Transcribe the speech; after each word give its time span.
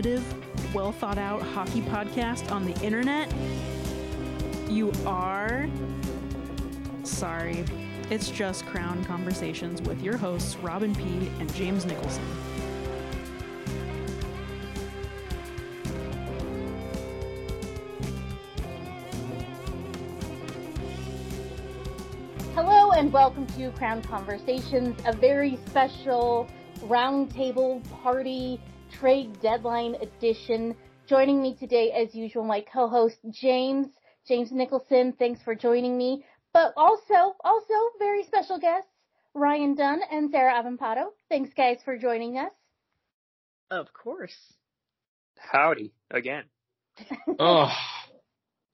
Informative, 0.00 0.74
well 0.74 0.92
thought 0.92 1.18
out 1.18 1.42
hockey 1.42 1.82
podcast 1.82 2.50
on 2.50 2.64
the 2.64 2.74
internet? 2.82 3.30
You 4.68 4.92
are? 5.04 5.68
Sorry. 7.04 7.64
It's 8.08 8.30
just 8.30 8.64
Crown 8.66 9.04
Conversations 9.04 9.82
with 9.82 10.00
your 10.00 10.16
hosts, 10.16 10.56
Robin 10.56 10.94
P. 10.94 11.30
and 11.38 11.52
James 11.54 11.84
Nicholson. 11.84 12.24
Hello 22.54 22.92
and 22.92 23.12
welcome 23.12 23.46
to 23.48 23.70
Crown 23.72 24.00
Conversations, 24.02 24.98
a 25.04 25.12
very 25.12 25.58
special 25.66 26.48
roundtable 26.86 27.82
party 28.02 28.58
trade 28.98 29.40
deadline 29.40 29.96
edition. 29.96 30.76
Joining 31.06 31.42
me 31.42 31.56
today, 31.56 31.92
as 31.92 32.14
usual, 32.14 32.44
my 32.44 32.64
co-host 32.72 33.16
James, 33.30 33.88
James 34.26 34.52
Nicholson. 34.52 35.14
Thanks 35.18 35.42
for 35.42 35.54
joining 35.54 35.96
me. 35.96 36.24
But 36.52 36.72
also, 36.76 37.36
also 37.44 37.74
very 37.98 38.24
special 38.24 38.58
guests, 38.58 38.90
Ryan 39.34 39.74
Dunn 39.74 40.00
and 40.10 40.30
Sarah 40.30 40.62
Avampato. 40.62 41.06
Thanks 41.28 41.50
guys 41.56 41.78
for 41.84 41.96
joining 41.96 42.38
us. 42.38 42.52
Of 43.70 43.92
course. 43.92 44.34
Howdy 45.38 45.92
again. 46.10 46.44
oh, 47.38 47.72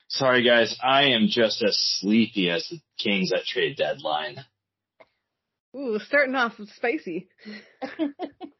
sorry 0.09 0.43
guys. 0.43 0.77
I 0.83 1.11
am 1.11 1.29
just 1.29 1.63
as 1.63 1.77
sleepy 2.01 2.51
as 2.51 2.67
the 2.71 2.81
Kings 2.99 3.33
at 3.33 3.45
trade 3.45 3.77
deadline. 3.77 4.45
Ooh, 5.77 5.99
starting 5.99 6.35
off 6.35 6.55
spicy. 6.77 7.29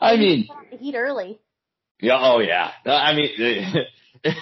I 0.00 0.16
mean, 0.16 0.48
heat 0.78 0.94
early. 0.96 1.38
Yeah. 2.00 2.18
Oh 2.20 2.40
yeah. 2.40 2.70
I 2.84 3.14
mean, 3.14 3.74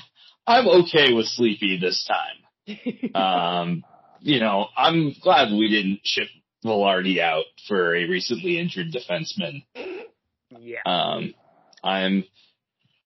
I'm 0.47 0.67
okay 0.67 1.13
with 1.13 1.27
sleepy 1.27 1.79
this 1.81 2.09
time. 2.09 3.15
um, 3.15 3.85
you 4.21 4.41
know, 4.41 4.67
I'm 4.77 5.15
glad 5.23 5.53
we 5.53 5.69
didn't 5.69 6.01
ship 6.05 6.29
Vilardi 6.65 7.21
out 7.21 7.45
for 7.67 7.95
a 7.95 8.07
recently 8.07 8.59
injured 8.59 8.89
defenseman. 8.93 9.65
Yeah. 10.59 10.81
Um, 10.85 11.35
I'm, 11.83 12.25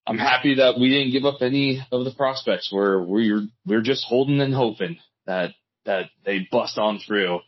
I'm 0.07 0.17
happy 0.17 0.55
that 0.55 0.79
we 0.79 0.89
didn't 0.89 1.11
give 1.11 1.25
up 1.25 1.41
any 1.41 1.85
of 1.91 2.03
the 2.03 2.11
prospects. 2.11 2.69
We're, 2.71 3.01
we're, 3.01 3.47
we're 3.65 3.81
just 3.81 4.05
holding 4.07 4.41
and 4.41 4.53
hoping 4.53 4.97
that, 5.25 5.51
that 5.85 6.09
they 6.25 6.47
bust 6.51 6.77
on 6.77 6.99
through. 6.99 7.39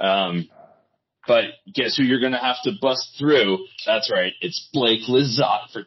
Um, 0.00 0.48
but 1.26 1.44
guess 1.72 1.96
who 1.96 2.04
you're 2.04 2.20
going 2.20 2.32
to 2.32 2.38
have 2.38 2.56
to 2.64 2.72
bust 2.80 3.16
through? 3.18 3.58
That's 3.86 4.10
right. 4.10 4.32
It's 4.40 4.68
Blake 4.72 5.02
Lizotte 5.08 5.70
for, 5.72 5.80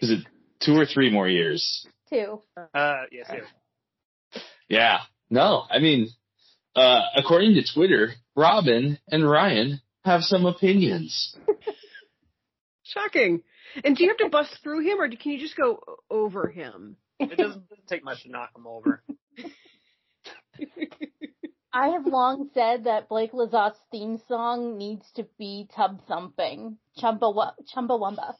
is 0.00 0.10
it 0.10 0.26
two 0.60 0.74
or 0.74 0.86
three 0.86 1.10
more 1.10 1.28
years? 1.28 1.86
Two. 2.10 2.40
Uh, 2.74 3.02
yes, 3.10 3.30
two. 3.30 4.40
Yeah. 4.68 4.98
No, 5.30 5.64
I 5.70 5.78
mean, 5.78 6.08
uh, 6.76 7.00
according 7.16 7.54
to 7.54 7.62
Twitter, 7.74 8.12
Robin 8.36 8.98
and 9.08 9.28
Ryan 9.28 9.80
have 10.04 10.22
some 10.22 10.46
opinions. 10.46 11.36
Shocking. 12.84 13.42
And 13.82 13.96
do 13.96 14.04
you 14.04 14.10
have 14.10 14.18
to 14.18 14.28
bust 14.28 14.58
through 14.62 14.80
him 14.80 15.00
or 15.00 15.08
can 15.08 15.32
you 15.32 15.40
just 15.40 15.56
go 15.56 15.80
over 16.10 16.48
him? 16.48 16.96
It 17.18 17.38
doesn't 17.38 17.64
take 17.88 18.04
much 18.04 18.22
to 18.24 18.30
knock 18.30 18.50
him 18.56 18.66
over. 18.66 19.02
I 21.74 21.88
have 21.88 22.06
long 22.06 22.50
said 22.54 22.84
that 22.84 23.08
Blake 23.08 23.32
Lizotte's 23.32 23.80
theme 23.90 24.20
song 24.28 24.78
needs 24.78 25.04
to 25.16 25.26
be 25.36 25.68
tub 25.74 26.06
thumping. 26.06 26.78
Chumba 26.98 27.26
Chumbawamba. 27.74 28.34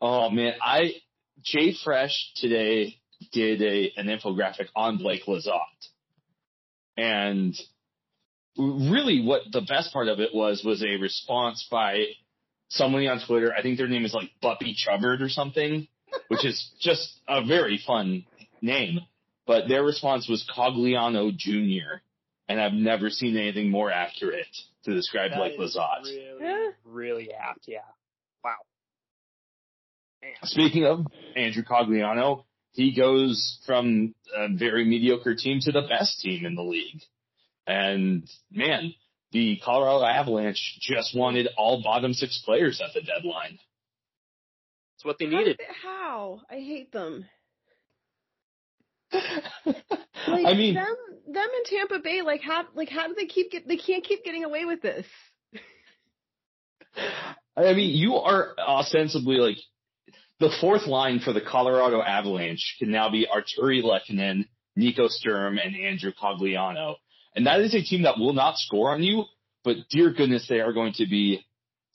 oh 0.00 0.30
man, 0.30 0.54
I 0.62 0.94
Jay 1.42 1.74
Fresh 1.84 2.32
today 2.36 2.96
did 3.32 3.60
a 3.60 3.92
an 3.98 4.06
infographic 4.06 4.68
on 4.74 4.96
Blake 4.96 5.26
Lizotte. 5.26 5.88
And 6.96 7.54
really 8.56 9.22
what 9.22 9.42
the 9.52 9.60
best 9.60 9.92
part 9.92 10.08
of 10.08 10.20
it 10.20 10.30
was 10.34 10.64
was 10.64 10.82
a 10.82 10.96
response 10.96 11.68
by 11.70 12.06
somebody 12.68 13.08
on 13.08 13.20
Twitter. 13.26 13.52
I 13.52 13.60
think 13.60 13.76
their 13.76 13.88
name 13.88 14.06
is 14.06 14.14
like 14.14 14.30
Buppy 14.40 14.74
Chubbard 14.74 15.20
or 15.20 15.28
something, 15.28 15.86
which 16.28 16.46
is 16.46 16.70
just 16.80 17.20
a 17.28 17.44
very 17.44 17.78
fun 17.86 18.24
name. 18.62 19.00
But 19.46 19.68
their 19.68 19.84
response 19.84 20.28
was 20.28 20.48
Cogliano 20.56 21.34
Jr. 21.36 22.00
And 22.48 22.60
I've 22.60 22.72
never 22.72 23.10
seen 23.10 23.36
anything 23.36 23.70
more 23.70 23.90
accurate 23.90 24.46
to 24.84 24.94
describe 24.94 25.30
That 25.30 25.38
Blake 25.38 25.58
is 25.58 25.76
Lizotte. 25.76 26.04
Really, 26.04 26.72
really 26.84 27.32
apt. 27.32 27.64
Yeah. 27.66 27.78
Wow. 28.42 28.56
Man. 30.22 30.32
Speaking 30.44 30.84
of 30.84 31.06
Andrew 31.36 31.62
Cogliano, 31.62 32.44
he 32.72 32.94
goes 32.94 33.58
from 33.66 34.14
a 34.36 34.48
very 34.48 34.84
mediocre 34.84 35.34
team 35.34 35.60
to 35.62 35.72
the 35.72 35.86
best 35.88 36.20
team 36.20 36.44
in 36.44 36.54
the 36.54 36.62
league. 36.62 37.00
And 37.66 38.28
man, 38.50 38.94
the 39.32 39.58
Colorado 39.64 40.04
Avalanche 40.04 40.78
just 40.80 41.16
wanted 41.16 41.48
all 41.56 41.82
bottom 41.82 42.12
six 42.12 42.42
players 42.44 42.82
at 42.84 42.92
the 42.94 43.00
deadline. 43.00 43.58
It's 44.96 45.04
what 45.04 45.18
they 45.18 45.26
needed. 45.26 45.58
How? 45.82 46.42
I 46.50 46.56
hate 46.56 46.92
them. 46.92 47.26
I 50.26 50.30
Like 50.42 50.56
mean, 50.56 50.74
them, 50.74 50.96
them 51.26 51.48
in 51.56 51.78
Tampa 51.78 51.98
Bay. 52.00 52.22
Like 52.22 52.40
how? 52.42 52.64
Like 52.74 52.88
how 52.88 53.08
do 53.08 53.14
they 53.14 53.26
keep 53.26 53.50
get? 53.50 53.66
They 53.68 53.76
can't 53.76 54.04
keep 54.04 54.24
getting 54.24 54.44
away 54.44 54.64
with 54.64 54.82
this. 54.82 55.06
I 57.56 57.72
mean, 57.72 57.96
you 57.96 58.16
are 58.16 58.54
ostensibly 58.58 59.36
like 59.36 59.56
the 60.40 60.50
fourth 60.60 60.86
line 60.86 61.20
for 61.20 61.32
the 61.32 61.40
Colorado 61.40 62.02
Avalanche 62.02 62.76
can 62.78 62.90
now 62.90 63.10
be 63.10 63.26
Artturi 63.26 63.82
Lehkonen, 63.82 64.46
Nico 64.76 65.08
Sturm, 65.08 65.58
and 65.58 65.74
Andrew 65.76 66.12
Cogliano. 66.12 66.96
And 67.36 67.46
that 67.46 67.60
is 67.60 67.74
a 67.74 67.82
team 67.82 68.02
that 68.02 68.18
will 68.18 68.32
not 68.32 68.56
score 68.56 68.90
on 68.92 69.02
you, 69.02 69.24
but 69.64 69.76
dear 69.90 70.12
goodness, 70.12 70.46
they 70.48 70.60
are 70.60 70.72
going 70.72 70.92
to 70.94 71.06
be 71.06 71.44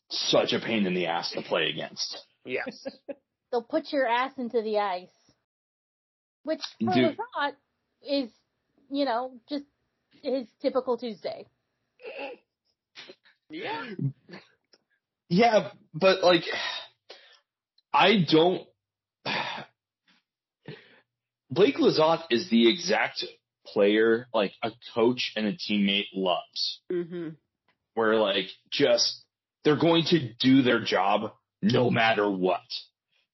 such 0.09 0.53
a 0.53 0.59
pain 0.59 0.85
in 0.85 0.93
the 0.93 1.05
ass 1.05 1.31
to 1.31 1.41
play 1.41 1.69
against. 1.69 2.25
Yes. 2.45 2.85
They'll 3.51 3.63
put 3.63 3.91
your 3.91 4.07
ass 4.07 4.33
into 4.37 4.61
the 4.61 4.79
ice. 4.79 5.09
Which 6.43 6.61
for 6.83 6.93
Dude. 6.93 7.17
Lizotte 7.17 7.55
is, 8.01 8.29
you 8.89 9.05
know, 9.05 9.33
just 9.49 9.65
his 10.21 10.47
typical 10.61 10.97
Tuesday. 10.97 11.47
yeah. 13.49 13.85
Yeah, 15.29 15.71
but 15.93 16.23
like, 16.23 16.43
I 17.93 18.25
don't. 18.29 18.63
Blake 21.51 21.77
Lizotte 21.77 22.23
is 22.29 22.49
the 22.49 22.69
exact 22.71 23.25
player 23.65 24.27
like 24.33 24.53
a 24.63 24.71
coach 24.93 25.33
and 25.35 25.47
a 25.47 25.53
teammate 25.53 26.07
loves. 26.13 26.81
Mm-hmm. 26.91 27.29
where 27.93 28.15
like 28.15 28.47
just 28.71 29.23
they're 29.63 29.75
going 29.75 30.03
to 30.05 30.33
do 30.39 30.61
their 30.61 30.79
job 30.79 31.31
no 31.61 31.89
matter 31.89 32.29
what. 32.29 32.61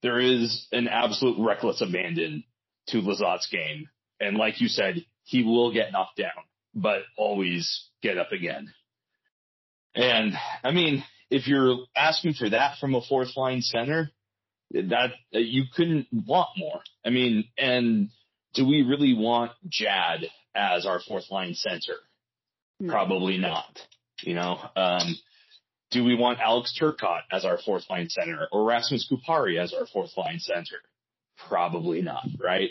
There 0.02 0.20
is 0.20 0.68
an 0.72 0.88
absolute 0.88 1.38
reckless 1.40 1.82
abandon 1.82 2.44
to 2.88 2.98
Lizotte's 2.98 3.48
game. 3.52 3.90
And 4.20 4.38
like 4.38 4.62
you 4.62 4.68
said, 4.68 5.06
he 5.24 5.44
will 5.44 5.74
get 5.74 5.92
knocked 5.92 6.18
down, 6.18 6.44
but 6.74 7.02
always 7.18 7.90
get 8.02 8.18
up 8.18 8.32
again. 8.32 8.74
And 9.96 10.34
I 10.64 10.72
mean, 10.72 11.04
if 11.30 11.48
you're 11.48 11.78
asking 11.96 12.34
for 12.34 12.50
that 12.50 12.78
from 12.80 12.96
a 12.96 13.02
fourth 13.02 13.36
line 13.36 13.62
center, 13.62 14.12
that 14.72 15.12
you 15.32 15.64
couldn't 15.76 16.08
want 16.12 16.50
more. 16.58 16.82
I 17.06 17.10
mean, 17.10 17.46
and 17.58 18.10
do 18.54 18.68
we 18.68 18.82
really 18.82 19.14
want 19.14 19.52
Jad 19.68 20.26
as 20.56 20.86
our 20.86 21.00
fourth 21.00 21.30
line 21.30 21.54
center? 21.54 21.96
Probably 22.88 23.38
not. 23.38 23.80
You 24.22 24.34
know, 24.34 24.60
um, 24.76 25.16
do 25.92 26.04
we 26.04 26.16
want 26.16 26.40
Alex 26.40 26.78
Turcotte 26.80 27.22
as 27.32 27.46
our 27.46 27.58
fourth 27.58 27.84
line 27.90 28.10
center 28.10 28.48
or 28.52 28.66
Rasmus 28.66 29.10
Kupari 29.12 29.60
as 29.62 29.74
our 29.74 29.86
fourth 29.86 30.12
line 30.18 30.40
center? 30.40 30.78
Probably 31.38 32.02
not, 32.02 32.26
right? 32.40 32.70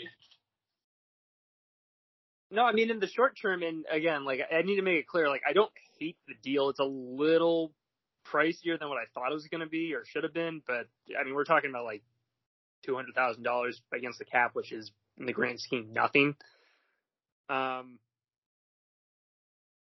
No, 2.51 2.63
I 2.63 2.71
mean 2.71 2.89
in 2.89 2.99
the 2.99 3.07
short 3.07 3.37
term, 3.41 3.63
and 3.63 3.85
again, 3.91 4.25
like 4.25 4.41
I 4.51 4.61
need 4.61 4.77
to 4.77 4.81
make 4.81 4.97
it 4.97 5.07
clear, 5.07 5.29
like 5.29 5.41
I 5.47 5.53
don't 5.53 5.71
hate 5.99 6.17
the 6.27 6.35
deal. 6.43 6.69
It's 6.69 6.79
a 6.79 6.83
little 6.83 7.73
pricier 8.25 8.79
than 8.79 8.89
what 8.89 8.97
I 8.97 9.05
thought 9.13 9.31
it 9.31 9.33
was 9.33 9.47
going 9.47 9.61
to 9.61 9.67
be 9.69 9.93
or 9.93 10.03
should 10.05 10.23
have 10.23 10.33
been. 10.33 10.61
But 10.65 10.87
I 11.19 11.23
mean, 11.23 11.35
we're 11.35 11.43
talking 11.43 11.69
about 11.69 11.85
like 11.85 12.03
two 12.85 12.95
hundred 12.95 13.15
thousand 13.15 13.43
dollars 13.43 13.81
against 13.93 14.19
the 14.19 14.25
cap, 14.25 14.51
which 14.53 14.71
is 14.71 14.91
in 15.17 15.25
the 15.25 15.33
grand 15.33 15.59
scheme 15.59 15.89
nothing. 15.93 16.35
Um, 17.49 17.99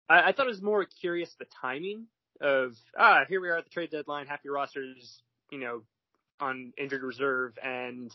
I, 0.09 0.29
I 0.29 0.31
thought 0.31 0.47
it 0.47 0.49
was 0.49 0.61
more 0.61 0.85
curious 0.85 1.33
the 1.39 1.45
timing 1.61 2.07
of 2.39 2.75
ah 2.97 3.21
here 3.27 3.39
we 3.39 3.49
are 3.49 3.57
at 3.57 3.63
the 3.63 3.69
trade 3.69 3.91
deadline, 3.91 4.27
your 4.43 4.53
rosters 4.53 5.21
you 5.51 5.59
know 5.59 5.81
on 6.39 6.73
injured 6.77 7.03
reserve, 7.03 7.53
and 7.63 8.11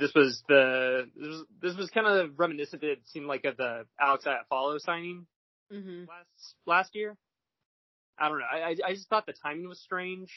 this 0.00 0.12
was 0.14 0.42
the 0.48 1.06
this 1.16 1.28
was, 1.28 1.44
this 1.62 1.76
was 1.76 1.90
kind 1.90 2.06
of 2.06 2.38
reminiscent. 2.38 2.82
It 2.82 3.00
seemed 3.06 3.26
like 3.26 3.44
of 3.44 3.56
the 3.56 3.86
Alex 4.00 4.24
Iafallo 4.24 4.80
signing 4.80 5.26
Mm-hmm. 5.72 6.00
last 6.08 6.54
last 6.66 6.94
year. 6.96 7.16
I 8.18 8.28
don't 8.28 8.40
know. 8.40 8.44
I 8.50 8.74
I 8.84 8.92
just 8.92 9.08
thought 9.08 9.26
the 9.26 9.32
timing 9.32 9.68
was 9.68 9.80
strange. 9.80 10.32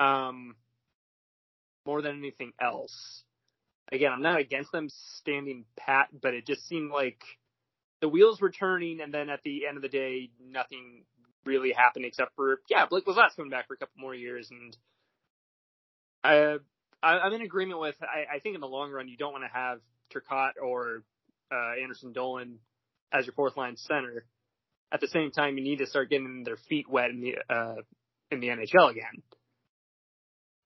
Um, 0.00 0.56
more 1.86 2.02
than 2.02 2.18
anything 2.18 2.52
else. 2.60 3.22
Again, 3.92 4.12
I'm 4.12 4.22
not 4.22 4.40
against 4.40 4.72
them 4.72 4.88
standing 5.20 5.64
pat, 5.78 6.08
but 6.20 6.34
it 6.34 6.44
just 6.44 6.66
seemed 6.66 6.90
like 6.90 7.22
the 8.00 8.08
wheels 8.08 8.40
were 8.40 8.50
turning, 8.50 9.00
and 9.00 9.14
then 9.14 9.30
at 9.30 9.42
the 9.44 9.66
end 9.66 9.76
of 9.76 9.82
the 9.82 9.88
day, 9.88 10.30
nothing 10.44 11.04
really 11.44 11.72
happened 11.72 12.04
except 12.04 12.34
for 12.34 12.60
yeah, 12.68 12.86
Blake 12.86 13.06
Lizotte's 13.06 13.36
coming 13.36 13.50
back 13.50 13.68
for 13.68 13.74
a 13.74 13.78
couple 13.78 14.00
more 14.00 14.14
years, 14.14 14.50
and 14.50 14.76
I, 16.24 16.56
I 17.02 17.18
I'm 17.18 17.32
in 17.32 17.42
agreement 17.42 17.80
with. 17.80 17.96
I, 18.02 18.36
I 18.36 18.38
think 18.40 18.54
in 18.54 18.60
the 18.60 18.68
long 18.68 18.90
run, 18.90 19.08
you 19.08 19.16
don't 19.16 19.32
want 19.32 19.44
to 19.44 19.52
have 19.52 19.80
Turcotte 20.14 20.62
or 20.62 21.02
uh, 21.52 21.80
Anderson 21.82 22.12
Dolan 22.12 22.58
as 23.12 23.26
your 23.26 23.34
fourth 23.34 23.56
line 23.56 23.76
center. 23.76 24.24
At 24.92 25.00
the 25.00 25.08
same 25.08 25.30
time, 25.30 25.58
you 25.58 25.64
need 25.64 25.78
to 25.78 25.86
start 25.86 26.10
getting 26.10 26.44
their 26.44 26.56
feet 26.68 26.88
wet 26.88 27.10
in 27.10 27.20
the 27.20 27.34
uh, 27.52 27.76
in 28.30 28.40
the 28.40 28.48
NHL 28.48 28.90
again. 28.90 29.22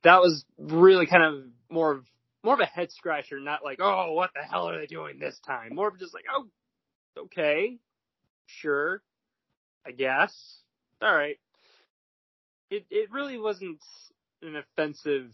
That 0.02 0.20
was 0.20 0.44
really 0.58 1.06
kind 1.06 1.22
of 1.22 1.44
more 1.70 1.92
of 1.92 2.04
more 2.42 2.54
of 2.54 2.60
a 2.60 2.66
head 2.66 2.90
scratcher, 2.92 3.38
not 3.38 3.64
like, 3.64 3.78
oh, 3.80 4.12
what 4.12 4.30
the 4.34 4.42
hell 4.42 4.68
are 4.68 4.78
they 4.78 4.86
doing 4.86 5.18
this 5.18 5.38
time? 5.46 5.74
More 5.74 5.88
of 5.88 5.98
just 5.98 6.14
like, 6.14 6.24
oh, 6.34 6.46
okay, 7.24 7.76
sure, 8.46 9.02
I 9.86 9.90
guess, 9.92 10.32
all 11.02 11.14
right. 11.14 11.38
It 12.70 12.86
it 12.90 13.10
really 13.10 13.38
wasn't 13.38 13.82
an 14.42 14.56
offensive 14.56 15.32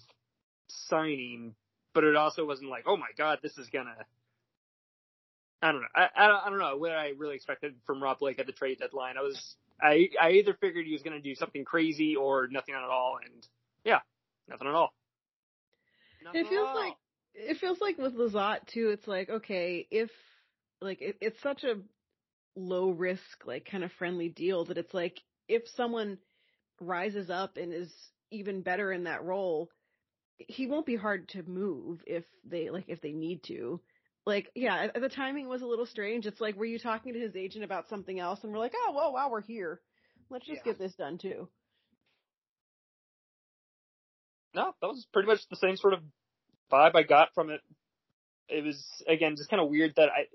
signing, 0.68 1.54
but 1.94 2.04
it 2.04 2.16
also 2.16 2.44
wasn't 2.46 2.70
like, 2.70 2.84
oh 2.86 2.96
my 2.96 3.08
god, 3.16 3.38
this 3.42 3.58
is 3.58 3.68
gonna. 3.68 3.96
I 5.62 5.72
don't 5.72 5.80
know. 5.80 5.88
I, 5.94 6.08
I 6.14 6.26
don't, 6.28 6.46
I 6.46 6.50
don't 6.50 6.58
know 6.58 6.76
what 6.76 6.92
I 6.92 7.10
really 7.16 7.34
expected 7.34 7.74
from 7.86 8.02
Rob 8.02 8.18
Blake 8.18 8.38
at 8.38 8.46
the 8.46 8.52
trade 8.52 8.78
deadline. 8.78 9.16
I 9.16 9.22
was 9.22 9.56
I 9.80 10.10
I 10.20 10.30
either 10.32 10.54
figured 10.54 10.86
he 10.86 10.92
was 10.92 11.02
going 11.02 11.16
to 11.16 11.22
do 11.22 11.34
something 11.34 11.64
crazy 11.64 12.16
or 12.16 12.48
nothing 12.50 12.74
at 12.74 12.82
all, 12.82 13.18
and 13.24 13.46
yeah, 13.84 14.00
nothing 14.48 14.68
at 14.68 14.74
all. 14.74 14.92
Nothing 16.22 16.40
It 16.40 16.48
feels 16.48 16.68
all. 16.68 16.74
like 16.74 16.94
it 17.34 17.58
feels 17.58 17.80
like 17.80 17.98
with 17.98 18.14
Lizotte 18.14 18.66
too. 18.66 18.90
It's 18.90 19.06
like 19.06 19.28
okay, 19.28 19.86
if 19.90 20.10
like 20.80 21.00
it, 21.00 21.16
it's 21.20 21.40
such 21.42 21.64
a 21.64 21.80
low 22.54 22.90
risk, 22.90 23.46
like 23.46 23.68
kind 23.70 23.84
of 23.84 23.92
friendly 23.92 24.28
deal 24.28 24.64
that 24.66 24.78
it's 24.78 24.94
like 24.94 25.20
if 25.48 25.68
someone 25.68 26.18
rises 26.80 27.30
up 27.30 27.56
and 27.56 27.72
is 27.72 27.92
even 28.30 28.62
better 28.62 28.92
in 28.92 29.04
that 29.04 29.24
role, 29.24 29.70
he 30.38 30.66
won't 30.66 30.86
be 30.86 30.96
hard 30.96 31.28
to 31.30 31.42
move 31.42 32.02
if 32.06 32.24
they 32.44 32.70
like 32.70 32.84
if 32.88 33.00
they 33.00 33.12
need 33.12 33.42
to. 33.44 33.80
Like 34.26 34.50
yeah, 34.54 34.88
the 34.98 35.08
timing 35.08 35.48
was 35.48 35.62
a 35.62 35.66
little 35.66 35.86
strange. 35.86 36.26
It's 36.26 36.40
like 36.40 36.56
were 36.56 36.64
you 36.64 36.78
talking 36.78 37.12
to 37.14 37.20
his 37.20 37.36
agent 37.36 37.64
about 37.64 37.88
something 37.88 38.18
else 38.18 38.42
and 38.42 38.52
we're 38.52 38.58
like, 38.58 38.74
oh 38.76 38.92
well, 38.94 39.12
wow, 39.12 39.28
we're 39.30 39.40
here. 39.40 39.80
Let's 40.30 40.46
just 40.46 40.64
Yeah. 40.64 40.72
get 40.72 40.78
this 40.78 40.94
done 40.94 41.18
too. 41.18 41.48
no, 44.54 44.74
that 44.80 44.86
was 44.86 45.06
pretty 45.12 45.28
much 45.28 45.46
the 45.48 45.56
same 45.56 45.76
sort 45.76 45.92
of 45.94 46.00
vibe 46.72 46.96
I 46.96 47.02
got 47.02 47.28
from 47.34 47.50
it. 47.50 47.60
It 48.48 48.64
was 48.64 48.84
again 49.06 49.36
just 49.36 49.50
kind 49.50 49.62
of 49.62 49.68
weird 49.68 49.94
that 49.96 50.08
I 50.08 50.26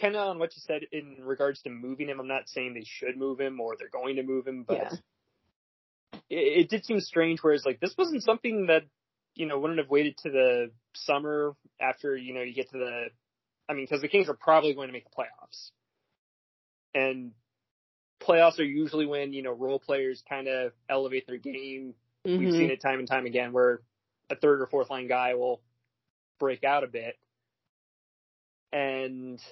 kind 0.00 0.16
of 0.16 0.28
on 0.28 0.38
what 0.38 0.54
you 0.56 0.62
said 0.64 0.82
in 0.90 1.18
regards 1.22 1.62
to 1.62 1.70
moving 1.70 2.08
him. 2.08 2.18
I'm 2.18 2.28
not 2.28 2.48
saying 2.48 2.74
they 2.74 2.84
should 2.84 3.16
move 3.16 3.40
him 3.40 3.60
or 3.60 3.76
they're 3.78 3.88
going 3.88 4.16
to 4.16 4.22
move 4.22 4.46
him, 4.46 4.64
but 4.66 4.78
Yeah. 4.78 4.90
It, 6.12 6.64
it 6.64 6.68
did 6.70 6.84
seem 6.84 7.00
strange. 7.00 7.40
Whereas 7.42 7.64
like 7.64 7.80
this 7.80 7.94
wasn't 7.96 8.22
something 8.22 8.66
that 8.66 8.84
you 9.34 9.46
know 9.46 9.58
wouldn't 9.58 9.78
have 9.78 9.90
waited 9.90 10.16
to 10.18 10.30
the 10.30 10.70
summer 10.94 11.54
after 11.80 12.16
you 12.16 12.34
know 12.34 12.42
you 12.42 12.54
get 12.54 12.70
to 12.70 12.78
the. 12.78 13.06
I 13.68 13.74
mean, 13.74 13.84
because 13.84 14.02
the 14.02 14.08
Kings 14.08 14.28
are 14.28 14.34
probably 14.34 14.74
going 14.74 14.88
to 14.88 14.92
make 14.92 15.04
the 15.04 15.16
playoffs, 15.16 15.70
and 16.94 17.32
playoffs 18.20 18.58
are 18.58 18.64
usually 18.64 19.06
when 19.06 19.32
you 19.32 19.42
know 19.42 19.52
role 19.52 19.78
players 19.78 20.22
kind 20.28 20.48
of 20.48 20.72
elevate 20.88 21.26
their 21.26 21.38
game 21.38 21.94
We've 22.24 22.48
Mhm. 22.48 22.56
seen 22.56 22.70
it 22.70 22.80
time 22.80 22.98
and 23.00 23.08
time 23.08 23.26
again 23.26 23.52
where 23.52 23.82
a 24.30 24.36
third 24.36 24.62
or 24.62 24.66
fourth 24.66 24.90
line 24.90 25.08
guy 25.08 25.34
will 25.34 25.60
break 26.38 26.64
out 26.64 26.84
a 26.84 26.86
bit. 26.86 27.18
And 28.72 29.42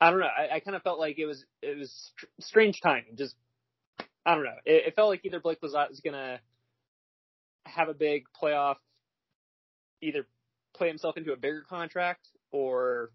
I 0.00 0.10
don't 0.10 0.20
know. 0.20 0.26
I, 0.26 0.56
I 0.56 0.60
kind 0.60 0.76
of 0.76 0.82
felt 0.82 0.98
like 0.98 1.18
it 1.18 1.26
was 1.26 1.44
it 1.62 1.78
was 1.78 1.92
str- 1.92 2.26
strange 2.40 2.80
timing. 2.80 3.16
Just 3.16 3.36
I 4.30 4.34
don't 4.36 4.44
know. 4.44 4.60
It, 4.64 4.86
it 4.86 4.94
felt 4.94 5.08
like 5.08 5.24
either 5.24 5.40
Blake 5.40 5.60
Lizotte 5.60 5.86
uh, 5.86 5.90
was 5.90 5.98
gonna 5.98 6.38
have 7.66 7.88
a 7.88 7.94
big 7.94 8.26
playoff, 8.40 8.76
either 10.00 10.24
play 10.72 10.86
himself 10.86 11.16
into 11.16 11.32
a 11.32 11.36
bigger 11.36 11.64
contract 11.68 12.28
or 12.52 13.10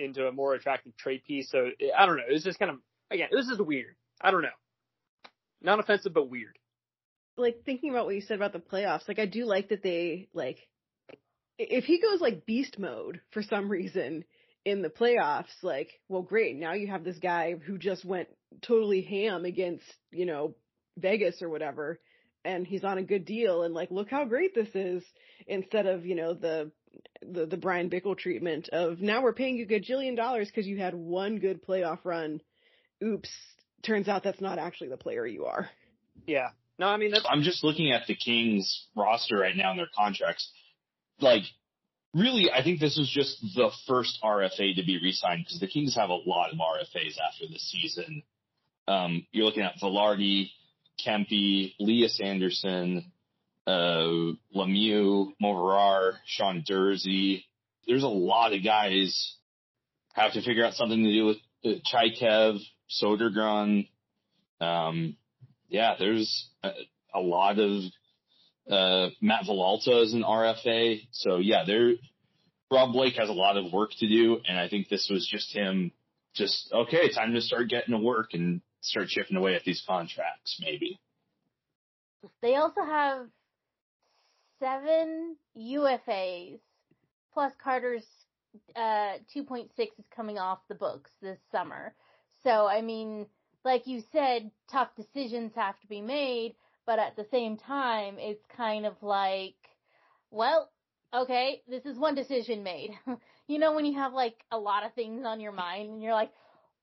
into 0.00 0.26
a 0.26 0.32
more 0.32 0.54
attractive 0.54 0.96
trade 0.96 1.22
piece. 1.24 1.52
So 1.52 1.70
it, 1.78 1.92
I 1.96 2.04
don't 2.04 2.16
know. 2.16 2.24
It 2.28 2.32
was 2.32 2.42
just 2.42 2.58
kind 2.58 2.72
of 2.72 2.78
again. 3.12 3.28
It 3.30 3.36
was 3.36 3.46
just 3.46 3.60
weird. 3.64 3.94
I 4.20 4.32
don't 4.32 4.42
know. 4.42 4.48
Not 5.62 5.78
offensive, 5.78 6.14
but 6.14 6.28
weird. 6.28 6.58
like 7.36 7.62
thinking 7.64 7.90
about 7.90 8.06
what 8.06 8.16
you 8.16 8.20
said 8.20 8.36
about 8.36 8.52
the 8.52 8.58
playoffs, 8.58 9.06
like 9.06 9.20
I 9.20 9.26
do 9.26 9.44
like 9.44 9.68
that 9.68 9.84
they 9.84 10.30
like 10.34 10.66
if 11.58 11.84
he 11.84 12.00
goes 12.00 12.20
like 12.20 12.44
beast 12.44 12.76
mode 12.76 13.20
for 13.30 13.42
some 13.44 13.70
reason 13.70 14.24
in 14.64 14.82
the 14.82 14.90
playoffs, 14.90 15.46
like, 15.62 15.90
well 16.08 16.22
great, 16.22 16.56
now 16.56 16.72
you 16.74 16.88
have 16.88 17.04
this 17.04 17.18
guy 17.18 17.54
who 17.54 17.78
just 17.78 18.04
went 18.04 18.28
totally 18.62 19.02
ham 19.02 19.44
against, 19.44 19.84
you 20.10 20.26
know, 20.26 20.54
Vegas 20.98 21.40
or 21.42 21.48
whatever, 21.48 21.98
and 22.44 22.66
he's 22.66 22.84
on 22.84 22.98
a 22.98 23.02
good 23.02 23.24
deal 23.24 23.62
and 23.62 23.74
like 23.74 23.90
look 23.90 24.10
how 24.10 24.24
great 24.24 24.54
this 24.54 24.68
is 24.74 25.02
instead 25.46 25.86
of, 25.86 26.04
you 26.04 26.14
know, 26.14 26.34
the 26.34 26.70
the 27.22 27.46
the 27.46 27.56
Bryan 27.56 27.88
Bickell 27.88 28.18
treatment 28.18 28.68
of 28.70 29.00
now 29.00 29.22
we're 29.22 29.32
paying 29.32 29.56
you 29.56 29.64
a 29.64 29.68
gajillion 29.68 30.16
dollars 30.16 30.48
because 30.48 30.66
you 30.66 30.78
had 30.78 30.94
one 30.94 31.38
good 31.38 31.64
playoff 31.64 32.00
run. 32.04 32.40
Oops, 33.02 33.30
turns 33.84 34.08
out 34.08 34.22
that's 34.22 34.40
not 34.40 34.58
actually 34.58 34.88
the 34.88 34.96
player 34.96 35.26
you 35.26 35.46
are. 35.46 35.70
Yeah. 36.26 36.48
No, 36.78 36.86
I 36.86 36.96
mean 36.96 37.10
that's 37.10 37.26
I'm 37.28 37.42
just 37.42 37.62
looking 37.62 37.92
at 37.92 38.06
the 38.06 38.14
Kings 38.14 38.86
roster 38.96 39.36
right 39.36 39.56
now 39.56 39.70
and 39.70 39.78
their 39.78 39.88
contracts. 39.96 40.50
Like, 41.20 41.42
really, 42.14 42.50
I 42.50 42.62
think 42.62 42.80
this 42.80 42.98
is 42.98 43.10
just 43.10 43.40
the 43.54 43.70
first 43.86 44.18
RFA 44.22 44.74
to 44.76 44.84
be 44.84 44.98
re-signed 45.02 45.44
because 45.44 45.60
the 45.60 45.66
Kings 45.66 45.94
have 45.94 46.10
a 46.10 46.14
lot 46.14 46.52
of 46.52 46.58
RFAs 46.58 47.16
after 47.18 47.46
this 47.50 47.70
season. 47.70 48.22
Um, 48.88 49.26
you're 49.32 49.44
looking 49.44 49.62
at 49.62 49.78
Vilardi, 49.80 50.50
Kempe, 51.04 51.74
Leah 51.78 52.08
Sanderson, 52.08 53.12
uh, 53.66 54.32
Lemieux, 54.54 55.28
Moverare, 55.42 56.14
Sean 56.26 56.64
Durzi. 56.68 57.44
There's 57.86 58.02
a 58.02 58.08
lot 58.08 58.52
of 58.52 58.64
guys 58.64 59.36
have 60.14 60.32
to 60.32 60.42
figure 60.42 60.64
out 60.64 60.74
something 60.74 61.02
to 61.02 61.12
do 61.12 61.26
with 61.26 61.36
uh, 61.64 61.78
Chaikev, 61.92 62.58
Sodergran. 63.02 63.88
Um, 64.60 65.16
yeah, 65.68 65.94
there's 65.98 66.48
a, 66.62 66.70
a 67.14 67.20
lot 67.20 67.58
of 67.58 67.82
uh, 68.70 69.10
Matt 69.20 69.44
Villalta 69.44 70.02
is 70.02 70.14
an 70.14 70.22
RFA. 70.22 71.06
So 71.12 71.36
yeah, 71.36 71.64
there 71.66 71.94
Rob 72.70 72.92
Blake 72.92 73.14
has 73.16 73.28
a 73.28 73.32
lot 73.32 73.56
of 73.56 73.72
work 73.72 73.90
to 73.98 74.08
do, 74.08 74.38
and 74.46 74.58
I 74.58 74.68
think 74.68 74.88
this 74.88 75.08
was 75.10 75.26
just 75.30 75.52
him. 75.54 75.92
Just 76.34 76.70
okay, 76.72 77.10
time 77.12 77.34
to 77.34 77.40
start 77.40 77.68
getting 77.68 77.92
to 77.92 78.00
work 78.00 78.34
and 78.34 78.60
start 78.80 79.08
chipping 79.08 79.36
away 79.36 79.56
at 79.56 79.64
these 79.64 79.82
contracts, 79.86 80.60
maybe. 80.60 81.00
They 82.42 82.54
also 82.54 82.82
have 82.82 83.26
seven 84.60 85.36
UFAs, 85.56 86.60
plus 87.34 87.52
Carter's 87.62 88.06
uh, 88.76 89.18
2.6 89.34 89.68
is 89.78 90.04
coming 90.14 90.38
off 90.38 90.58
the 90.68 90.74
books 90.74 91.10
this 91.20 91.38
summer. 91.50 91.94
So, 92.44 92.66
I 92.66 92.82
mean, 92.82 93.26
like 93.64 93.86
you 93.86 94.02
said, 94.12 94.50
tough 94.70 94.88
decisions 94.96 95.52
have 95.54 95.78
to 95.80 95.86
be 95.86 96.00
made, 96.00 96.54
but 96.90 96.98
at 96.98 97.14
the 97.14 97.26
same 97.30 97.56
time, 97.56 98.16
it's 98.18 98.44
kind 98.56 98.84
of 98.84 98.94
like, 99.00 99.54
well, 100.32 100.72
okay, 101.14 101.62
this 101.68 101.86
is 101.86 101.96
one 101.96 102.16
decision 102.16 102.64
made. 102.64 102.90
you 103.46 103.60
know, 103.60 103.76
when 103.76 103.84
you 103.84 103.96
have 103.96 104.12
like 104.12 104.34
a 104.50 104.58
lot 104.58 104.84
of 104.84 104.92
things 104.94 105.22
on 105.24 105.38
your 105.38 105.52
mind 105.52 105.88
and 105.88 106.02
you're 106.02 106.14
like, 106.14 106.32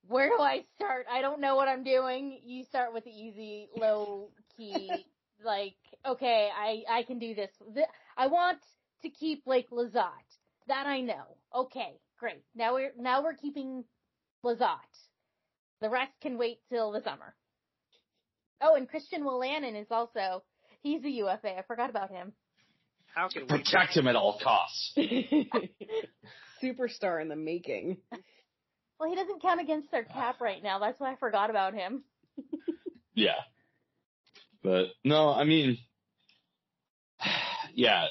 where 0.08 0.30
do 0.30 0.42
I 0.42 0.64
start? 0.78 1.08
I 1.12 1.20
don't 1.20 1.42
know 1.42 1.58
what 1.58 1.68
I'm 1.68 1.84
doing. 1.84 2.40
You 2.46 2.64
start 2.64 2.94
with 2.94 3.04
the 3.04 3.12
easy, 3.12 3.68
low 3.76 4.30
key, 4.56 4.90
like, 5.46 5.76
okay, 6.06 6.52
I, 6.58 6.84
I 6.90 7.04
can 7.04 7.20
do 7.20 7.36
this. 7.36 7.52
I 8.16 8.28
want 8.28 8.60
to 9.02 9.10
keep 9.10 9.44
Blake 9.44 9.70
Lizotte. 9.72 10.38
That 10.70 10.88
I 10.88 11.02
know. 11.02 11.36
Okay, 11.54 12.00
great. 12.18 12.46
Now 12.56 12.76
we're, 12.76 12.94
now 12.98 13.22
we're 13.22 13.36
keeping 13.36 13.84
Lizotte. 14.42 14.78
The 15.82 15.90
rest 15.90 16.14
can 16.22 16.38
wait 16.38 16.60
till 16.70 16.94
the 16.94 17.04
summer. 17.04 17.36
Oh, 18.62 18.76
and 18.76 18.90
Christian 18.90 19.24
Wolanin 19.24 19.80
is 19.80 19.88
also 19.92 20.44
he's 20.82 21.04
a 21.04 21.10
UFA. 21.10 21.58
I 21.58 21.64
forgot 21.68 21.90
about 21.90 22.10
him. 22.10 22.34
How 23.14 23.30
can 23.30 23.44
we 23.44 23.48
Protect 23.48 23.96
him 23.96 24.08
at 24.08 24.16
all 24.16 24.40
costs. 24.42 24.94
Superstar 26.64 27.22
in 27.22 27.30
the 27.30 27.36
making. 27.36 27.98
Well, 29.00 29.10
he 29.10 29.16
doesn't 29.16 29.42
count 29.42 29.62
against 29.62 29.92
their 29.92 30.04
cap 30.04 30.42
right 30.42 30.62
now. 30.62 30.80
That's 30.80 31.00
why 31.00 31.12
I 31.12 31.16
forgot 31.16 31.50
about 31.50 31.74
him. 31.74 32.04
Yeah. 33.18 33.40
But 34.62 34.90
no, 35.04 35.34
I 35.34 35.44
mean, 35.44 35.80
yeah, 37.74 38.06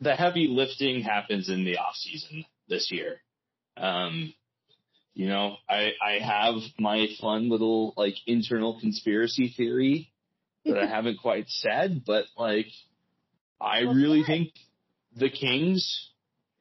the 0.00 0.16
heavy 0.16 0.48
lifting 0.48 1.02
happens 1.02 1.48
in 1.48 1.64
the 1.64 1.78
off 1.78 1.94
season 1.94 2.44
this 2.68 2.90
year. 2.90 3.20
Um, 3.76 4.34
you 5.14 5.28
know, 5.28 5.56
I, 5.68 5.92
I 6.04 6.18
have 6.24 6.56
my 6.78 7.06
fun 7.20 7.48
little 7.48 7.94
like 7.96 8.14
internal 8.26 8.78
conspiracy 8.80 9.52
theory 9.56 10.10
that 10.64 10.76
I 10.78 10.86
haven't 10.94 11.18
quite 11.20 11.46
said, 11.48 12.02
but 12.06 12.24
like, 12.36 12.66
I 13.60 13.84
What's 13.84 13.96
really 13.96 14.20
that? 14.20 14.26
think 14.26 14.52
the 15.16 15.30
Kings 15.30 16.10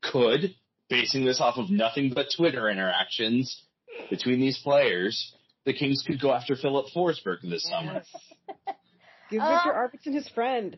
could, 0.01 0.53
basing 0.89 1.25
this 1.25 1.41
off 1.41 1.57
of 1.57 1.69
nothing 1.69 2.11
but 2.13 2.27
Twitter 2.35 2.69
interactions 2.69 3.63
between 4.09 4.39
these 4.39 4.59
players, 4.59 5.33
the 5.65 5.73
Kings 5.73 6.03
could 6.05 6.19
go 6.21 6.31
after 6.31 6.55
Filip 6.55 6.87
Forsberg 6.95 7.41
this 7.41 7.63
summer. 7.69 8.03
Give 9.31 9.41
Uh, 9.41 9.49
Viktor 9.49 9.71
Arvidsson 9.73 10.13
his 10.13 10.29
friend. 10.29 10.77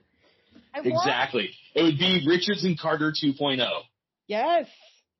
I 0.73 0.79
want- 0.81 0.87
Exactly. 0.93 1.49
It 1.73 1.83
would 1.83 1.97
be 1.97 2.25
Richards 2.27 2.63
and 2.63 2.79
Carter 2.79 3.11
oh. 3.11 3.25
2.0. 3.27 3.67
Yes. 4.27 4.67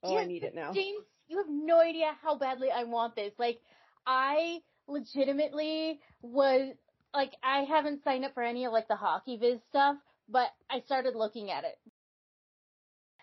Oh, 0.04 0.18
I 0.18 0.26
need 0.26 0.44
it 0.44 0.54
now. 0.56 0.72
James, 0.72 1.04
you 1.28 1.38
have 1.38 1.50
no 1.50 1.80
idea 1.80 2.16
how 2.22 2.38
badly 2.38 2.70
I 2.72 2.84
want 2.84 3.16
this. 3.16 3.34
Like, 3.38 3.60
I 4.06 4.60
legitimately 4.88 6.00
was, 6.22 6.74
like, 7.14 7.34
I 7.44 7.62
haven't 7.62 8.04
signed 8.04 8.26
up 8.26 8.34
for 8.34 8.44
any 8.44 8.66
of, 8.66 8.74
like, 8.74 8.88
the 8.88 8.96
hockey 8.96 9.38
viz 9.38 9.60
stuff, 9.70 9.98
but 10.30 10.50
I 10.70 10.82
started 10.82 11.16
looking 11.16 11.52
at 11.52 11.64
it. 11.64 11.78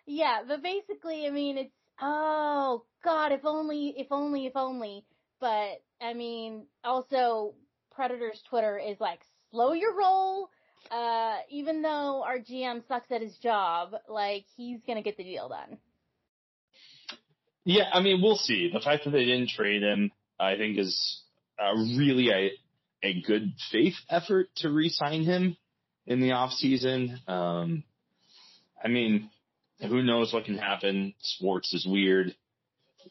Yeah, 0.06 0.40
but 0.46 0.62
basically, 0.62 1.26
I 1.26 1.30
mean, 1.30 1.58
it's, 1.58 1.74
oh, 2.00 2.84
God, 3.04 3.32
if 3.32 3.44
only, 3.44 3.94
if 3.96 4.08
only, 4.10 4.46
if 4.46 4.56
only. 4.56 5.04
But, 5.40 5.82
I 6.00 6.14
mean, 6.14 6.66
also, 6.84 7.54
Predator's 7.96 8.42
Twitter 8.48 8.78
is 8.78 8.98
like, 9.00 9.20
slow 9.50 9.72
your 9.72 9.96
roll. 9.96 10.48
Uh, 10.90 11.36
even 11.48 11.82
though 11.82 12.22
our 12.24 12.38
GM 12.38 12.86
sucks 12.88 13.10
at 13.12 13.22
his 13.22 13.36
job, 13.38 13.94
like, 14.08 14.44
he's 14.56 14.80
gonna 14.86 15.02
get 15.02 15.16
the 15.16 15.24
deal 15.24 15.48
done. 15.48 15.78
Yeah, 17.64 17.84
I 17.92 18.00
mean, 18.00 18.20
we'll 18.20 18.36
see. 18.36 18.70
The 18.72 18.80
fact 18.80 19.04
that 19.04 19.10
they 19.10 19.24
didn't 19.24 19.50
trade 19.50 19.82
him, 19.82 20.10
I 20.38 20.56
think, 20.56 20.78
is 20.78 21.22
uh, 21.58 21.74
really 21.74 22.30
a, 22.30 22.50
a 23.06 23.20
good 23.22 23.52
faith 23.70 23.94
effort 24.08 24.48
to 24.56 24.70
re-sign 24.70 25.22
him 25.22 25.56
in 26.06 26.20
the 26.20 26.32
off 26.32 26.50
season. 26.52 27.20
Um, 27.28 27.84
I 28.82 28.88
mean, 28.88 29.30
who 29.80 30.02
knows 30.02 30.32
what 30.32 30.44
can 30.44 30.58
happen? 30.58 31.14
Sports 31.20 31.72
is 31.72 31.86
weird. 31.86 32.34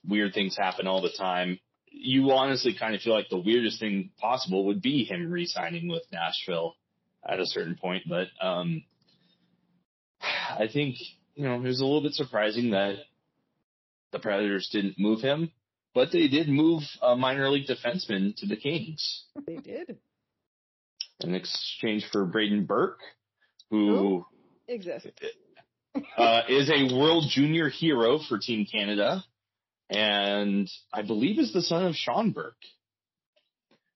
Weird 0.08 0.34
things 0.34 0.58
happen 0.58 0.88
all 0.88 1.02
the 1.02 1.14
time. 1.18 1.60
You 1.88 2.32
honestly 2.32 2.76
kind 2.78 2.96
of 2.96 3.02
feel 3.02 3.14
like 3.14 3.30
the 3.30 3.38
weirdest 3.38 3.80
thing 3.80 4.12
possible 4.20 4.66
would 4.68 4.82
be 4.82 5.04
him 5.04 5.32
re-signing 5.32 5.90
with 5.90 6.04
Nashville 6.12 6.76
at 7.28 7.40
a 7.40 7.46
certain 7.46 7.76
point, 7.76 8.04
but 8.08 8.28
um, 8.42 8.84
I 10.22 10.68
think 10.72 10.96
you 11.36 11.44
know 11.44 11.56
it 11.56 11.62
was 11.62 11.82
a 11.82 11.86
little 11.86 12.02
bit 12.02 12.14
surprising 12.14 12.72
that 12.72 12.96
the 14.12 14.20
Predators 14.20 14.70
didn't 14.72 15.00
move 15.00 15.22
him, 15.22 15.52
but 15.94 16.12
they 16.12 16.28
did 16.28 16.48
move 16.50 16.84
a 17.02 17.16
minor 17.16 17.50
league 17.50 17.68
defenseman 17.68 18.36
to 18.38 18.46
the 18.46 18.56
Kings 18.56 19.26
They 19.46 19.58
did. 19.58 19.98
in 21.22 21.36
exchange 21.36 22.06
for 22.12 22.26
Brayden 22.26 22.66
Burke, 22.68 23.00
who 23.70 24.26
Exist. 24.68 25.08
uh, 26.18 26.42
is 26.50 26.70
a 26.70 26.96
World 26.96 27.26
Junior 27.30 27.70
hero 27.70 28.20
for 28.28 28.38
Team 28.38 28.66
Canada, 28.70 29.24
and 29.90 30.70
I 30.94 31.02
believe 31.02 31.40
is 31.40 31.54
the 31.54 31.62
son 31.62 31.86
of 31.86 31.96
Sean 31.96 32.32
Burke, 32.32 32.56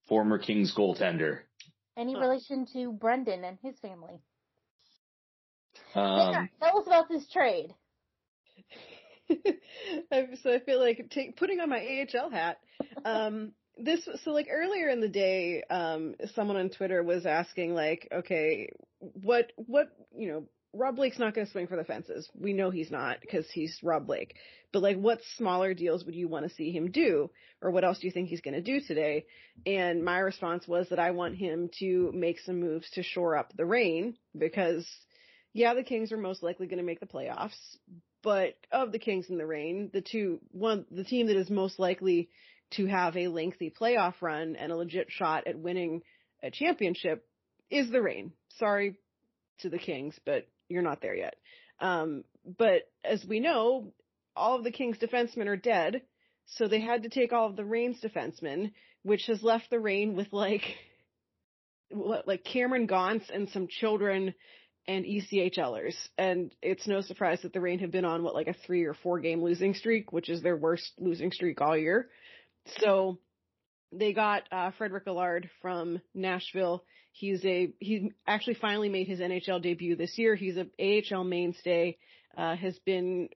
former 0.07 0.37
Kings 0.37 0.73
goaltender. 0.75 1.39
Any 1.97 2.15
relation 2.17 2.67
to 2.73 2.91
Brendan 2.91 3.45
and 3.45 3.57
his 3.63 3.79
family? 3.79 4.19
Um, 5.93 6.17
yeah, 6.31 6.45
tell 6.61 6.79
us 6.79 6.87
about 6.87 7.07
this 7.07 7.25
trade. 7.31 7.73
So 10.43 10.53
I 10.53 10.59
feel 10.59 10.79
like 10.79 11.09
take, 11.09 11.37
putting 11.37 11.59
on 11.59 11.69
my 11.69 12.05
AHL 12.13 12.29
hat. 12.29 12.57
Um, 13.03 13.51
this 13.77 14.07
so 14.23 14.31
like 14.31 14.47
earlier 14.49 14.87
in 14.89 15.01
the 15.01 15.09
day, 15.09 15.63
um, 15.69 16.15
someone 16.33 16.57
on 16.57 16.69
Twitter 16.69 17.03
was 17.03 17.25
asking 17.25 17.73
like, 17.73 18.07
okay, 18.11 18.69
what 18.99 19.51
what 19.55 19.89
you 20.15 20.31
know, 20.31 20.43
Rob 20.73 20.95
Blake's 20.95 21.19
not 21.19 21.33
going 21.33 21.45
to 21.45 21.51
swing 21.51 21.67
for 21.67 21.75
the 21.75 21.83
fences. 21.83 22.29
We 22.33 22.53
know 22.53 22.69
he's 22.69 22.91
not 22.91 23.19
because 23.21 23.49
he's 23.51 23.79
Rob 23.83 24.07
Blake. 24.07 24.35
But 24.71 24.81
like, 24.81 24.97
what 24.97 25.19
smaller 25.37 25.73
deals 25.73 26.05
would 26.05 26.15
you 26.15 26.27
want 26.27 26.47
to 26.47 26.55
see 26.55 26.71
him 26.71 26.91
do, 26.91 27.29
or 27.61 27.71
what 27.71 27.83
else 27.83 27.99
do 27.99 28.07
you 28.07 28.11
think 28.11 28.29
he's 28.29 28.41
going 28.41 28.55
to 28.55 28.61
do 28.61 28.79
today? 28.79 29.25
And 29.65 30.03
my 30.03 30.19
response 30.19 30.67
was 30.67 30.89
that 30.89 30.99
I 30.99 31.11
want 31.11 31.35
him 31.35 31.69
to 31.79 32.11
make 32.13 32.39
some 32.39 32.59
moves 32.59 32.89
to 32.91 33.03
shore 33.03 33.35
up 33.37 33.53
the 33.55 33.65
Reign 33.65 34.15
because 34.37 34.87
yeah, 35.53 35.73
the 35.73 35.83
Kings 35.83 36.11
are 36.11 36.17
most 36.17 36.43
likely 36.43 36.67
going 36.67 36.79
to 36.79 36.83
make 36.83 36.99
the 36.99 37.05
playoffs, 37.05 37.55
but 38.25 38.55
of 38.71 38.91
the 38.91 38.97
Kings 38.97 39.27
and 39.29 39.39
the 39.39 39.45
Reign, 39.45 39.91
the 39.93 40.01
two, 40.01 40.39
one, 40.51 40.85
the 40.89 41.03
team 41.03 41.27
that 41.27 41.37
is 41.37 41.51
most 41.51 41.77
likely 41.77 42.27
to 42.71 42.87
have 42.87 43.15
a 43.15 43.27
lengthy 43.27 43.69
playoff 43.69 44.15
run 44.19 44.55
and 44.55 44.71
a 44.71 44.75
legit 44.75 45.11
shot 45.11 45.45
at 45.45 45.59
winning 45.59 46.01
a 46.41 46.49
championship 46.49 47.23
is 47.69 47.91
the 47.91 48.01
Reign. 48.01 48.33
Sorry 48.57 48.95
to 49.59 49.69
the 49.69 49.77
Kings, 49.77 50.19
but 50.25 50.47
you're 50.67 50.81
not 50.81 51.01
there 51.01 51.15
yet. 51.15 51.35
Um, 51.79 52.23
but 52.57 52.89
as 53.03 53.23
we 53.23 53.39
know, 53.39 53.93
all 54.35 54.57
of 54.57 54.63
the 54.63 54.71
Kings 54.71 54.97
defensemen 54.97 55.45
are 55.45 55.55
dead, 55.55 56.01
so 56.47 56.67
they 56.67 56.81
had 56.81 57.03
to 57.03 57.09
take 57.09 57.31
all 57.31 57.47
of 57.47 57.55
the 57.55 57.63
Reign's 57.63 58.01
defensemen, 58.01 58.71
which 59.03 59.27
has 59.27 59.43
left 59.43 59.69
the 59.69 59.79
Reign 59.79 60.15
with 60.15 60.33
like, 60.33 60.63
like 62.25 62.43
Cameron 62.43 62.87
Gaunce 62.87 63.29
and 63.31 63.49
some 63.49 63.67
children 63.67 64.33
and 64.87 65.05
ECHLers. 65.05 65.95
And 66.17 66.53
it's 66.61 66.87
no 66.87 67.01
surprise 67.01 67.39
that 67.41 67.53
the 67.53 67.61
Reign 67.61 67.79
have 67.79 67.91
been 67.91 68.05
on 68.05 68.23
what 68.23 68.35
like 68.35 68.47
a 68.47 68.55
three 68.65 68.83
or 68.83 68.93
four 68.93 69.19
game 69.19 69.43
losing 69.43 69.73
streak, 69.73 70.11
which 70.13 70.29
is 70.29 70.41
their 70.41 70.57
worst 70.57 70.91
losing 70.99 71.31
streak 71.31 71.61
all 71.61 71.77
year. 71.77 72.09
So 72.79 73.17
they 73.91 74.13
got 74.13 74.43
uh, 74.51 74.71
Frederic 74.77 75.07
Allard 75.07 75.49
from 75.61 76.01
Nashville. 76.13 76.83
He's 77.11 77.43
a 77.45 77.69
he 77.79 78.11
actually 78.27 78.55
finally 78.55 78.89
made 78.89 79.07
his 79.07 79.19
NHL 79.19 79.61
debut 79.61 79.95
this 79.95 80.17
year. 80.17 80.35
He's 80.35 80.57
a 80.57 80.67
AHL 80.79 81.23
mainstay. 81.23 81.97
Uh, 82.37 82.57
has 82.57 82.77
been 82.79 83.29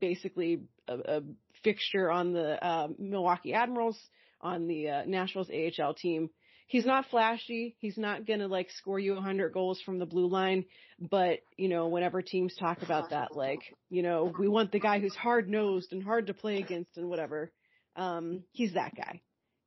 basically 0.00 0.60
a, 0.86 0.98
a 0.98 1.22
fixture 1.62 2.10
on 2.10 2.34
the 2.34 2.62
uh, 2.62 2.88
Milwaukee 2.98 3.54
Admirals 3.54 3.98
on 4.40 4.68
the 4.68 4.90
uh, 4.90 5.02
Nashville's 5.06 5.50
AHL 5.50 5.94
team. 5.94 6.28
He's 6.66 6.86
not 6.86 7.06
flashy. 7.10 7.76
He's 7.78 7.98
not 7.98 8.26
gonna 8.26 8.48
like 8.48 8.70
score 8.70 8.98
you 8.98 9.14
100 9.14 9.52
goals 9.52 9.80
from 9.82 9.98
the 9.98 10.06
blue 10.06 10.26
line, 10.26 10.64
but 10.98 11.40
you 11.56 11.68
know, 11.68 11.88
whenever 11.88 12.22
teams 12.22 12.54
talk 12.56 12.82
about 12.82 13.10
that, 13.10 13.36
like, 13.36 13.60
you 13.90 14.02
know, 14.02 14.32
we 14.38 14.48
want 14.48 14.72
the 14.72 14.80
guy 14.80 14.98
who's 14.98 15.14
hard 15.14 15.48
nosed 15.48 15.92
and 15.92 16.02
hard 16.02 16.26
to 16.28 16.34
play 16.34 16.58
against 16.58 16.96
and 16.96 17.08
whatever. 17.08 17.52
Um, 17.96 18.44
he's 18.52 18.74
that 18.74 18.94
guy. 18.96 19.20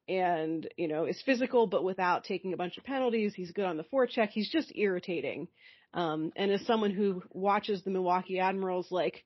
And, 0.10 0.68
you 0.78 0.88
know, 0.88 1.06
is 1.06 1.22
physical, 1.26 1.68
but 1.68 1.84
without 1.84 2.24
taking 2.24 2.54
a 2.54 2.58
bunch 2.58 2.78
of 2.78 2.86
penalties. 2.86 3.34
He's 3.36 3.52
good 3.52 3.66
on 3.66 3.78
the 3.78 3.84
forecheck. 3.84 4.30
He's 4.30 4.50
just 4.50 4.72
irritating. 4.74 5.50
Um, 5.94 6.32
and 6.36 6.52
as 6.52 6.66
someone 6.66 6.92
who 6.92 7.24
watches 7.32 7.84
the 7.84 7.92
Milwaukee 7.92 8.40
Admirals 8.40 8.88
like 8.90 9.24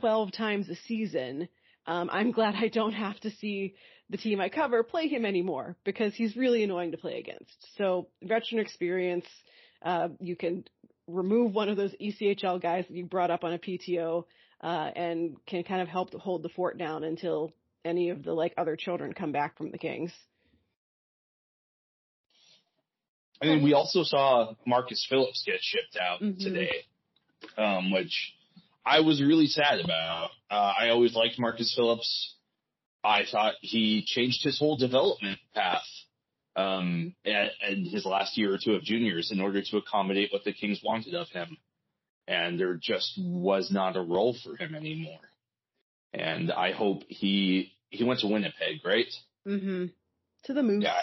12 0.00 0.32
times 0.32 0.68
a 0.68 0.76
season, 0.86 1.48
um, 1.86 2.10
I'm 2.12 2.32
glad 2.32 2.54
I 2.54 2.68
don't 2.68 2.92
have 2.92 3.18
to 3.20 3.30
see 3.30 3.74
the 4.10 4.16
team 4.16 4.40
I 4.40 4.48
cover 4.48 4.82
play 4.82 5.08
him 5.08 5.24
anymore 5.24 5.76
because 5.84 6.14
he's 6.14 6.36
really 6.36 6.62
annoying 6.64 6.92
to 6.92 6.96
play 6.96 7.18
against. 7.18 7.54
So 7.76 8.08
veteran 8.22 8.60
experience, 8.60 9.26
uh, 9.82 10.08
you 10.20 10.36
can 10.36 10.64
remove 11.06 11.54
one 11.54 11.68
of 11.68 11.76
those 11.76 11.94
ECHL 12.00 12.60
guys 12.60 12.84
that 12.88 12.96
you 12.96 13.04
brought 13.04 13.30
up 13.30 13.44
on 13.44 13.52
a 13.52 13.58
PTO, 13.58 14.24
uh, 14.62 14.90
and 14.96 15.36
can 15.46 15.62
kind 15.62 15.80
of 15.80 15.88
help 15.88 16.10
to 16.10 16.18
hold 16.18 16.42
the 16.42 16.48
fort 16.48 16.78
down 16.78 17.04
until 17.04 17.52
any 17.84 18.10
of 18.10 18.22
the 18.22 18.32
like 18.32 18.52
other 18.56 18.76
children 18.76 19.12
come 19.12 19.32
back 19.32 19.56
from 19.56 19.70
the 19.70 19.78
Kings. 19.78 20.12
I 23.40 23.46
mean, 23.46 23.62
we 23.62 23.72
also 23.72 24.02
saw 24.02 24.54
Marcus 24.66 25.06
Phillips 25.08 25.44
get 25.46 25.60
shipped 25.62 25.96
out 25.96 26.20
Mhm. 26.20 26.40
today, 26.40 26.84
um, 27.56 27.92
which 27.92 28.34
I 28.84 29.00
was 29.00 29.22
really 29.22 29.46
sad 29.46 29.80
about. 29.80 30.30
Uh, 30.50 30.74
I 30.76 30.88
always 30.88 31.14
liked 31.14 31.38
Marcus 31.38 31.72
Phillips. 31.74 32.34
I 33.08 33.24
thought 33.30 33.54
he 33.62 34.04
changed 34.06 34.44
his 34.44 34.58
whole 34.58 34.76
development 34.76 35.38
path 35.54 35.86
um, 36.56 37.14
at, 37.24 37.52
at 37.66 37.78
his 37.78 38.04
last 38.04 38.36
year 38.36 38.52
or 38.52 38.58
two 38.62 38.74
of 38.74 38.82
juniors 38.82 39.30
in 39.32 39.40
order 39.40 39.62
to 39.62 39.76
accommodate 39.78 40.30
what 40.30 40.44
the 40.44 40.52
Kings 40.52 40.82
wanted 40.84 41.14
of 41.14 41.28
him. 41.28 41.56
And 42.26 42.60
there 42.60 42.74
just 42.74 43.18
was 43.18 43.70
not 43.72 43.96
a 43.96 44.02
role 44.02 44.36
for 44.44 44.56
him 44.56 44.74
anymore. 44.74 45.20
And 46.12 46.52
I 46.52 46.72
hope 46.72 47.04
he 47.08 47.72
he 47.88 48.04
went 48.04 48.20
to 48.20 48.26
Winnipeg, 48.26 48.84
right? 48.84 49.06
Mm-hmm. 49.46 49.86
To 50.44 50.52
the 50.52 50.62
Moose. 50.62 50.84
Yeah. 50.84 51.00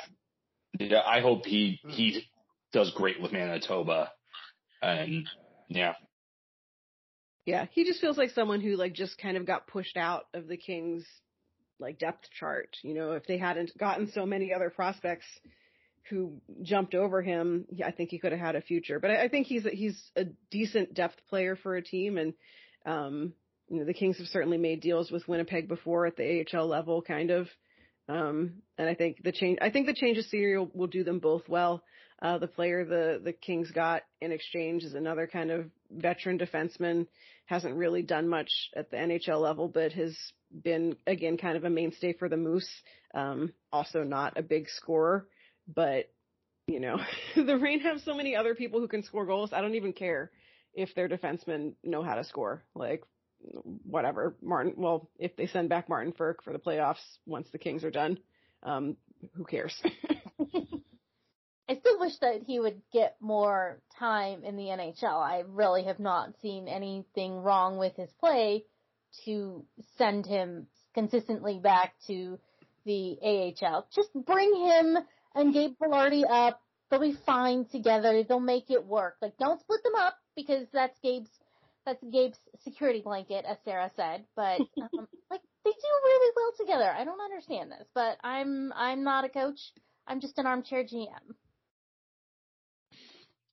yeah, 0.79 1.01
I 1.03 1.21
hope 1.21 1.45
he 1.45 1.79
he 1.87 2.23
does 2.71 2.91
great 2.91 3.19
with 3.19 3.31
Manitoba, 3.31 4.11
and 4.81 5.27
yeah, 5.69 5.93
Yeah, 7.45 7.65
he 7.71 7.85
just 7.85 8.01
feels 8.01 8.17
like 8.17 8.31
someone 8.31 8.61
who 8.61 8.75
like 8.75 8.93
just 8.93 9.17
kind 9.17 9.37
of 9.37 9.47
got 9.47 9.65
pushed 9.65 9.97
out 9.97 10.25
of 10.35 10.47
the 10.47 10.57
Kings 10.57 11.05
like 11.79 11.99
depth 11.99 12.29
chart. 12.39 12.77
You 12.83 12.93
know, 12.93 13.11
if 13.13 13.25
they 13.25 13.37
hadn't 13.37 13.77
gotten 13.77 14.11
so 14.11 14.25
many 14.25 14.53
other 14.53 14.69
prospects 14.69 15.25
who 16.09 16.41
jumped 16.61 16.93
over 16.93 17.21
him, 17.21 17.65
I 17.83 17.91
think 17.91 18.09
he 18.09 18.19
could 18.19 18.31
have 18.31 18.41
had 18.41 18.55
a 18.55 18.61
future. 18.61 18.99
But 18.99 19.11
I, 19.11 19.23
I 19.23 19.27
think 19.27 19.47
he's 19.47 19.65
a, 19.65 19.69
he's 19.69 20.01
a 20.15 20.25
decent 20.51 20.93
depth 20.93 21.19
player 21.29 21.55
for 21.55 21.75
a 21.75 21.81
team, 21.81 22.17
and 22.17 22.33
um, 22.85 23.33
you 23.69 23.79
know, 23.79 23.85
the 23.85 23.93
Kings 23.93 24.17
have 24.19 24.27
certainly 24.27 24.57
made 24.57 24.81
deals 24.81 25.11
with 25.11 25.27
Winnipeg 25.27 25.67
before 25.67 26.05
at 26.05 26.15
the 26.15 26.45
AHL 26.53 26.67
level, 26.67 27.01
kind 27.01 27.31
of. 27.31 27.47
Um, 28.07 28.61
and 28.77 28.87
I 28.87 28.93
think 28.93 29.23
the 29.23 29.31
change, 29.31 29.57
I 29.61 29.71
think 29.71 29.87
the 29.87 29.93
change 29.93 30.17
of 30.19 30.25
scenery 30.25 30.59
will, 30.59 30.69
will 30.73 30.87
do 30.87 31.03
them 31.03 31.19
both 31.19 31.49
well. 31.49 31.83
Uh, 32.21 32.37
the 32.37 32.47
player 32.47 32.85
the, 32.85 33.19
the 33.23 33.33
Kings 33.33 33.71
got 33.71 34.03
in 34.21 34.31
exchange 34.31 34.83
is 34.83 34.93
another 34.93 35.27
kind 35.27 35.51
of 35.51 35.65
veteran 35.91 36.37
defenseman, 36.37 37.07
hasn't 37.45 37.75
really 37.75 38.01
done 38.01 38.27
much 38.27 38.51
at 38.75 38.91
the 38.91 38.97
NHL 38.97 39.41
level, 39.41 39.67
but 39.67 39.91
has 39.93 40.17
been 40.63 40.95
again 41.05 41.37
kind 41.37 41.57
of 41.57 41.63
a 41.63 41.69
mainstay 41.69 42.13
for 42.13 42.29
the 42.29 42.37
Moose. 42.37 42.69
Um, 43.13 43.53
also 43.71 44.03
not 44.03 44.37
a 44.37 44.41
big 44.41 44.69
scorer, 44.69 45.27
but 45.67 46.09
you 46.67 46.79
know, 46.79 46.97
the 47.35 47.57
Reign 47.57 47.81
have 47.81 48.01
so 48.01 48.13
many 48.13 48.35
other 48.35 48.55
people 48.55 48.79
who 48.79 48.87
can 48.87 49.03
score 49.03 49.25
goals. 49.25 49.53
I 49.53 49.61
don't 49.61 49.75
even 49.75 49.93
care 49.93 50.31
if 50.73 50.93
their 50.95 51.07
defensemen 51.07 51.73
know 51.83 52.03
how 52.03 52.15
to 52.15 52.23
score. 52.23 52.63
Like, 52.73 53.03
whatever, 53.83 54.35
Martin. 54.41 54.73
Well, 54.77 55.09
if 55.19 55.35
they 55.35 55.47
send 55.47 55.69
back 55.69 55.87
Martin 55.89 56.13
Frk 56.13 56.35
for 56.43 56.53
the 56.53 56.59
playoffs 56.59 57.03
once 57.25 57.47
the 57.51 57.59
Kings 57.59 57.83
are 57.83 57.91
done, 57.91 58.17
um, 58.63 58.97
who 59.35 59.43
cares? 59.45 59.79
I 61.67 61.75
still 61.75 61.99
wish 61.99 62.17
that 62.21 62.43
he 62.45 62.59
would 62.59 62.81
get 62.93 63.15
more 63.19 63.81
time 63.97 64.43
in 64.43 64.55
the 64.55 64.65
NHL. 64.65 65.19
I 65.19 65.43
really 65.47 65.85
have 65.85 65.99
not 65.99 66.33
seen 66.41 66.67
anything 66.67 67.41
wrong 67.41 67.77
with 67.77 67.95
his 67.95 68.09
play 68.19 68.65
to 69.25 69.65
send 69.97 70.25
him 70.25 70.67
consistently 70.93 71.59
back 71.59 71.93
to 72.07 72.37
the 72.85 73.17
AHL. 73.63 73.87
Just 73.95 74.09
bring 74.13 74.53
him 74.55 74.97
and 75.33 75.53
Gabe 75.53 75.75
Vilardi 75.81 76.23
up. 76.29 76.61
They'll 76.89 76.99
be 76.99 77.17
fine 77.25 77.65
together. 77.65 78.23
They'll 78.23 78.39
make 78.39 78.69
it 78.69 78.85
work. 78.85 79.15
Like, 79.21 79.37
don't 79.37 79.59
split 79.59 79.81
them 79.83 79.95
up 79.95 80.15
because 80.35 80.67
that's 80.71 80.97
Gabe's 80.99 81.29
that's 81.85 82.03
Gabe's 82.03 82.37
security 82.63 83.01
blanket, 83.01 83.45
as 83.47 83.57
Sarah 83.63 83.91
said. 83.95 84.25
But 84.35 84.59
um, 84.81 85.07
like, 85.29 85.41
they 85.63 85.71
do 85.71 85.87
really 86.03 86.31
well 86.35 86.51
together. 86.59 86.91
I 86.91 87.03
don't 87.05 87.21
understand 87.21 87.71
this, 87.71 87.87
but 87.93 88.17
I'm 88.23 88.71
I'm 88.73 89.03
not 89.03 89.25
a 89.25 89.29
coach. 89.29 89.59
I'm 90.07 90.21
just 90.21 90.37
an 90.37 90.45
armchair 90.45 90.83
GM. 90.83 91.35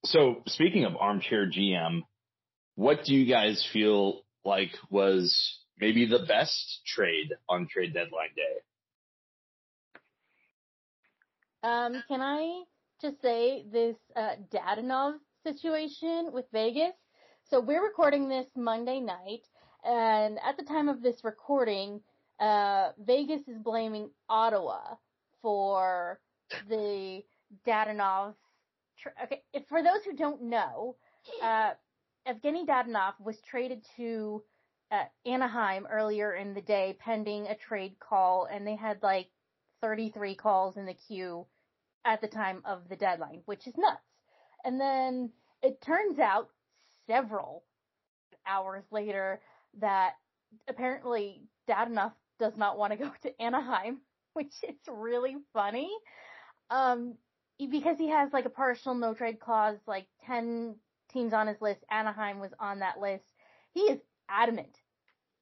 So 0.04 0.42
speaking 0.48 0.84
of 0.84 0.96
armchair 0.96 1.46
GM, 1.48 2.02
what 2.74 3.04
do 3.04 3.14
you 3.14 3.24
guys 3.26 3.66
feel 3.72 4.22
like 4.44 4.70
was 4.90 5.58
maybe 5.78 6.06
the 6.06 6.24
best 6.26 6.80
trade 6.86 7.30
on 7.48 7.68
trade 7.68 7.94
deadline 7.94 8.34
day? 8.34 8.62
Um, 11.62 12.02
can 12.08 12.20
I 12.20 12.64
just 13.00 13.22
say 13.22 13.64
this 13.70 13.94
uh, 14.16 14.34
Dadonov 14.52 15.14
situation 15.44 16.30
with 16.32 16.46
Vegas? 16.52 16.94
So 17.48 17.60
we're 17.60 17.84
recording 17.84 18.28
this 18.28 18.46
Monday 18.56 18.98
night, 18.98 19.42
and 19.84 20.38
at 20.44 20.56
the 20.56 20.64
time 20.64 20.88
of 20.88 21.02
this 21.02 21.22
recording, 21.22 22.00
uh, 22.40 22.90
Vegas 22.98 23.42
is 23.46 23.58
blaming 23.62 24.10
Ottawa 24.28 24.96
for 25.40 26.18
the 26.68 27.22
Dadonov. 27.66 28.34
Okay, 29.24 29.42
if, 29.52 29.66
for 29.68 29.82
those 29.82 30.04
who 30.04 30.14
don't 30.14 30.42
know, 30.42 30.96
uh, 31.42 31.70
Evgeny 32.26 32.66
Dadonov 32.66 33.14
was 33.20 33.40
traded 33.40 33.84
to 33.96 34.42
uh, 34.90 35.04
Anaheim 35.26 35.86
earlier 35.90 36.34
in 36.34 36.54
the 36.54 36.60
day 36.60 36.96
pending 37.00 37.46
a 37.46 37.56
trade 37.56 37.96
call, 37.98 38.46
and 38.50 38.66
they 38.66 38.76
had 38.76 39.02
like 39.02 39.28
33 39.80 40.34
calls 40.34 40.76
in 40.76 40.86
the 40.86 40.94
queue 40.94 41.46
at 42.04 42.20
the 42.20 42.28
time 42.28 42.62
of 42.64 42.88
the 42.88 42.96
deadline, 42.96 43.42
which 43.46 43.66
is 43.66 43.74
nuts. 43.76 44.00
And 44.64 44.80
then 44.80 45.30
it 45.62 45.80
turns 45.80 46.18
out 46.18 46.48
several 47.06 47.64
hours 48.46 48.84
later 48.90 49.40
that 49.78 50.12
apparently 50.68 51.42
Dadonov 51.68 52.12
does 52.38 52.56
not 52.56 52.78
want 52.78 52.92
to 52.92 52.98
go 52.98 53.10
to 53.22 53.42
Anaheim, 53.42 54.00
which 54.34 54.54
is 54.62 54.76
really 54.88 55.36
funny. 55.52 55.90
Um, 56.70 57.14
because 57.58 57.98
he 57.98 58.08
has 58.08 58.32
like 58.32 58.44
a 58.44 58.50
partial 58.50 58.94
no 58.94 59.14
trade 59.14 59.40
clause, 59.40 59.78
like 59.86 60.06
10 60.26 60.76
teams 61.12 61.32
on 61.32 61.46
his 61.46 61.60
list, 61.60 61.84
Anaheim 61.90 62.40
was 62.40 62.52
on 62.58 62.80
that 62.80 63.00
list. 63.00 63.24
He 63.72 63.80
is 63.82 64.00
adamant 64.28 64.80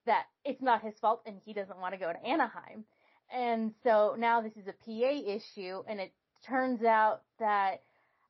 that 0.07 0.25
it's 0.44 0.62
not 0.62 0.83
his 0.83 0.99
fault 0.99 1.23
and 1.27 1.38
he 1.44 1.53
doesn't 1.53 1.79
want 1.79 1.94
to 1.94 2.01
go 2.01 2.12
to 2.12 2.27
Anaheim. 2.27 2.85
And 3.33 3.73
so 3.85 4.16
now 4.18 4.40
this 4.40 4.57
is 4.57 4.66
a 4.66 4.73
PA 4.73 5.31
issue 5.31 5.83
and 5.88 6.01
it 6.01 6.12
turns 6.44 6.83
out 6.83 7.23
that 7.38 7.83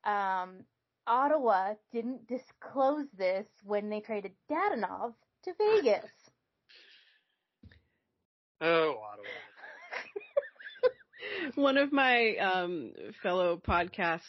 um, 0.04 0.64
Ottawa 1.06 1.74
didn't 1.92 2.26
disclose 2.28 3.06
this 3.16 3.46
when 3.64 3.88
they 3.88 4.00
traded 4.00 4.32
Dadonov 4.50 5.14
to 5.44 5.52
Vegas. 5.58 6.10
Oh, 8.62 8.90
Ottawa. 8.90 9.24
One 11.54 11.78
of 11.78 11.92
my 11.92 12.36
um, 12.36 12.92
fellow 13.22 13.60
podcast 13.66 14.20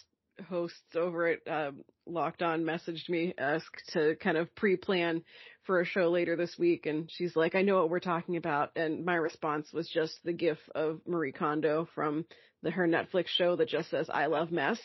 hosts 0.49 0.95
over 0.95 1.27
at 1.27 1.39
um, 1.47 1.83
Locked 2.05 2.41
On 2.41 2.63
messaged 2.63 3.09
me 3.09 3.33
asked 3.37 3.83
to 3.93 4.15
kind 4.21 4.37
of 4.37 4.53
pre-plan 4.55 5.23
for 5.63 5.81
a 5.81 5.85
show 5.85 6.09
later 6.09 6.35
this 6.35 6.57
week, 6.57 6.85
and 6.85 7.09
she's 7.11 7.35
like, 7.35 7.55
"I 7.55 7.61
know 7.61 7.75
what 7.75 7.89
we're 7.89 7.99
talking 7.99 8.37
about," 8.37 8.71
and 8.75 9.05
my 9.05 9.15
response 9.15 9.71
was 9.73 9.87
just 9.89 10.13
the 10.23 10.33
gif 10.33 10.57
of 10.73 11.01
Marie 11.05 11.31
Kondo 11.31 11.87
from 11.93 12.25
the 12.63 12.71
her 12.71 12.87
Netflix 12.87 13.27
show 13.27 13.55
that 13.55 13.69
just 13.69 13.89
says 13.89 14.09
"I 14.09 14.27
love 14.27 14.51
mess." 14.51 14.79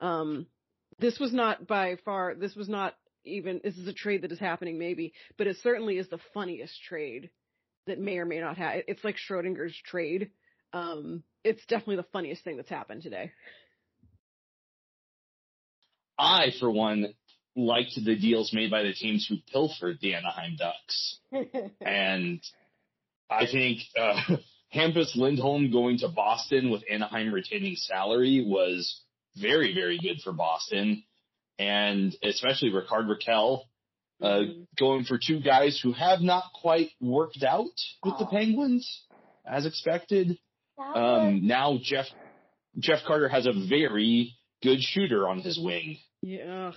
Um, 0.00 0.46
this 0.98 1.18
was 1.18 1.32
not 1.32 1.66
by 1.66 1.96
far. 2.04 2.34
This 2.34 2.54
was 2.54 2.68
not 2.68 2.94
even. 3.24 3.60
This 3.64 3.76
is 3.76 3.88
a 3.88 3.92
trade 3.92 4.22
that 4.22 4.32
is 4.32 4.38
happening, 4.38 4.78
maybe, 4.78 5.12
but 5.36 5.46
it 5.46 5.56
certainly 5.62 5.98
is 5.98 6.08
the 6.08 6.20
funniest 6.32 6.80
trade 6.82 7.30
that 7.86 7.98
may 7.98 8.18
or 8.18 8.24
may 8.26 8.40
not 8.40 8.58
have. 8.58 8.82
It's 8.86 9.04
like 9.04 9.16
Schrodinger's 9.16 9.76
trade. 9.84 10.30
Um, 10.72 11.22
it's 11.44 11.64
definitely 11.66 11.96
the 11.96 12.06
funniest 12.12 12.42
thing 12.42 12.56
that's 12.56 12.70
happened 12.70 13.02
today. 13.02 13.32
I, 16.18 16.52
for 16.58 16.70
one, 16.70 17.14
liked 17.56 17.94
the 18.02 18.16
deals 18.16 18.52
made 18.52 18.70
by 18.70 18.82
the 18.82 18.92
teams 18.92 19.26
who 19.28 19.36
pilfered 19.52 19.98
the 20.00 20.14
Anaheim 20.14 20.56
Ducks. 20.56 21.18
and 21.80 22.40
I 23.30 23.46
think 23.46 23.80
uh, 23.98 24.36
Hampus 24.74 25.14
Lindholm 25.16 25.70
going 25.70 25.98
to 25.98 26.08
Boston 26.08 26.70
with 26.70 26.82
Anaheim 26.90 27.32
retaining 27.32 27.76
salary 27.76 28.44
was 28.46 29.02
very, 29.36 29.74
very 29.74 29.98
good 29.98 30.20
for 30.22 30.32
Boston. 30.32 31.04
And 31.58 32.14
especially 32.22 32.72
Rickard 32.72 33.06
Rakell 33.06 33.62
uh, 34.20 34.26
mm-hmm. 34.26 34.62
going 34.78 35.04
for 35.04 35.18
two 35.18 35.40
guys 35.40 35.78
who 35.82 35.92
have 35.92 36.20
not 36.20 36.44
quite 36.60 36.90
worked 37.00 37.42
out 37.42 37.66
with 38.02 38.18
the 38.18 38.26
Penguins 38.26 39.04
as 39.46 39.66
expected. 39.66 40.38
Um, 40.78 41.46
now 41.46 41.78
Jeff 41.82 42.06
Jeff 42.78 43.00
Carter 43.06 43.28
has 43.28 43.46
a 43.46 43.52
very 43.52 44.34
good 44.62 44.80
shooter 44.80 45.28
on 45.28 45.40
his 45.40 45.58
wing. 45.58 45.98
Yeah. 46.22 46.72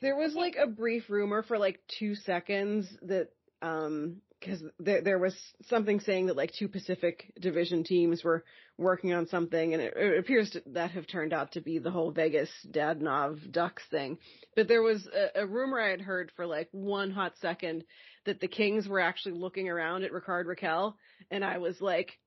There 0.00 0.16
was 0.16 0.34
like 0.34 0.56
a 0.56 0.66
brief 0.66 1.04
rumor 1.08 1.42
for 1.42 1.56
like 1.56 1.80
two 1.98 2.14
seconds 2.14 2.86
that 3.02 3.28
um 3.62 4.20
because 4.38 4.62
there 4.78 5.00
there 5.00 5.18
was 5.18 5.34
something 5.68 6.00
saying 6.00 6.26
that 6.26 6.36
like 6.36 6.52
two 6.52 6.68
Pacific 6.68 7.32
Division 7.40 7.84
teams 7.84 8.22
were 8.22 8.44
working 8.76 9.12
on 9.12 9.26
something, 9.28 9.72
and 9.72 9.82
it, 9.82 9.94
it 9.96 10.18
appears 10.18 10.50
to, 10.50 10.62
that 10.66 10.90
have 10.90 11.06
turned 11.06 11.32
out 11.32 11.52
to 11.52 11.60
be 11.60 11.78
the 11.78 11.90
whole 11.90 12.10
Vegas 12.10 12.50
Dadonov 12.70 13.50
Ducks 13.50 13.82
thing. 13.90 14.18
But 14.56 14.68
there 14.68 14.82
was 14.82 15.06
a, 15.06 15.42
a 15.42 15.46
rumor 15.46 15.80
I 15.80 15.90
had 15.90 16.00
heard 16.00 16.32
for 16.36 16.46
like 16.46 16.68
one 16.72 17.10
hot 17.10 17.34
second 17.40 17.84
that 18.26 18.40
the 18.40 18.48
Kings 18.48 18.88
were 18.88 19.00
actually 19.00 19.34
looking 19.38 19.68
around 19.68 20.04
at 20.04 20.12
Rickard 20.12 20.46
Rakell, 20.46 20.94
and 21.30 21.44
I 21.44 21.58
was 21.58 21.80
like, 21.80 22.18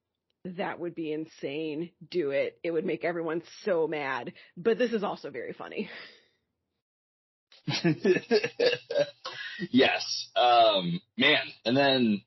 that 0.55 0.79
would 0.79 0.95
be 0.95 1.12
insane. 1.12 1.91
Do 2.10 2.31
it. 2.31 2.57
It 2.63 2.71
would 2.71 2.86
make 2.86 3.03
everyone 3.03 3.41
so 3.63 3.88
mad. 3.88 4.33
But 4.55 4.77
this 4.77 4.93
is 4.93 5.03
also 5.03 5.29
very 5.29 5.53
funny. 5.53 5.89
yes. 9.71 10.29
Um, 10.36 11.01
man. 11.17 11.43
And 11.65 11.75
then 11.75 12.21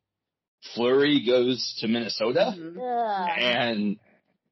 Fleury 0.75 1.25
goes 1.27 1.79
to 1.81 1.89
Minnesota. 1.89 2.55
Mm-hmm. 2.57 3.41
And 3.41 3.97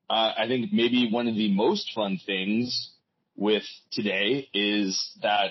uh, 0.09 0.33
I 0.39 0.47
think 0.47 0.73
maybe 0.73 1.11
one 1.11 1.29
of 1.29 1.35
the 1.35 1.53
most 1.53 1.93
fun 1.95 2.19
things 2.25 2.93
with 3.37 3.65
today 3.93 4.49
is 4.55 5.13
that 5.23 5.51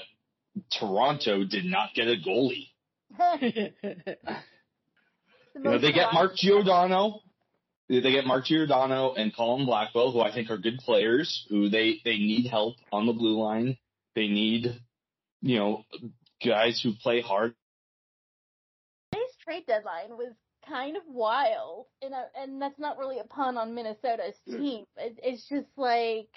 Toronto 0.80 1.44
did 1.44 1.66
not 1.66 1.94
get 1.94 2.08
a 2.08 2.16
goalie. 2.16 2.70
you 3.42 3.72
know, 5.56 5.78
they 5.78 5.92
get 5.92 6.14
Mark 6.14 6.36
Giordano, 6.36 7.22
They 7.90 8.02
get 8.02 8.26
Mark 8.26 8.46
Giordano 8.46 9.14
and 9.14 9.36
Colin 9.36 9.66
Blackwell, 9.66 10.12
who 10.12 10.22
I 10.22 10.32
think 10.34 10.50
are 10.50 10.58
good 10.58 10.78
players, 10.80 11.46
who 11.50 11.70
they, 11.70 12.02
they 12.04 12.18
need 12.18 12.48
help 12.48 12.76
on 12.92 13.06
the 13.06 13.14
blue 13.14 13.40
line. 13.42 13.78
They 14.16 14.28
need, 14.28 14.80
you 15.42 15.58
know, 15.58 15.84
guys 16.46 16.82
who 16.82 16.94
play 16.94 17.22
hard. 17.22 17.56
Today's 19.12 19.36
trade 19.44 19.66
deadline 19.68 20.18
was 20.18 20.34
kind 20.68 20.98
of 20.98 21.04
wild, 21.08 21.86
and 22.02 22.14
uh, 22.14 22.24
and 22.38 22.62
that's 22.62 22.80
not 22.80 22.98
really 22.98 23.20
a 23.20 23.24
pun 23.24 23.58
on 23.58 23.74
Minnesota's 23.74 24.36
team. 24.46 24.86
It, 24.98 25.20
it's 25.24 25.48
just 25.48 25.68
like 25.78 26.28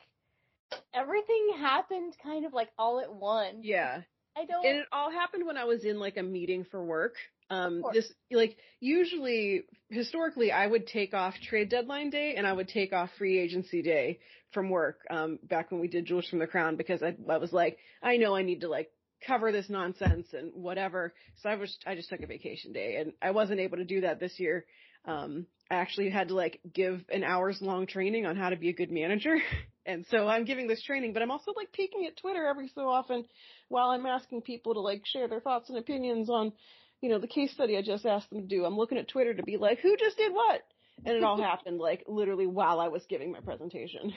everything 0.94 1.54
happened 1.58 2.14
kind 2.22 2.46
of 2.46 2.52
like 2.52 2.68
all 2.78 3.00
at 3.00 3.12
once. 3.12 3.58
Yeah. 3.62 4.02
I 4.36 4.44
don't. 4.44 4.64
And 4.64 4.78
it 4.78 4.86
all 4.92 5.10
happened 5.10 5.46
when 5.46 5.56
I 5.56 5.64
was 5.64 5.84
in 5.84 5.98
like 5.98 6.16
a 6.16 6.22
meeting 6.22 6.64
for 6.70 6.82
work. 6.82 7.14
Um, 7.50 7.82
this, 7.92 8.12
like, 8.30 8.56
usually, 8.78 9.64
historically, 9.88 10.52
I 10.52 10.66
would 10.66 10.86
take 10.86 11.14
off 11.14 11.34
trade 11.42 11.68
deadline 11.68 12.10
day 12.10 12.34
and 12.36 12.46
I 12.46 12.52
would 12.52 12.68
take 12.68 12.92
off 12.92 13.10
free 13.18 13.40
agency 13.40 13.82
day 13.82 14.20
from 14.52 14.70
work, 14.70 15.00
um, 15.10 15.38
back 15.42 15.70
when 15.70 15.80
we 15.80 15.88
did 15.88 16.06
Jewels 16.06 16.28
from 16.28 16.38
the 16.38 16.46
Crown 16.46 16.76
because 16.76 17.02
I, 17.02 17.16
I 17.28 17.38
was 17.38 17.52
like, 17.52 17.78
I 18.02 18.16
know 18.18 18.36
I 18.36 18.42
need 18.42 18.60
to 18.60 18.68
like 18.68 18.90
cover 19.26 19.52
this 19.52 19.68
nonsense 19.68 20.28
and 20.32 20.52
whatever. 20.54 21.12
So 21.42 21.50
I 21.50 21.56
was, 21.56 21.76
I 21.86 21.94
just 21.96 22.08
took 22.08 22.20
a 22.20 22.26
vacation 22.26 22.72
day 22.72 22.96
and 22.96 23.12
I 23.20 23.32
wasn't 23.32 23.60
able 23.60 23.78
to 23.78 23.84
do 23.84 24.00
that 24.02 24.20
this 24.20 24.38
year. 24.38 24.64
Um, 25.04 25.46
I 25.70 25.76
actually 25.76 26.10
had 26.10 26.28
to 26.28 26.34
like 26.34 26.60
give 26.72 27.04
an 27.10 27.24
hours 27.24 27.62
long 27.62 27.86
training 27.86 28.26
on 28.26 28.36
how 28.36 28.50
to 28.50 28.56
be 28.56 28.68
a 28.68 28.74
good 28.74 28.90
manager. 28.90 29.36
And 29.86 30.04
so 30.10 30.28
I'm 30.28 30.44
giving 30.44 30.68
this 30.68 30.82
training, 30.82 31.14
but 31.14 31.22
I'm 31.22 31.30
also 31.30 31.52
like 31.56 31.72
peeking 31.72 32.06
at 32.06 32.16
Twitter 32.16 32.46
every 32.46 32.68
so 32.74 32.82
often 32.82 33.24
while 33.68 33.88
I'm 33.88 34.04
asking 34.04 34.42
people 34.42 34.74
to 34.74 34.80
like 34.80 35.06
share 35.06 35.26
their 35.26 35.40
thoughts 35.40 35.70
and 35.70 35.78
opinions 35.78 36.28
on, 36.28 36.52
you 37.00 37.08
know, 37.08 37.18
the 37.18 37.26
case 37.26 37.50
study 37.52 37.78
I 37.78 37.82
just 37.82 38.04
asked 38.04 38.28
them 38.28 38.42
to 38.42 38.46
do. 38.46 38.66
I'm 38.66 38.76
looking 38.76 38.98
at 38.98 39.08
Twitter 39.08 39.32
to 39.32 39.42
be 39.42 39.56
like, 39.56 39.80
who 39.80 39.96
just 39.96 40.18
did 40.18 40.32
what? 40.32 40.62
And 41.06 41.16
it 41.16 41.24
all 41.24 41.36
happened 41.42 41.78
like 41.78 42.04
literally 42.06 42.46
while 42.46 42.78
I 42.78 42.88
was 42.88 43.04
giving 43.08 43.32
my 43.32 43.40
presentation. 43.40 44.12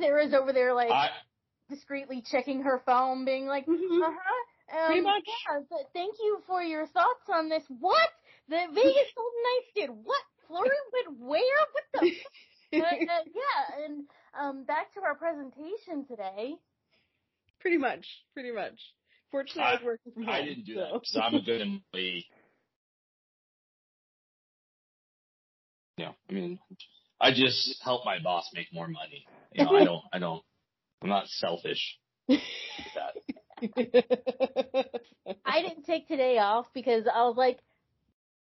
Sarah's 0.00 0.32
over 0.32 0.52
there 0.52 0.74
like 0.74 0.90
I, 0.90 1.08
discreetly 1.68 2.24
checking 2.28 2.62
her 2.62 2.82
phone, 2.84 3.24
being 3.26 3.46
like, 3.46 3.66
Mhm. 3.66 4.02
uh 4.02 4.10
huh. 4.10 4.44
Um, 4.72 4.86
Pretty 4.86 5.00
much. 5.02 5.24
Yeah, 5.26 5.60
but 5.68 5.90
thank 5.92 6.14
you 6.20 6.38
for 6.46 6.62
your 6.62 6.86
thoughts 6.86 7.28
on 7.28 7.48
this. 7.48 7.64
What? 7.80 8.08
The 8.50 8.66
Vegas 8.74 9.10
Golden 9.14 9.40
Knights 9.44 9.70
did 9.76 9.90
what? 10.04 10.22
Fleury 10.48 10.70
went 10.92 11.20
where? 11.20 11.40
What 11.72 11.84
the? 12.02 12.78
uh, 12.78 12.84
uh, 12.84 13.22
yeah, 13.32 13.84
and 13.84 14.04
um, 14.38 14.64
back 14.64 14.92
to 14.94 15.00
our 15.02 15.14
presentation 15.14 16.04
today. 16.08 16.56
pretty 17.60 17.78
much, 17.78 18.04
pretty 18.34 18.50
much. 18.50 18.74
Fortunately, 19.30 19.62
I, 19.62 19.74
was 19.74 19.82
working 19.84 20.12
from 20.12 20.24
home. 20.24 20.34
I 20.34 20.42
didn't 20.42 20.64
do 20.64 20.74
that 20.74 20.92
because 20.92 21.16
I'm 21.22 21.34
a 21.36 21.42
good 21.42 21.60
employee. 21.94 22.26
Yeah, 25.96 26.10
I 26.28 26.32
mean, 26.32 26.58
I 27.20 27.32
just 27.32 27.80
help 27.84 28.04
my 28.04 28.18
boss 28.18 28.50
make 28.52 28.66
more 28.72 28.88
money. 28.88 29.26
You 29.52 29.64
know, 29.64 29.76
I 29.76 29.84
don't, 29.84 30.02
I 30.12 30.18
don't, 30.18 30.42
I'm 31.02 31.08
not 31.08 31.28
selfish. 31.28 31.98
Like 32.28 32.40
that. 32.94 34.86
I 35.44 35.60
didn't 35.60 35.84
take 35.84 36.08
today 36.08 36.38
off 36.38 36.66
because 36.72 37.04
I 37.14 37.24
was 37.24 37.36
like, 37.36 37.58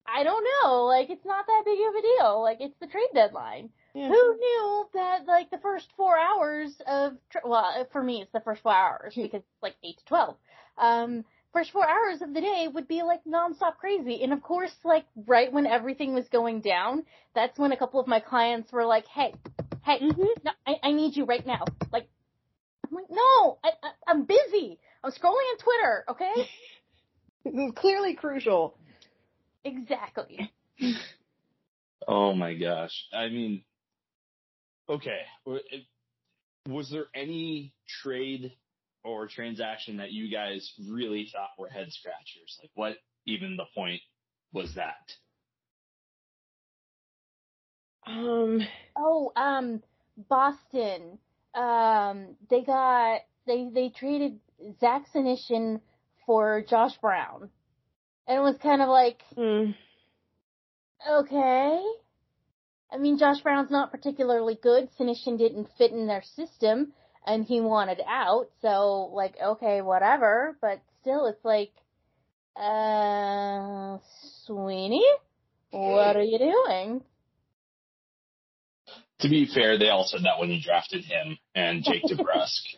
I 0.07 0.23
don't 0.23 0.45
know, 0.63 0.85
like 0.85 1.09
it's 1.09 1.25
not 1.25 1.45
that 1.45 1.63
big 1.65 1.79
of 1.79 1.95
a 1.95 2.01
deal. 2.01 2.41
Like 2.41 2.57
it's 2.61 2.77
the 2.79 2.87
trade 2.87 3.09
deadline. 3.13 3.69
Yeah. 3.93 4.07
Who 4.07 4.35
knew 4.37 4.85
that 4.93 5.25
like 5.27 5.49
the 5.49 5.57
first 5.57 5.87
four 5.97 6.17
hours 6.17 6.71
of 6.87 7.13
tra- 7.29 7.41
well 7.45 7.87
for 7.91 8.03
me 8.03 8.21
it's 8.21 8.31
the 8.31 8.39
first 8.41 8.61
four 8.61 8.73
hours 8.73 9.13
because 9.15 9.41
it's 9.41 9.61
like 9.61 9.75
eight 9.83 9.97
to 9.99 10.05
twelve. 10.05 10.37
Um, 10.77 11.25
first 11.53 11.71
four 11.71 11.87
hours 11.87 12.21
of 12.21 12.33
the 12.33 12.41
day 12.41 12.67
would 12.71 12.87
be 12.87 13.01
like 13.01 13.21
nonstop 13.25 13.77
crazy, 13.77 14.23
and 14.23 14.31
of 14.31 14.41
course 14.41 14.71
like 14.83 15.05
right 15.25 15.51
when 15.51 15.65
everything 15.65 16.13
was 16.13 16.27
going 16.29 16.61
down, 16.61 17.03
that's 17.35 17.57
when 17.57 17.71
a 17.71 17.77
couple 17.77 17.99
of 17.99 18.07
my 18.07 18.19
clients 18.19 18.71
were 18.71 18.85
like, 18.85 19.07
"Hey, 19.07 19.33
hey, 19.83 19.99
no, 20.01 20.51
I, 20.65 20.75
I 20.83 20.91
need 20.91 21.17
you 21.17 21.25
right 21.25 21.45
now." 21.45 21.65
Like, 21.91 22.07
I'm 22.87 22.95
like, 22.95 23.09
"No, 23.09 23.57
I, 23.63 23.69
I, 23.83 23.89
I'm 24.07 24.23
busy. 24.25 24.79
I'm 25.03 25.11
scrolling 25.11 25.47
on 25.51 25.57
Twitter." 25.57 26.05
Okay, 26.09 26.47
This 27.43 27.53
is 27.53 27.71
clearly 27.75 28.13
crucial. 28.13 28.77
Exactly. 29.67 30.51
Oh 32.07 32.33
my 32.33 32.53
gosh. 32.53 33.05
I 33.11 33.27
mean, 33.27 33.63
okay. 34.89 35.21
Was 36.69 36.89
there 36.89 37.07
any 37.13 37.73
trade 38.01 38.53
or 39.03 39.27
transaction 39.27 39.97
that 39.97 40.11
you 40.11 40.31
guys 40.31 40.71
really 40.89 41.29
thought 41.31 41.49
were 41.57 41.67
head 41.67 41.91
scratchers? 41.91 42.57
Like 42.61 42.71
what 42.75 42.97
even 43.25 43.57
the 43.57 43.65
point 43.75 44.01
was 44.53 44.73
that? 44.75 45.11
Um, 48.05 48.61
Oh, 48.95 49.33
um, 49.35 49.83
Boston. 50.29 51.19
Um, 51.53 52.35
they 52.49 52.61
got 52.61 53.21
they 53.45 53.69
they 53.73 53.89
traded 53.89 54.39
Zach 54.79 55.07
Senyshyn 55.13 55.81
for 56.25 56.63
Josh 56.69 56.97
Brown, 56.99 57.49
and 58.27 58.37
it 58.37 58.41
was 58.41 58.57
kind 58.61 58.81
of 58.81 58.89
like, 58.89 59.21
mm, 59.37 59.75
okay. 61.09 61.81
I 62.91 62.97
mean, 62.97 63.17
Josh 63.17 63.41
Brown's 63.41 63.71
not 63.71 63.91
particularly 63.91 64.57
good. 64.61 64.89
Senyshyn 64.99 65.37
didn't 65.37 65.69
fit 65.77 65.91
in 65.91 66.07
their 66.07 66.23
system, 66.35 66.93
and 67.25 67.45
he 67.45 67.59
wanted 67.61 67.99
out. 68.07 68.47
So, 68.61 69.11
like, 69.13 69.35
okay, 69.41 69.81
whatever. 69.81 70.57
But 70.61 70.81
still, 71.01 71.25
it's 71.27 71.43
like, 71.43 71.71
uh, 72.55 73.97
Sweeney, 74.45 75.05
what 75.71 76.15
are 76.15 76.23
you 76.23 76.39
doing? 76.39 77.01
To 79.21 79.29
be 79.29 79.49
fair, 79.53 79.77
they 79.77 79.89
all 79.89 80.05
said 80.05 80.21
that 80.23 80.39
when 80.39 80.49
they 80.49 80.59
drafted 80.59 81.03
him 81.03 81.37
and 81.55 81.83
Jake 81.83 82.03
DeBrusk. 82.09 82.77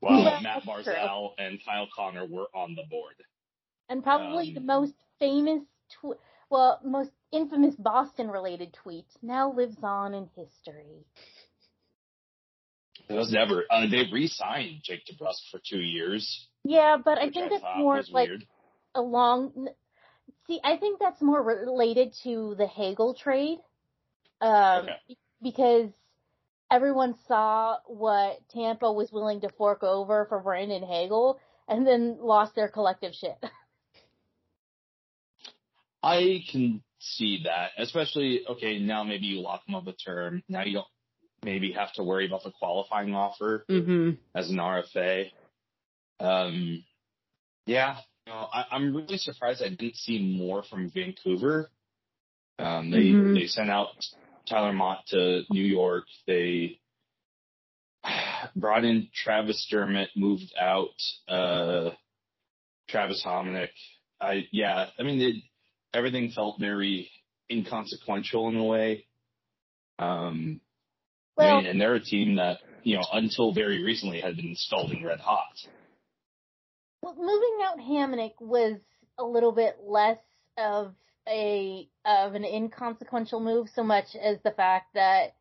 While 0.00 0.22
Matt 0.22 0.42
that's. 0.42 0.66
Barzal 0.66 1.30
and 1.38 1.58
Kyle 1.64 1.88
Connor 1.94 2.26
were 2.26 2.46
on 2.54 2.74
the 2.74 2.84
board. 2.88 3.14
And 3.88 4.02
probably 4.02 4.52
the 4.52 4.60
Um, 4.60 4.66
most 4.66 4.94
famous, 5.18 5.62
tw- 5.88 6.18
well, 6.50 6.80
most 6.84 7.12
infamous 7.32 7.74
Boston-related 7.76 8.72
tweet 8.74 9.06
now 9.22 9.52
lives 9.52 9.82
on 9.82 10.14
in 10.14 10.26
history. 10.34 11.04
It 13.08 13.14
was 13.14 13.30
never. 13.30 13.64
Uh, 13.70 13.86
they 13.88 14.04
re-signed 14.12 14.80
Jake 14.82 15.04
DeBrusk 15.06 15.50
for 15.50 15.60
two 15.64 15.80
years, 15.80 16.48
Yeah, 16.64 16.96
but 16.96 17.18
I 17.18 17.30
think 17.30 17.46
I 17.46 17.48
that's 17.50 17.76
more 17.76 18.02
like 18.10 18.28
weird. 18.28 18.46
a 18.94 19.00
long. 19.02 19.68
See, 20.48 20.60
I 20.64 20.76
think 20.76 20.98
that's 20.98 21.20
more 21.22 21.42
related 21.42 22.14
to 22.24 22.54
the 22.56 22.66
Hagel 22.66 23.14
trade, 23.14 23.58
um, 24.40 24.84
Okay. 24.84 25.16
because 25.42 25.90
everyone 26.70 27.14
saw 27.28 27.78
what 27.86 28.40
Tampa 28.48 28.90
was 28.92 29.12
willing 29.12 29.40
to 29.42 29.48
fork 29.50 29.84
over 29.84 30.24
for 30.26 30.40
Brandon 30.40 30.82
Hagel, 30.82 31.38
and 31.68 31.86
then 31.86 32.18
lost 32.20 32.54
their 32.56 32.68
collective 32.68 33.14
shit. 33.14 33.36
I 36.06 36.44
can 36.50 36.82
see 37.00 37.42
that, 37.44 37.70
especially 37.78 38.42
okay. 38.48 38.78
Now 38.78 39.02
maybe 39.02 39.26
you 39.26 39.40
lock 39.40 39.66
them 39.66 39.74
up 39.74 39.86
a 39.86 39.92
term. 39.92 40.42
Now 40.48 40.62
you 40.64 40.74
don't 40.74 40.86
maybe 41.42 41.72
have 41.72 41.92
to 41.94 42.04
worry 42.04 42.26
about 42.26 42.44
the 42.44 42.52
qualifying 42.52 43.14
offer 43.14 43.64
mm-hmm. 43.68 44.10
as 44.34 44.48
an 44.50 44.56
RFA. 44.56 45.30
Um, 46.20 46.84
yeah, 47.66 47.96
you 48.26 48.32
know, 48.32 48.48
I, 48.52 48.66
I'm 48.70 48.94
really 48.94 49.18
surprised 49.18 49.62
I 49.62 49.68
didn't 49.68 49.96
see 49.96 50.36
more 50.38 50.62
from 50.62 50.90
Vancouver. 50.90 51.70
Um, 52.58 52.90
they 52.90 53.06
Mhm. 53.06 53.34
they 53.34 53.46
sent 53.46 53.70
out 53.70 53.88
Tyler 54.48 54.72
Motte 54.72 55.06
to 55.08 55.42
New 55.50 55.64
York. 55.64 56.04
They 56.26 56.78
brought 58.56 58.84
in 58.84 59.08
Travis 59.12 59.66
Dermott, 59.70 60.10
moved 60.16 60.54
out 60.58 60.94
uh, 61.28 61.90
Travis 62.88 63.22
Hamonic. 63.24 63.70
I 64.20 64.46
yeah, 64.52 64.86
I 64.98 65.02
mean 65.02 65.20
it, 65.20 65.36
everything 65.94 66.30
felt 66.30 66.60
very 66.60 67.10
inconsequential 67.50 68.48
in 68.48 68.56
a 68.56 68.64
way. 68.64 69.06
Um, 69.98 70.60
I 71.38 71.56
mean, 71.56 71.66
and 71.66 71.80
they're 71.80 71.94
a 71.94 72.00
team 72.00 72.36
that 72.36 72.58
you 72.82 72.96
know 72.96 73.04
until 73.12 73.52
very 73.52 73.82
recently 73.82 74.20
had 74.20 74.36
been 74.36 74.54
scalding 74.56 75.04
red 75.04 75.20
hot. 75.20 75.56
Well, 77.02 77.14
moving 77.16 77.58
out 77.62 77.78
Hamonic 77.78 78.32
was 78.40 78.78
a 79.18 79.24
little 79.24 79.52
bit 79.52 79.76
less 79.82 80.18
of 80.58 80.94
a 81.28 81.88
of 82.04 82.34
an 82.34 82.44
inconsequential 82.44 83.40
move, 83.40 83.68
so 83.74 83.82
much 83.82 84.06
as 84.20 84.38
the 84.44 84.50
fact 84.50 84.94
that 84.94 85.34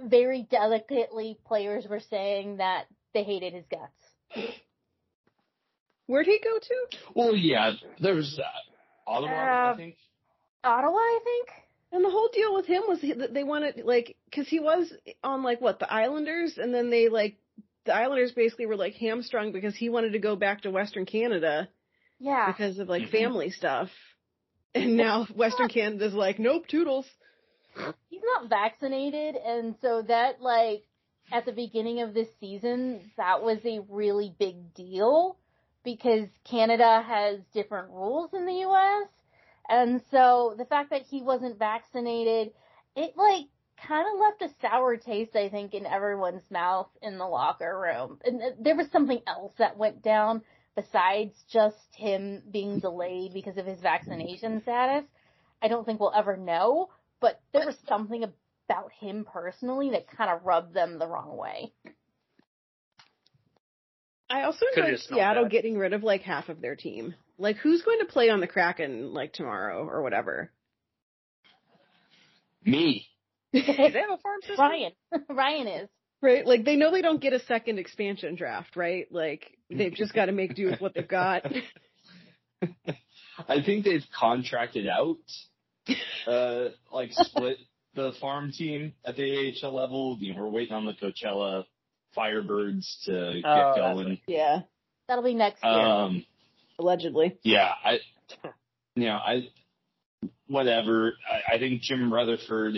very 0.00 0.46
delicately 0.50 1.38
players 1.46 1.86
were 1.88 2.00
saying 2.00 2.58
that 2.58 2.86
they 3.14 3.22
hated 3.22 3.52
his 3.52 3.64
guts. 3.70 4.52
Where'd 6.06 6.26
he 6.26 6.40
go 6.42 6.58
to? 6.58 6.96
Well, 7.14 7.36
yeah, 7.36 7.72
there's 8.00 8.36
that. 8.36 8.69
Ottawa, 9.06 9.30
Uh, 9.30 9.72
I 9.72 9.76
think. 9.76 9.96
Ottawa, 10.64 10.96
I 10.98 11.20
think. 11.24 11.48
And 11.92 12.04
the 12.04 12.10
whole 12.10 12.28
deal 12.32 12.54
with 12.54 12.66
him 12.66 12.82
was 12.86 13.00
that 13.00 13.34
they 13.34 13.42
wanted 13.42 13.82
like 13.84 14.16
because 14.26 14.48
he 14.48 14.60
was 14.60 14.92
on 15.24 15.42
like 15.42 15.60
what 15.60 15.80
the 15.80 15.92
Islanders, 15.92 16.56
and 16.56 16.72
then 16.72 16.90
they 16.90 17.08
like 17.08 17.36
the 17.84 17.94
Islanders 17.94 18.30
basically 18.32 18.66
were 18.66 18.76
like 18.76 18.94
hamstrung 18.94 19.50
because 19.52 19.74
he 19.74 19.88
wanted 19.88 20.12
to 20.12 20.20
go 20.20 20.36
back 20.36 20.60
to 20.62 20.70
Western 20.70 21.04
Canada 21.06 21.68
Yeah. 22.20 22.46
because 22.52 22.78
of 22.78 22.88
like 22.88 23.02
Mhm. 23.04 23.10
family 23.10 23.50
stuff, 23.50 23.90
and 24.74 24.96
now 24.96 25.24
Western 25.34 25.68
Canada's 25.68 26.14
like 26.14 26.38
nope, 26.38 26.68
toodles. 26.68 27.06
he's 28.08 28.22
not 28.22 28.48
vaccinated, 28.48 29.34
and 29.34 29.74
so 29.82 30.02
that 30.02 30.40
like 30.40 30.84
at 31.32 31.44
the 31.44 31.52
beginning 31.52 32.02
of 32.02 32.14
this 32.14 32.28
season, 32.38 33.10
that 33.16 33.42
was 33.42 33.58
a 33.64 33.80
really 33.88 34.32
big 34.38 34.74
deal 34.74 35.39
because 35.84 36.28
Canada 36.44 37.02
has 37.06 37.40
different 37.54 37.90
rules 37.90 38.30
in 38.34 38.46
the 38.46 38.64
US. 38.66 39.08
And 39.68 40.02
so 40.10 40.54
the 40.58 40.64
fact 40.64 40.90
that 40.90 41.02
he 41.02 41.22
wasn't 41.22 41.58
vaccinated, 41.58 42.52
it 42.96 43.16
like 43.16 43.46
kind 43.86 44.06
of 44.12 44.20
left 44.20 44.42
a 44.42 44.54
sour 44.60 44.96
taste, 44.96 45.36
I 45.36 45.48
think, 45.48 45.74
in 45.74 45.86
everyone's 45.86 46.48
mouth 46.50 46.88
in 47.02 47.18
the 47.18 47.26
locker 47.26 47.78
room. 47.78 48.18
And 48.24 48.40
there 48.60 48.76
was 48.76 48.90
something 48.90 49.20
else 49.26 49.52
that 49.58 49.78
went 49.78 50.02
down 50.02 50.42
besides 50.76 51.34
just 51.50 51.76
him 51.94 52.42
being 52.50 52.80
delayed 52.80 53.32
because 53.32 53.56
of 53.56 53.66
his 53.66 53.80
vaccination 53.80 54.60
status. 54.62 55.04
I 55.62 55.68
don't 55.68 55.84
think 55.84 56.00
we'll 56.00 56.12
ever 56.14 56.36
know, 56.36 56.88
but 57.20 57.40
there 57.52 57.66
was 57.66 57.76
something 57.88 58.24
about 58.24 58.92
him 58.98 59.26
personally 59.30 59.90
that 59.90 60.08
kind 60.08 60.30
of 60.30 60.44
rubbed 60.44 60.74
them 60.74 60.98
the 60.98 61.08
wrong 61.08 61.36
way. 61.36 61.72
I 64.30 64.44
also 64.44 64.64
enjoyed 64.76 65.00
Seattle 65.00 65.48
getting 65.48 65.76
rid 65.76 65.92
of 65.92 66.04
like 66.04 66.22
half 66.22 66.48
of 66.48 66.60
their 66.60 66.76
team. 66.76 67.14
Like, 67.36 67.56
who's 67.56 67.82
going 67.82 67.98
to 67.98 68.04
play 68.04 68.30
on 68.30 68.40
the 68.40 68.46
Kraken 68.46 69.12
like 69.12 69.32
tomorrow 69.32 69.84
or 69.84 70.02
whatever? 70.02 70.52
Me. 72.64 73.06
Do 73.52 73.62
they 73.66 73.72
have 73.72 73.94
a 73.94 74.18
farm 74.18 74.40
system? 74.42 74.58
Ryan. 74.58 74.92
Ryan 75.28 75.66
is. 75.66 75.88
Right? 76.22 76.46
Like, 76.46 76.64
they 76.64 76.76
know 76.76 76.92
they 76.92 77.02
don't 77.02 77.20
get 77.20 77.32
a 77.32 77.40
second 77.40 77.78
expansion 77.78 78.36
draft, 78.36 78.76
right? 78.76 79.06
Like, 79.10 79.56
they've 79.70 79.94
just 79.94 80.14
got 80.14 80.26
to 80.26 80.32
make 80.32 80.54
do 80.54 80.66
with 80.66 80.80
what 80.80 80.94
they've 80.94 81.08
got. 81.08 81.44
I 83.48 83.62
think 83.64 83.86
they've 83.86 84.04
contracted 84.14 84.86
out, 84.86 85.16
uh, 86.26 86.68
like 86.92 87.08
split 87.12 87.56
the 87.94 88.12
farm 88.20 88.52
team 88.52 88.92
at 89.04 89.16
the 89.16 89.54
AHL 89.62 89.74
level. 89.74 90.18
You 90.20 90.34
know, 90.34 90.42
we're 90.42 90.50
waiting 90.50 90.74
on 90.74 90.84
the 90.84 90.92
Coachella 90.92 91.64
Firebirds 92.16 93.04
to 93.04 93.34
get 93.34 93.44
Oh, 93.44 93.72
that's 93.74 93.78
going. 93.78 94.20
yeah. 94.26 94.60
That'll 95.08 95.24
be 95.24 95.34
next 95.34 95.62
year. 95.64 95.72
Um, 95.72 96.24
Allegedly. 96.78 97.36
yeah, 97.42 97.70
I, 97.84 97.98
you 98.94 99.06
know, 99.06 99.16
I, 99.16 99.48
whatever. 100.46 101.14
I, 101.30 101.54
I 101.56 101.58
think 101.58 101.82
Jim 101.82 102.12
Rutherford 102.12 102.76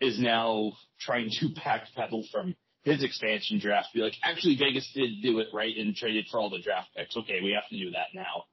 is 0.00 0.18
now 0.20 0.72
trying 1.00 1.30
to 1.40 1.48
pack 1.56 1.84
backpedal 1.96 2.30
from 2.30 2.54
his 2.84 3.02
expansion 3.02 3.58
draft. 3.58 3.88
Be 3.94 4.00
like, 4.00 4.14
actually, 4.22 4.56
Vegas 4.56 4.90
did 4.94 5.22
do 5.22 5.38
it 5.40 5.48
right 5.52 5.74
and 5.76 5.94
traded 5.96 6.26
for 6.30 6.38
all 6.38 6.50
the 6.50 6.60
draft 6.60 6.88
picks. 6.96 7.16
Okay, 7.16 7.40
we 7.42 7.52
have 7.52 7.68
to 7.70 7.76
do 7.78 7.90
that 7.92 8.08
now. 8.14 8.44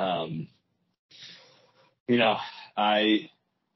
Um, 0.00 0.48
you 2.08 2.16
know, 2.16 2.36
I 2.76 3.28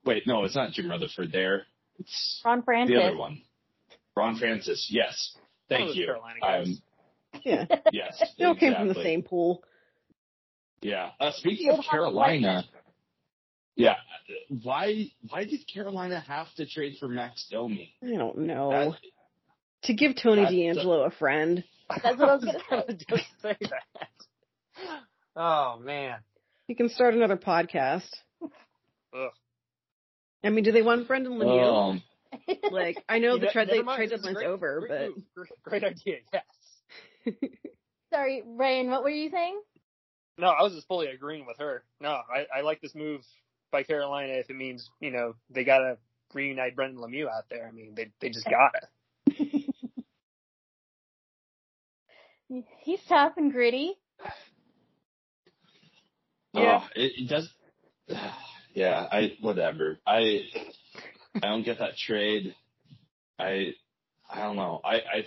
wait. 0.05 0.27
No, 0.27 0.45
it's 0.45 0.57
not 0.57 0.73
Jim 0.73 0.89
Rutherford. 0.91 1.33
There, 1.33 1.67
it's 1.99 2.41
Ron 2.45 2.63
Francis. 2.63 2.97
the 2.97 3.03
other 3.03 3.17
one. 3.17 3.43
Ron 4.17 4.37
Francis. 4.37 4.89
Yes. 4.91 5.37
One 5.69 5.79
Thank 5.79 5.89
those 5.89 5.97
you. 5.97 6.07
Carolina 6.07 6.41
guys. 6.41 6.81
Yeah. 7.43 7.65
yes. 7.93 8.23
They 8.39 8.45
all 8.45 8.55
came 8.55 8.75
from 8.75 8.87
the 8.87 8.95
same 8.95 9.23
pool. 9.23 9.65
Yeah. 10.81 11.11
Uh, 11.19 11.33
speaking 11.33 11.69
of 11.71 11.85
Carolina, 11.85 12.63
yeah, 13.75 13.97
why 14.63 15.07
why 15.29 15.45
did 15.45 15.67
Carolina 15.73 16.21
have 16.21 16.47
to 16.59 16.67
trade 16.67 16.97
for 17.01 17.09
Max 17.09 17.49
Domi? 17.51 17.93
I 18.05 18.17
don't 18.17 18.39
know. 18.39 18.71
That- 18.71 18.99
to 19.85 19.95
give 19.95 20.15
Tony 20.17 20.43
that- 20.43 20.51
D'Angelo 20.53 21.03
a 21.03 21.11
friend. 21.11 21.65
That's 21.91 22.19
what 22.19 22.29
I 22.29 22.35
was 22.37 22.45
gonna 22.45 22.59
say. 22.71 22.77
I 22.77 23.13
was 23.13 23.21
say 23.43 23.57
that. 23.63 24.09
Oh 25.35 25.79
man. 25.81 26.19
He 26.69 26.75
can 26.77 26.89
start 26.89 27.15
another 27.15 27.37
podcast. 27.37 28.09
Ugh. 28.43 29.31
I 30.45 30.51
mean, 30.51 30.63
do 30.63 30.71
they 30.73 30.83
want 30.83 31.09
Brendan 31.09 31.33
Lemieux? 31.33 31.91
Um, 31.91 32.03
like, 32.71 33.03
I 33.09 33.19
know 33.19 33.39
the 33.39 33.47
Ne- 33.47 33.53
trade, 33.53 33.69
they, 33.71 33.83
mind, 33.83 33.99
trade 33.99 34.11
this 34.11 34.23
deadline's 34.23 34.47
over, 34.47 34.81
great 34.81 34.91
but 34.91 35.01
move. 35.09 35.25
Great, 35.35 35.83
great 35.83 35.85
idea. 35.85 36.17
Yes. 36.33 36.45
Sorry, 38.13 38.43
Ryan, 38.47 38.91
what 38.91 39.03
were 39.03 39.11
you 39.11 39.31
saying? 39.31 39.61
No, 40.39 40.49
I 40.49 40.63
was 40.63 40.73
just 40.73 40.89
fully 40.89 41.09
agreeing 41.09 41.47
with 41.47 41.59
her. 41.59 41.85
No, 42.01 42.09
I, 42.11 42.47
I 42.59 42.61
like 42.63 42.81
this 42.81 42.95
move 42.95 43.23
by 43.71 43.83
Carolina 43.83 44.35
if 44.35 44.51
it 44.51 44.57
means, 44.57 44.91
you 45.01 45.11
know, 45.11 45.35
they 45.51 45.65
gotta 45.65 45.99
reunite 46.33 46.77
Brendan 46.77 47.01
Lemieux 47.01 47.29
out 47.29 47.45
there. 47.51 47.67
I 47.67 47.71
mean, 47.73 47.95
they 47.95 48.11
they 48.21 48.31
just 48.31 48.47
gotta. 48.47 48.89
He's 52.83 53.01
tough 53.09 53.33
and 53.37 53.53
gritty. 53.53 53.95
Oh, 56.55 56.63
yeah. 56.63 56.81
oh, 56.83 56.89
it, 56.95 57.13
it 57.17 57.29
does. 57.29 57.49
Yeah, 58.77 59.07
I 59.09 59.37
whatever. 59.41 60.01
I 60.05 60.41
I 61.37 61.49
don't 61.49 61.65
get 61.65 61.79
that 61.79 61.97
trade. 61.97 62.55
I 63.39 63.75
I 64.31 64.43
don't 64.43 64.57
know. 64.57 64.81
I 64.85 64.95
I 64.95 65.27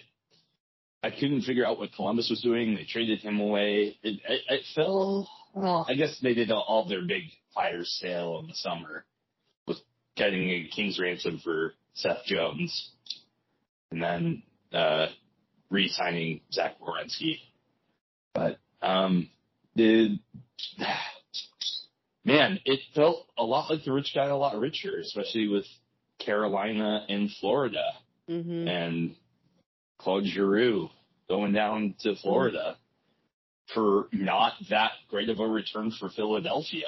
I 1.04 1.12
couldn't 1.12 1.43
figure 1.43 1.65
out 1.65 1.80
what 1.80 1.93
Columbus 1.93 2.30
was 2.30 2.41
doing. 2.41 2.76
They 2.76 2.86
traded 2.86 3.20
him 3.20 3.39
away. 3.39 3.98
It 4.04 4.20
it, 4.28 4.41
it 4.50 4.62
fell. 4.74 5.30
Well, 5.54 5.86
I 5.89 5.96
guess 5.96 6.20
they 6.22 6.34
did 6.34 6.52
all, 6.52 6.63
all 6.67 6.88
their 6.88 7.02
big 7.02 7.24
fire 7.54 7.84
sale 7.84 8.39
in 8.41 8.48
the 8.48 8.54
summer 8.54 9.06
with 9.67 9.78
getting 10.15 10.50
a 10.50 10.67
king's 10.67 11.00
ransom 11.00 11.39
for 11.43 11.74
Seth 11.93 12.26
Jones, 12.26 12.91
and 13.91 14.02
then 14.02 14.43
uh, 14.72 15.08
re-signing 15.70 16.41
Zach 16.52 16.76
Werenski. 16.80 17.39
But 18.34 18.60
um, 18.82 19.30
the 19.76 20.20
man, 22.26 22.60
it 22.65 22.80
felt 22.93 23.26
a 23.38 23.43
lot 23.43 23.70
like 23.70 23.84
the 23.84 23.91
rich 23.91 24.12
got 24.13 24.30
a 24.30 24.36
lot 24.36 24.60
richer, 24.60 25.00
especially 25.00 25.48
with 25.48 25.65
Carolina 26.20 27.06
and 27.10 27.32
Florida 27.32 27.84
hmm 28.28 28.68
and 28.68 29.16
Claude 30.00 30.26
Giroux 30.26 30.90
going 31.30 31.54
down 31.54 31.96
to 32.02 32.16
Florida 32.16 32.78
for 33.74 34.08
not 34.12 34.54
that 34.70 34.92
great 35.10 35.30
of 35.30 35.40
a 35.40 35.48
return 35.48 35.92
for 35.92 36.10
Philadelphia. 36.10 36.88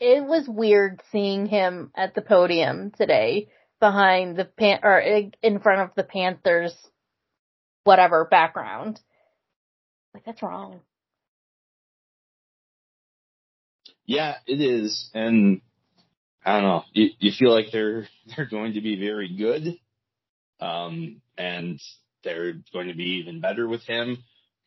It 0.00 0.22
was 0.24 0.46
weird 0.46 1.00
seeing 1.10 1.46
him 1.46 1.90
at 1.96 2.14
the 2.14 2.20
podium 2.20 2.90
today 2.90 3.48
behind 3.80 4.36
the 4.36 4.44
pan 4.44 4.80
or 4.82 4.98
in 5.00 5.60
front 5.60 5.80
of 5.80 5.94
the 5.96 6.04
Panthers 6.04 6.74
whatever 7.84 8.24
background. 8.24 9.00
Like 10.12 10.24
that's 10.24 10.42
wrong. 10.42 10.80
Yeah, 14.06 14.36
it 14.46 14.60
is, 14.60 15.10
and 15.14 15.60
I 16.44 16.52
don't 16.54 16.62
know. 16.62 16.84
You, 16.92 17.08
you 17.18 17.32
feel 17.38 17.52
like 17.52 17.66
they're 17.72 18.06
they're 18.36 18.46
going 18.46 18.74
to 18.74 18.80
be 18.80 18.96
very 18.98 19.34
good, 19.34 19.78
um, 20.60 21.20
and 21.38 21.80
they're 22.22 22.54
going 22.72 22.88
to 22.88 22.94
be 22.94 23.20
even 23.22 23.40
better 23.40 23.66
with 23.66 23.82
him 23.82 24.18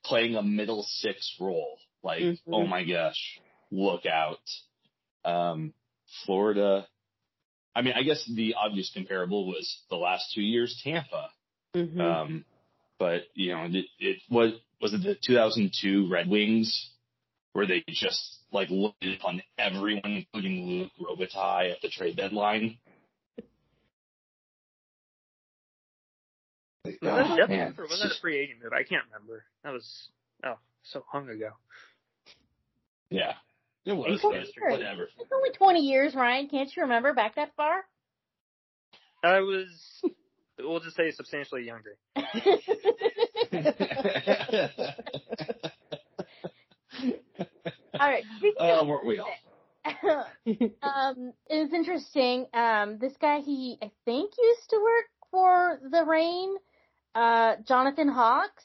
playing 0.04 0.36
a 0.36 0.44
middle 0.44 0.84
six 0.84 1.36
role. 1.40 1.78
Like, 2.04 2.22
Mhm. 2.22 2.40
oh 2.52 2.66
my 2.66 2.84
gosh, 2.84 3.40
look 3.72 4.06
out! 4.06 4.40
Um, 5.26 5.74
Florida. 6.26 6.88
I 7.76 7.84
mean, 7.84 7.94
I 7.96 8.02
guess 8.02 8.26
the 8.26 8.56
obvious 8.56 8.92
comparable 8.92 9.46
was 9.46 9.84
the 9.92 9.98
last 9.98 10.34
two 10.34 10.42
years, 10.42 10.80
Tampa. 10.84 11.30
hmm 11.76 12.02
Um, 12.02 12.46
but 12.98 13.24
you 13.36 13.52
know, 13.54 13.66
it, 13.70 13.86
it 14.00 14.18
was 14.32 14.54
was 14.82 14.94
it 14.94 15.04
the 15.04 15.16
2002 15.16 16.08
Red 16.10 16.28
Wings 16.28 16.90
where 17.54 17.68
they 17.68 17.84
just 17.88 18.37
like 18.52 18.70
loaded 18.70 19.22
on 19.24 19.42
everyone, 19.58 20.02
including 20.06 20.66
Luc 20.66 20.92
Robitaille 21.00 21.72
at 21.72 21.82
the 21.82 21.90
trade 21.90 22.18
deadline. 22.18 22.78
Like, 26.86 27.00
Was 27.02 27.28
oh, 27.30 27.36
that, 27.36 27.44
a 27.44 27.48
man, 27.50 27.76
or 27.78 27.84
was 27.84 28.00
that 28.02 28.12
a 28.12 28.22
free 28.22 28.40
agent 28.40 28.60
move? 28.64 28.72
I 28.72 28.84
can't 28.84 29.04
remember. 29.12 29.44
That 29.64 29.74
was 29.74 30.10
oh 30.46 30.58
so 30.84 31.04
long 31.14 31.30
ago. 31.30 31.50
yeah, 33.10 33.34
it 33.86 33.94
was. 33.94 34.22
It's 34.24 34.54
whatever. 34.58 35.10
It's 35.20 35.32
only 35.34 35.52
20 35.52 35.82
years, 35.82 36.16
Ryan. 36.16 36.48
Can't 36.48 36.74
you 36.74 36.84
remember 36.84 37.14
back 37.14 37.36
that 37.36 37.54
far? 37.58 37.84
I 39.24 39.42
was 39.42 39.68
we'll 40.60 40.80
just 40.80 40.96
say 40.96 41.12
substantially 41.12 41.66
younger. 41.66 41.98
All 48.00 48.10
right. 48.10 48.24
Speaking 48.38 48.56
oh, 48.60 48.82
of 48.82 48.88
weren't 48.88 49.06
we 49.06 49.20
all? 49.20 49.30
um, 50.82 51.34
it 51.50 51.56
was 51.56 51.74
interesting. 51.74 52.46
Um, 52.54 52.98
this 53.00 53.14
guy, 53.20 53.40
he 53.40 53.78
I 53.82 53.92
think 54.06 54.34
used 54.38 54.70
to 54.70 54.78
work 54.78 55.06
for 55.32 55.80
the 55.90 56.04
Reign, 56.06 56.56
uh, 57.16 57.56
Jonathan 57.68 58.10
Hawks. 58.10 58.64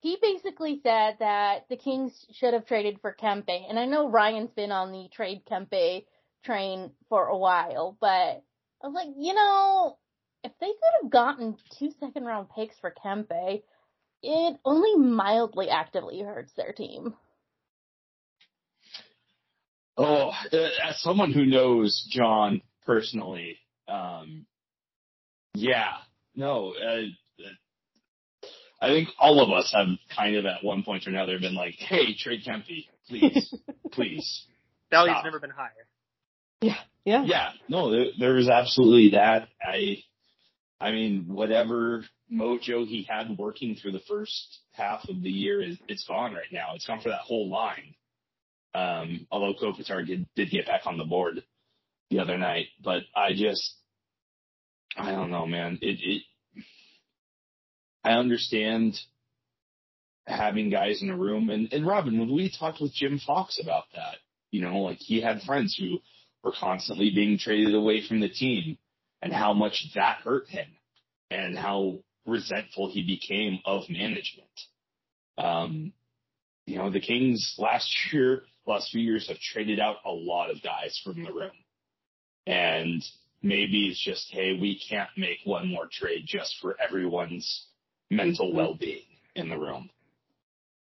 He 0.00 0.16
basically 0.20 0.80
said 0.82 1.16
that 1.20 1.66
the 1.68 1.76
Kings 1.76 2.12
should 2.32 2.54
have 2.54 2.66
traded 2.66 3.00
for 3.00 3.14
Kempe, 3.20 3.66
and 3.68 3.78
I 3.78 3.84
know 3.84 4.08
Ryan's 4.08 4.52
been 4.52 4.72
on 4.72 4.92
the 4.92 5.08
trade 5.12 5.42
Kempe 5.50 6.06
train 6.44 6.90
for 7.08 7.26
a 7.26 7.36
while, 7.36 7.98
but 8.00 8.42
I 8.82 8.86
was 8.86 8.94
like, 8.94 9.08
you 9.18 9.34
know, 9.34 9.98
if 10.42 10.52
they 10.58 10.68
could 10.68 11.02
have 11.02 11.10
gotten 11.10 11.56
two 11.78 11.90
second 12.00 12.24
round 12.24 12.48
picks 12.54 12.78
for 12.80 12.94
Kempe, 13.04 13.62
it 14.22 14.56
only 14.64 14.96
mildly 14.96 15.68
actively 15.68 16.20
hurts 16.20 16.52
their 16.54 16.72
team. 16.72 17.14
Oh, 20.02 20.32
as 20.88 21.00
someone 21.02 21.32
who 21.32 21.44
knows 21.44 22.06
John 22.10 22.62
personally, 22.86 23.58
um, 23.86 24.46
yeah, 25.54 25.92
no, 26.34 26.72
uh, 26.74 27.44
I 28.80 28.88
think 28.88 29.10
all 29.18 29.42
of 29.42 29.50
us 29.50 29.74
have 29.76 29.88
kind 30.16 30.36
of 30.36 30.46
at 30.46 30.64
one 30.64 30.84
point 30.84 31.06
or 31.06 31.10
another 31.10 31.38
been 31.38 31.54
like, 31.54 31.74
"Hey, 31.74 32.14
trade 32.16 32.44
Kempy, 32.46 32.86
please, 33.08 33.54
please." 33.92 34.46
Value's 34.90 35.12
Stop. 35.14 35.24
never 35.24 35.38
been 35.38 35.50
higher. 35.50 35.86
Yeah. 36.62 36.78
Yeah. 37.04 37.24
Yeah, 37.24 37.50
no, 37.68 37.90
there, 37.90 38.06
there 38.18 38.34
was 38.34 38.48
absolutely 38.48 39.10
that. 39.10 39.48
I, 39.62 39.98
I 40.80 40.90
mean, 40.90 41.26
whatever 41.28 42.04
mojo 42.32 42.86
he 42.86 43.06
had 43.08 43.38
working 43.38 43.74
through 43.74 43.92
the 43.92 44.02
first 44.08 44.60
half 44.72 45.08
of 45.08 45.22
the 45.22 45.30
year 45.30 45.62
is 45.62 45.78
it's 45.88 46.06
gone 46.06 46.34
right 46.34 46.52
now. 46.52 46.74
It's 46.74 46.86
gone 46.86 47.00
for 47.00 47.08
that 47.10 47.20
whole 47.20 47.48
line. 47.48 47.94
Um, 48.74 49.26
although 49.30 49.54
Kopitar 49.54 50.06
did, 50.06 50.26
did 50.36 50.50
get 50.50 50.66
back 50.66 50.82
on 50.86 50.96
the 50.96 51.04
board 51.04 51.42
the 52.10 52.20
other 52.20 52.38
night, 52.38 52.66
but 52.82 53.02
I 53.16 53.32
just, 53.34 53.74
I 54.96 55.10
don't 55.12 55.30
know, 55.30 55.46
man. 55.46 55.78
It, 55.82 55.98
it, 56.00 56.22
I 58.04 58.12
understand 58.12 58.98
having 60.26 60.70
guys 60.70 61.02
in 61.02 61.10
a 61.10 61.16
room 61.16 61.50
and, 61.50 61.72
and 61.72 61.86
Robin, 61.86 62.18
when 62.18 62.32
we 62.32 62.50
talked 62.56 62.80
with 62.80 62.94
Jim 62.94 63.20
Fox 63.24 63.60
about 63.60 63.84
that, 63.94 64.16
you 64.50 64.60
know, 64.60 64.78
like 64.78 64.98
he 64.98 65.20
had 65.20 65.42
friends 65.42 65.76
who 65.78 65.98
were 66.42 66.54
constantly 66.58 67.10
being 67.14 67.38
traded 67.38 67.74
away 67.74 68.06
from 68.06 68.20
the 68.20 68.28
team 68.28 68.78
and 69.22 69.32
how 69.32 69.52
much 69.52 69.86
that 69.94 70.18
hurt 70.18 70.48
him 70.48 70.66
and 71.30 71.56
how 71.56 71.98
resentful 72.26 72.90
he 72.90 73.02
became 73.02 73.60
of 73.64 73.88
management. 73.88 74.48
Um, 75.38 75.92
you 76.66 76.78
know, 76.78 76.90
the 76.90 77.00
Kings 77.00 77.54
last 77.58 77.90
year, 78.12 78.42
last 78.70 78.90
few 78.90 79.00
years 79.00 79.28
have 79.28 79.38
traded 79.38 79.80
out 79.80 79.96
a 80.04 80.10
lot 80.10 80.50
of 80.50 80.62
guys 80.62 80.98
from 81.04 81.22
the 81.24 81.32
room. 81.32 81.50
And 82.46 83.02
maybe 83.42 83.88
it's 83.88 84.02
just, 84.02 84.30
hey, 84.32 84.58
we 84.60 84.78
can't 84.88 85.10
make 85.16 85.38
one 85.44 85.68
more 85.68 85.88
trade 85.90 86.24
just 86.26 86.56
for 86.60 86.76
everyone's 86.80 87.66
mental 88.10 88.50
Mhm. 88.50 88.54
well-being 88.54 89.06
in 89.34 89.48
the 89.48 89.58
room. 89.58 89.90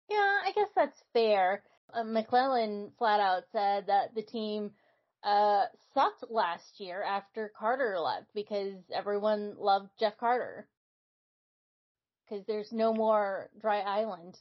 Yeah, 0.09 0.41
I 0.45 0.53
guess 0.55 0.69
that's 0.75 1.03
fair. 1.13 1.63
Uh, 1.93 2.03
McLellan 2.03 2.93
flat 2.97 3.21
out 3.21 3.45
said 3.53 3.87
that 3.87 4.15
the 4.15 4.23
team 4.23 4.75
uh, 5.23 5.67
sucked 5.95 6.31
last 6.31 6.79
year 6.81 7.03
after 7.03 7.49
Carter 7.59 7.99
left 7.99 8.33
because 8.35 8.75
everyone 8.93 9.57
loved 9.59 9.91
Jeff 9.99 10.17
Carter. 10.17 10.69
Because 12.25 12.47
there's 12.47 12.73
no 12.73 12.95
more 12.95 13.51
Dry 13.61 13.81
Island. 13.81 14.39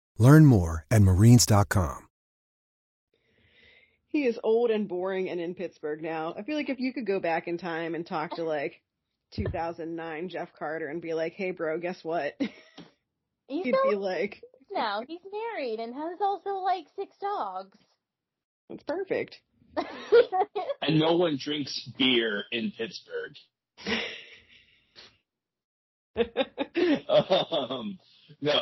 Learn 0.21 0.45
more 0.45 0.85
at 0.91 1.01
marines.com. 1.01 2.07
He 4.07 4.25
is 4.25 4.39
old 4.43 4.69
and 4.69 4.87
boring 4.87 5.29
and 5.29 5.41
in 5.41 5.55
Pittsburgh 5.55 6.03
now. 6.03 6.35
I 6.37 6.43
feel 6.43 6.57
like 6.57 6.69
if 6.69 6.79
you 6.79 6.93
could 6.93 7.07
go 7.07 7.19
back 7.19 7.47
in 7.47 7.57
time 7.57 7.95
and 7.95 8.05
talk 8.05 8.35
to 8.35 8.43
like 8.43 8.81
2009 9.31 10.29
Jeff 10.29 10.49
Carter 10.53 10.89
and 10.89 11.01
be 11.01 11.15
like, 11.15 11.33
"Hey, 11.33 11.49
bro, 11.49 11.79
guess 11.79 12.03
what?" 12.03 12.35
He's 13.47 13.65
He'd 13.65 13.75
be 13.89 13.95
like, 13.95 14.43
now. 14.71 15.01
He's 15.07 15.21
married 15.31 15.79
and 15.79 15.95
has 15.95 16.19
also 16.21 16.51
like 16.51 16.85
six 16.95 17.17
dogs. 17.19 17.77
"That's 18.69 18.83
perfect." 18.83 19.39
And 20.83 20.99
no 20.99 21.15
one 21.15 21.37
drinks 21.39 21.89
beer 21.97 22.43
in 22.51 22.73
Pittsburgh. 22.77 23.33
um, 27.07 27.97
no. 28.41 28.59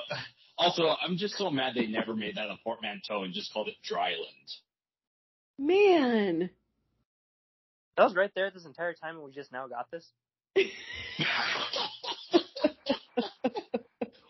Also, 0.59 0.93
I'm 1.01 1.15
just 1.15 1.35
so 1.37 1.49
mad 1.49 1.73
they 1.73 1.87
never 1.87 2.13
made 2.13 2.35
that 2.35 2.49
a 2.49 2.57
portmanteau 2.63 3.23
and 3.23 3.33
just 3.33 3.51
called 3.53 3.69
it 3.69 3.75
Dryland. 3.89 4.57
Man, 5.57 6.49
That 7.97 8.03
was 8.03 8.13
right 8.15 8.31
there 8.35 8.51
this 8.51 8.65
entire 8.65 8.93
time, 8.93 9.15
and 9.15 9.23
we 9.23 9.31
just 9.31 9.51
now 9.53 9.67
got 9.67 9.89
this. 9.89 10.05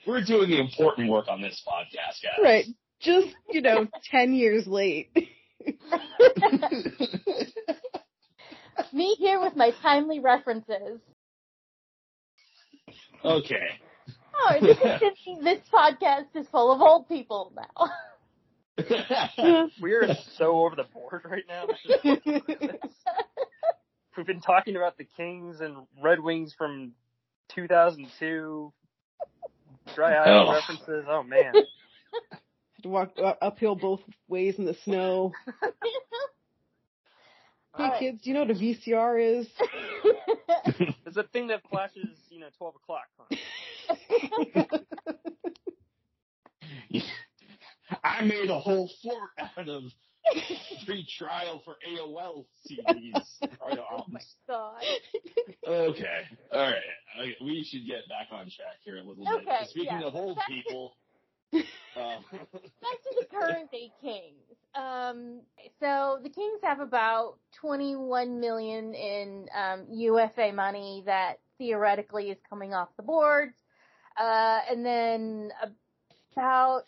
We're 0.08 0.24
doing 0.24 0.50
the 0.50 0.60
important 0.60 1.10
work 1.10 1.28
on 1.30 1.42
this 1.42 1.62
podcast, 1.68 2.22
guys. 2.24 2.39
right? 2.44 2.65
Just 3.00 3.28
you 3.52 3.62
know, 3.62 3.88
ten 4.12 4.34
years 4.34 4.65
late. 4.68 5.10
Me 8.94 9.15
here 9.20 9.39
with 9.39 9.56
my 9.56 9.72
timely 9.82 10.20
references. 10.20 11.00
okay. 13.24 13.68
Oh, 14.41 14.54
this, 14.62 14.78
is, 14.78 15.39
this 15.43 15.60
podcast 15.73 16.28
is 16.36 16.47
full 16.49 16.71
of 16.71 16.82
old 16.82 17.08
people 17.08 17.52
now. 17.56 17.89
We 19.82 19.91
are 19.93 20.08
so 20.38 20.60
over 20.65 20.75
the 20.78 20.86
board 20.93 21.23
right 21.25 21.43
now. 21.49 21.65
We've 24.17 24.25
been 24.25 24.39
talking 24.41 24.75
about 24.78 24.97
the 24.97 25.04
Kings 25.17 25.60
and 25.60 25.86
Red 26.02 26.21
Wings 26.21 26.54
from 26.58 26.93
2002. 27.56 28.71
Dry 29.95 30.13
Island 30.15 30.47
Oh. 30.49 30.54
references. 30.54 31.06
Oh 31.10 31.23
man. 31.23 31.54
Had 31.54 32.84
to 32.84 32.89
walk 32.89 33.12
uphill 33.41 33.75
both 33.75 33.99
ways 34.30 34.56
in 34.58 34.63
the 34.65 34.75
snow. 34.86 35.34
Hey 37.80 37.86
Alright. 37.86 38.00
kids, 38.02 38.22
do 38.22 38.30
you 38.30 38.34
know 38.34 38.42
what 38.42 38.50
a 38.50 38.56
VCR 38.56 39.39
is? 39.39 39.48
It's 41.06 41.15
a 41.15 41.24
thing 41.24 41.48
that 41.48 41.62
flashes, 41.70 42.20
you 42.30 42.42
know, 42.42 42.48
12 42.58 42.76
o'clock. 42.76 43.08
Huh? 43.18 43.36
I 48.04 48.26
made 48.26 48.50
a 48.50 48.60
whole 48.60 48.92
fort 49.02 49.30
out 49.39 49.70
of 49.70 49.84
free 50.86 51.08
trial 51.18 51.62
for 51.63 51.78
AOL 51.89 52.46
CDs. 52.70 53.24
oh 53.42 54.04
my 54.10 54.20
god. 54.46 54.84
Okay. 55.65 56.28
All 56.52 56.60
right. 56.60 57.36
We 57.42 57.63
should 57.63 57.88
get 57.88 58.10
back 58.10 58.28
on 58.32 58.52
track 58.52 58.82
here 58.84 58.98
a 58.98 59.04
little 59.04 59.26
bit. 59.26 59.70
Speaking 59.70 60.02
yeah. 60.02 60.08
of 60.08 60.15
old 60.15 60.38
people, 60.50 60.98
um, 61.54 61.63
Back 62.31 62.97
to 63.04 63.15
the 63.19 63.25
current 63.31 63.71
day 63.71 63.91
Kings. 64.02 64.58
Um, 64.75 65.41
so 65.79 66.19
the 66.23 66.29
Kings 66.29 66.60
have 66.63 66.79
about 66.79 67.35
21 67.60 68.39
million 68.39 68.93
in 68.93 69.47
um, 69.56 69.85
UFA 69.89 70.52
money 70.54 71.04
that 71.06 71.39
theoretically 71.58 72.29
is 72.29 72.37
coming 72.50 72.73
off 72.73 72.89
the 72.97 73.04
boards, 73.04 73.56
uh, 74.17 74.60
and 74.69 74.85
then 74.85 75.52
about 76.35 76.83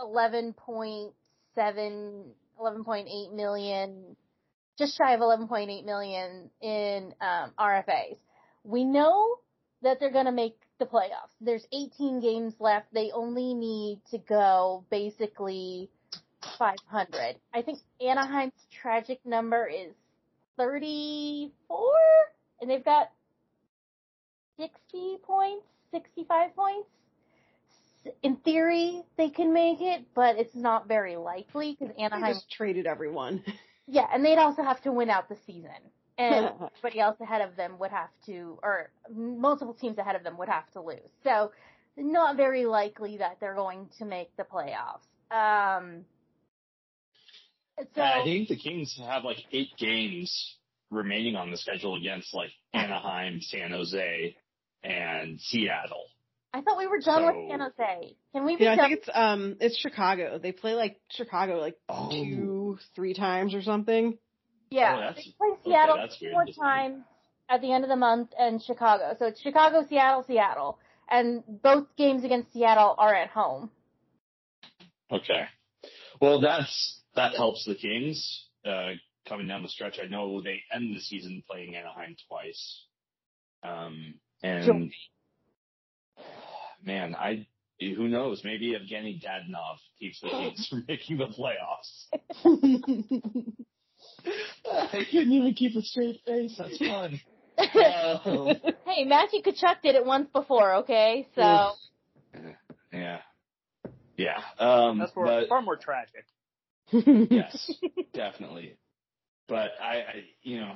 11.7, 0.00 1.12
11.8 1.56 3.34
million, 3.34 4.16
just 4.78 4.96
shy 4.96 5.12
of 5.12 5.20
11.8 5.20 5.84
million 5.84 6.50
in 6.60 7.14
um, 7.20 7.52
RFAs. 7.58 8.18
We 8.64 8.84
know 8.84 9.38
that 9.82 9.98
they're 10.00 10.12
going 10.12 10.26
to 10.26 10.32
make 10.32 10.56
the 10.78 10.86
playoffs. 10.86 11.32
There's 11.40 11.66
18 11.72 12.20
games 12.20 12.54
left. 12.60 12.92
They 12.92 13.10
only 13.12 13.54
need 13.54 14.00
to 14.10 14.18
go 14.18 14.84
basically 14.90 15.90
500. 16.58 17.36
I 17.54 17.62
think 17.62 17.78
Anaheim's 18.00 18.52
tragic 18.70 19.20
number 19.24 19.66
is 19.66 19.92
34, 20.56 21.52
and 22.60 22.70
they've 22.70 22.84
got 22.84 23.10
60 24.58 25.18
points, 25.22 25.64
65 25.92 26.54
points. 26.56 26.88
in 28.22 28.36
theory 28.36 29.02
they 29.16 29.28
can 29.30 29.52
make 29.52 29.80
it, 29.80 30.02
but 30.14 30.36
it's 30.38 30.54
not 30.54 30.88
very 30.88 31.16
likely 31.16 31.76
because 31.78 31.94
They 31.96 32.02
Anaheim. 32.04 32.34
just 32.34 32.50
traded 32.50 32.86
everyone. 32.86 33.42
Yeah, 33.90 34.06
and 34.12 34.22
they'd 34.22 34.36
also 34.36 34.62
have 34.62 34.82
to 34.82 34.92
win 34.92 35.08
out 35.08 35.30
the 35.30 35.36
season, 35.46 35.70
and 36.18 36.46
everybody 36.76 37.00
else 37.00 37.16
ahead 37.20 37.40
of 37.42 37.56
them 37.56 37.78
would 37.78 37.90
have 37.90 38.10
to, 38.26 38.58
or 38.62 38.90
multiple 39.14 39.74
teams 39.74 39.96
ahead 39.98 40.16
of 40.16 40.24
them 40.24 40.36
would 40.38 40.48
have 40.48 40.70
to 40.72 40.80
lose. 40.82 41.10
So, 41.24 41.52
not 41.96 42.36
very 42.36 42.64
likely 42.66 43.18
that 43.18 43.38
they're 43.40 43.54
going 43.54 43.88
to 43.98 44.04
make 44.04 44.36
the 44.36 44.44
playoffs. 44.44 45.06
Um. 45.34 46.04
So 47.94 48.02
I 48.02 48.24
think 48.24 48.48
the 48.48 48.56
Kings 48.56 48.98
have 49.06 49.22
like 49.24 49.38
eight 49.52 49.70
games 49.78 50.56
remaining 50.90 51.36
on 51.36 51.50
the 51.50 51.56
schedule 51.56 51.94
against 51.96 52.34
like 52.34 52.50
Anaheim, 52.74 53.40
San 53.40 53.70
Jose, 53.70 54.36
and 54.82 55.40
Seattle. 55.40 56.06
I 56.52 56.60
thought 56.62 56.78
we 56.78 56.86
were 56.88 56.98
done 56.98 57.22
So- 57.22 57.26
with 57.26 57.50
San 57.50 57.60
Jose. 57.60 58.16
Can 58.34 58.44
we 58.46 58.56
be 58.56 58.64
Yeah, 58.64 58.72
I 58.72 58.76
think 58.76 58.98
it's 58.98 59.08
um 59.14 59.56
it's 59.60 59.76
Chicago. 59.78 60.38
They 60.42 60.50
play 60.52 60.74
like 60.74 61.00
Chicago 61.10 61.58
like 61.60 61.76
Oh. 61.88 62.10
two, 62.10 62.78
three 62.96 63.14
times 63.14 63.54
or 63.54 63.62
something. 63.62 64.18
Yeah, 64.70 65.10
Oh, 65.10 65.14
they 65.14 65.22
play 65.38 65.48
Seattle 65.64 65.96
that's 65.96 66.20
weird. 66.20 66.32
four 66.32 66.46
times 66.46 67.04
at 67.48 67.60
the 67.60 67.72
end 67.72 67.84
of 67.84 67.90
the 67.90 67.96
month 67.96 68.30
and 68.38 68.62
Chicago. 68.62 69.14
So 69.18 69.26
it's 69.26 69.40
Chicago, 69.40 69.84
Seattle, 69.88 70.24
Seattle. 70.26 70.78
And 71.10 71.42
both 71.62 71.86
games 71.96 72.22
against 72.24 72.52
Seattle 72.52 72.94
are 72.98 73.14
at 73.14 73.30
home. 73.30 73.70
Okay. 75.10 75.44
Well, 76.20 76.40
that's 76.40 77.00
that 77.14 77.34
helps 77.34 77.64
the 77.64 77.74
Kings 77.74 78.46
uh, 78.66 78.90
coming 79.26 79.48
down 79.48 79.62
the 79.62 79.68
stretch. 79.68 79.98
I 80.02 80.06
know 80.06 80.42
they 80.42 80.60
end 80.72 80.94
the 80.94 81.00
season 81.00 81.42
playing 81.50 81.74
Anaheim 81.76 82.14
twice, 82.28 82.84
um, 83.62 84.14
and 84.42 84.92
man, 86.84 87.14
I 87.14 87.46
who 87.80 88.08
knows? 88.08 88.42
Maybe 88.44 88.72
Evgeny 88.74 89.22
Dadonov 89.22 89.76
keeps 89.98 90.20
the 90.20 90.28
Kings 90.28 90.66
from 90.68 90.84
making 90.88 91.18
the 91.18 91.26
playoffs. 91.26 92.08
I 94.70 95.04
couldn't 95.10 95.32
even 95.32 95.54
keep 95.54 95.76
a 95.76 95.82
straight 95.82 96.20
face. 96.26 96.56
That's 96.58 96.78
fun. 96.78 97.20
Oh. 97.58 98.54
hey, 98.86 99.04
Matthew 99.04 99.42
Tkachuk 99.42 99.82
did 99.82 99.94
it 99.94 100.04
once 100.04 100.28
before, 100.32 100.76
okay? 100.76 101.26
So 101.34 101.72
yeah, 102.92 103.18
yeah. 104.16 104.40
Um, 104.58 104.98
That's 104.98 105.12
far, 105.12 105.24
but 105.24 105.48
far 105.48 105.62
more 105.62 105.76
tragic. 105.76 106.24
yes, 107.30 107.70
definitely. 108.14 108.76
But 109.48 109.72
I, 109.80 109.94
I, 109.94 110.24
you 110.42 110.60
know, 110.60 110.74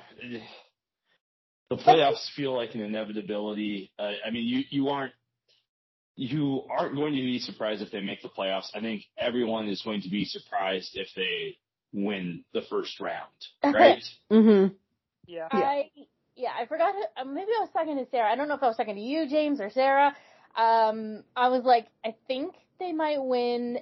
the 1.70 1.76
playoffs 1.76 2.30
feel 2.34 2.54
like 2.54 2.74
an 2.74 2.80
inevitability. 2.80 3.92
Uh, 3.98 4.12
I 4.26 4.30
mean, 4.30 4.44
you 4.44 4.64
you 4.70 4.88
aren't 4.88 5.12
you 6.16 6.62
aren't 6.70 6.94
going 6.94 7.14
to 7.14 7.20
be 7.20 7.38
surprised 7.38 7.82
if 7.82 7.90
they 7.90 8.00
make 8.00 8.22
the 8.22 8.28
playoffs. 8.28 8.68
I 8.74 8.80
think 8.80 9.04
everyone 9.18 9.68
is 9.68 9.82
going 9.82 10.02
to 10.02 10.10
be 10.10 10.24
surprised 10.24 10.90
if 10.94 11.08
they 11.16 11.56
win 11.92 12.44
the 12.52 12.62
first 12.62 13.00
round, 13.00 13.30
right? 13.64 14.02
mm-hmm. 14.30 14.74
Yeah. 15.26 15.48
I 15.50 15.90
yeah, 16.34 16.50
I 16.58 16.66
forgot. 16.66 16.94
who- 16.94 17.22
uh, 17.22 17.24
Maybe 17.24 17.50
I 17.56 17.60
was 17.60 17.70
talking 17.72 17.96
to 17.96 18.06
Sarah. 18.10 18.30
I 18.30 18.36
don't 18.36 18.48
know 18.48 18.54
if 18.54 18.62
I 18.62 18.68
was 18.68 18.76
talking 18.76 18.94
to 18.96 19.00
you, 19.00 19.28
James, 19.28 19.60
or 19.60 19.70
Sarah. 19.70 20.14
Um, 20.56 21.24
I 21.36 21.48
was 21.48 21.64
like, 21.64 21.86
I 22.04 22.14
think 22.26 22.54
they 22.78 22.92
might 22.92 23.22
win 23.22 23.78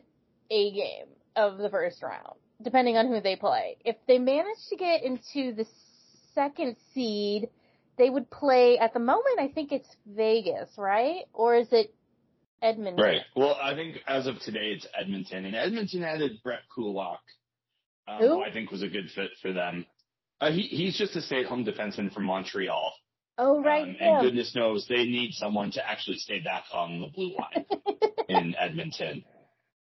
a 0.50 0.72
game 0.72 1.06
of 1.36 1.58
the 1.58 1.70
first 1.70 2.02
round, 2.02 2.36
depending 2.62 2.96
on 2.96 3.08
who 3.08 3.20
they 3.20 3.36
play. 3.36 3.76
If 3.84 3.96
they 4.06 4.18
manage 4.18 4.58
to 4.68 4.76
get 4.76 5.02
into 5.02 5.54
the 5.54 5.66
second 6.34 6.76
seed, 6.92 7.48
they 7.98 8.10
would 8.10 8.30
play. 8.30 8.78
At 8.78 8.92
the 8.92 9.00
moment, 9.00 9.38
I 9.40 9.48
think 9.48 9.72
it's 9.72 9.88
Vegas, 10.06 10.68
right? 10.76 11.22
Or 11.32 11.54
is 11.56 11.68
it 11.72 11.94
Edmonton? 12.62 13.02
Right. 13.02 13.22
Well, 13.36 13.56
I 13.60 13.74
think 13.74 13.98
as 14.06 14.26
of 14.26 14.38
today, 14.40 14.72
it's 14.76 14.86
Edmonton, 14.98 15.44
and 15.44 15.54
Edmonton 15.54 16.02
added 16.02 16.40
Brett 16.42 16.62
Kulak, 16.74 17.20
Who? 18.18 18.28
who 18.28 18.42
I 18.42 18.52
think 18.52 18.70
was 18.70 18.82
a 18.82 18.88
good 18.88 19.10
fit 19.14 19.30
for 19.42 19.52
them. 19.52 19.86
Uh, 20.40 20.50
he 20.50 20.62
he's 20.62 20.96
just 20.96 21.14
a 21.16 21.20
stay-at-home 21.22 21.64
defenseman 21.64 22.12
from 22.12 22.24
Montreal. 22.24 22.92
Oh, 23.38 23.62
right. 23.62 23.82
Um, 23.88 23.96
and 24.00 24.20
goodness 24.22 24.54
knows 24.54 24.86
they 24.88 25.04
need 25.04 25.32
someone 25.32 25.70
to 25.72 25.86
actually 25.88 26.16
stay 26.18 26.40
back 26.40 26.64
on 26.72 27.00
the 27.00 27.06
blue 27.08 27.34
line 27.38 27.64
in 28.28 28.54
Edmonton. 28.58 29.24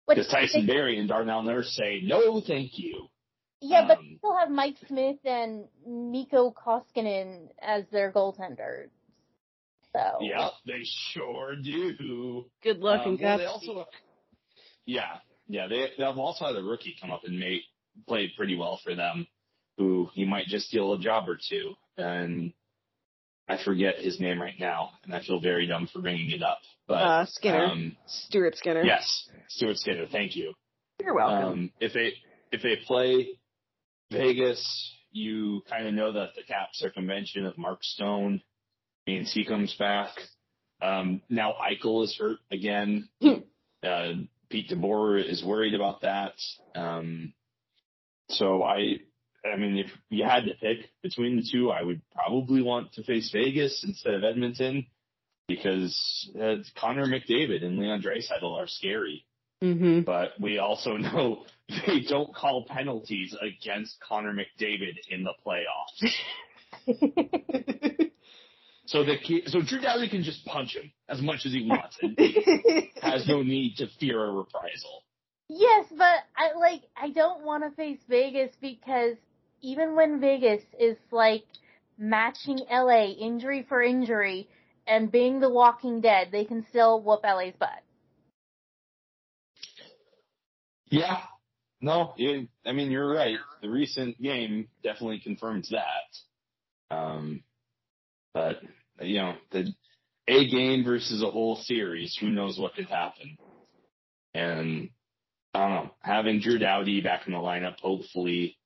Because 0.09 0.27
Tyson 0.29 0.66
they- 0.66 0.72
Barrie 0.72 0.99
and 0.99 1.09
Darnell 1.09 1.43
Nurse 1.43 1.70
say, 1.77 2.01
no, 2.03 2.41
thank 2.41 2.79
you. 2.79 3.09
Yeah, 3.61 3.87
but 3.87 3.99
Um, 3.99 4.07
they 4.11 4.16
still 4.18 4.37
have 4.37 4.51
Mike 4.51 4.77
Smith 4.89 5.16
and 5.25 5.64
Mikko 5.87 6.53
Koskinen 6.53 7.49
as 7.62 7.85
their 7.91 8.12
goaltenders. 8.12 8.91
So 9.95 10.18
Yeah, 10.20 10.49
they 10.66 10.83
sure 11.12 11.55
do. 11.57 12.47
Good 12.62 12.81
luck 12.81 13.03
Um, 13.07 13.12
and 13.14 13.20
well, 13.20 13.39
they 13.39 13.45
Godspeed. 13.45 13.70
also, 13.70 13.89
yeah, 14.85 15.18
yeah, 15.49 15.66
they, 15.68 15.87
they've 15.97 16.18
also 16.18 16.47
had 16.47 16.57
a 16.57 16.62
rookie 16.62 16.97
come 17.01 17.11
up 17.12 17.22
and 17.25 17.39
make, 17.39 17.62
played 18.09 18.30
pretty 18.36 18.57
well 18.57 18.80
for 18.82 18.95
them, 18.95 19.26
who 19.78 20.09
he 20.14 20.24
might 20.24 20.47
just 20.47 20.68
steal 20.68 20.92
a 20.92 20.99
job 20.99 21.28
or 21.28 21.38
two. 21.49 21.74
And 21.97 22.53
I 23.49 23.62
forget 23.62 23.97
his 23.99 24.20
name 24.20 24.40
right 24.40 24.59
now, 24.59 24.90
and 25.05 25.14
I 25.14 25.20
feel 25.22 25.40
very 25.40 25.66
dumb 25.66 25.88
for 25.92 26.01
bringing 26.01 26.30
it 26.30 26.42
up. 26.42 26.59
But 26.86 26.95
uh, 26.95 27.26
Skinner, 27.26 27.66
um, 27.66 27.97
Stuart 28.07 28.57
Skinner. 28.57 28.82
yes, 28.84 29.28
Stuart 29.49 29.78
Skinner, 29.78 30.07
thank 30.11 30.36
you. 30.36 30.55
you're 31.01 31.14
welcome. 31.14 31.53
Um, 31.53 31.70
if 31.80 31.92
they 31.92 32.12
if 32.53 32.62
they 32.62 32.76
play 32.86 33.28
Vegas, 34.11 34.95
you 35.11 35.62
kind 35.68 35.86
of 35.86 35.95
know 35.95 36.12
that 36.12 36.30
the 36.36 36.42
cap 36.42 36.68
circumvention 36.72 37.47
of 37.47 37.57
Mark 37.59 37.78
Stone 37.82 38.42
means 39.07 39.32
he 39.32 39.45
comes 39.45 39.74
back. 39.78 40.11
Um, 40.82 41.22
now 41.28 41.55
Eichel 41.55 42.05
is 42.05 42.16
hurt 42.18 42.38
again. 42.51 43.09
uh, 43.22 44.12
Pete 44.51 44.70
DeBoer 44.70 45.24
is 45.24 45.45
worried 45.45 45.74
about 45.74 46.03
that. 46.03 46.34
Um, 46.74 47.32
so 48.29 48.62
I, 48.62 48.99
I 49.45 49.57
mean, 49.57 49.79
if 49.79 49.91
you 50.09 50.25
had 50.25 50.45
to 50.45 50.55
pick 50.55 50.91
between 51.03 51.37
the 51.37 51.47
two, 51.51 51.70
I 51.70 51.83
would 51.83 52.01
probably 52.12 52.62
want 52.62 52.93
to 52.95 53.03
face 53.03 53.31
Vegas 53.33 53.85
instead 53.87 54.14
of 54.14 54.25
Edmonton 54.25 54.87
because 55.49 56.31
uh, 56.41 56.57
Connor 56.79 57.07
McDavid 57.07 57.64
and 57.64 57.79
Leon 57.79 58.03
Draisaitl 58.03 58.59
are 58.59 58.66
scary 58.66 59.27
hmm 59.61 60.01
but 60.01 60.33
we 60.41 60.59
also 60.59 60.97
know 60.97 61.45
they 61.87 62.01
don't 62.01 62.35
call 62.35 62.66
penalties 62.66 63.35
against 63.41 63.97
Connor 64.07 64.35
McDavid 64.35 64.97
in 65.09 65.25
the 65.25 65.33
playoffs. 65.47 66.11
So 68.87 69.03
the 69.03 69.16
key, 69.16 69.43
so 69.47 69.61
Drew 69.62 69.81
Doughty 69.81 70.09
can 70.09 70.22
just 70.22 70.45
punch 70.45 70.77
him 70.77 70.93
as 71.09 71.22
much 71.22 71.47
as 71.47 71.53
he 71.53 71.66
wants 71.66 71.97
and 72.03 72.18
has 73.03 73.27
no 73.27 73.43
need 73.43 73.77
to 73.79 73.87
fear 73.99 74.22
a 74.22 74.31
reprisal. 74.31 75.03
Yes, 75.49 75.86
but 75.97 76.20
I 76.36 76.59
like 76.59 76.82
I 76.97 77.11
don't 77.11 77.45
want 77.45 77.64
to 77.64 77.70
face 77.76 77.99
Vegas 78.09 78.51
because 78.61 79.16
even 79.61 79.95
when 79.95 80.20
Vegas 80.20 80.62
is 80.78 80.97
like 81.11 81.45
matching 81.99 82.61
LA 82.70 83.07
injury 83.07 83.64
for 83.68 83.82
injury 83.82 84.49
and 84.86 85.12
being 85.12 85.40
the 85.40 85.51
Walking 85.51 86.01
Dead, 86.01 86.28
they 86.32 86.45
can 86.45 86.64
still 86.68 87.01
whoop 87.01 87.20
LA's 87.24 87.55
butt. 87.59 87.82
Yeah. 90.86 91.18
No, 91.80 92.14
I 92.64 92.72
mean 92.72 92.90
you're 92.90 93.12
right. 93.12 93.38
The 93.61 93.68
recent 93.68 94.20
game 94.20 94.68
definitely 94.82 95.20
confirms 95.20 95.70
that. 95.70 96.95
Um, 96.97 97.42
but 98.32 98.62
you 99.01 99.16
know 99.16 99.34
the 99.51 99.74
a 100.26 100.49
game 100.49 100.84
versus 100.84 101.22
a 101.22 101.30
whole 101.30 101.57
series, 101.57 102.16
who 102.18 102.30
knows 102.30 102.59
what 102.59 102.74
could 102.74 102.88
happen? 102.88 103.36
And 104.32 104.88
I 105.55 105.59
don't 105.61 105.70
know. 105.86 105.90
Having 106.00 106.40
Drew 106.40 106.59
Doughty 106.59 107.00
back 107.00 107.26
in 107.26 107.32
the 107.32 107.38
lineup, 107.38 107.78
hopefully, 107.80 108.57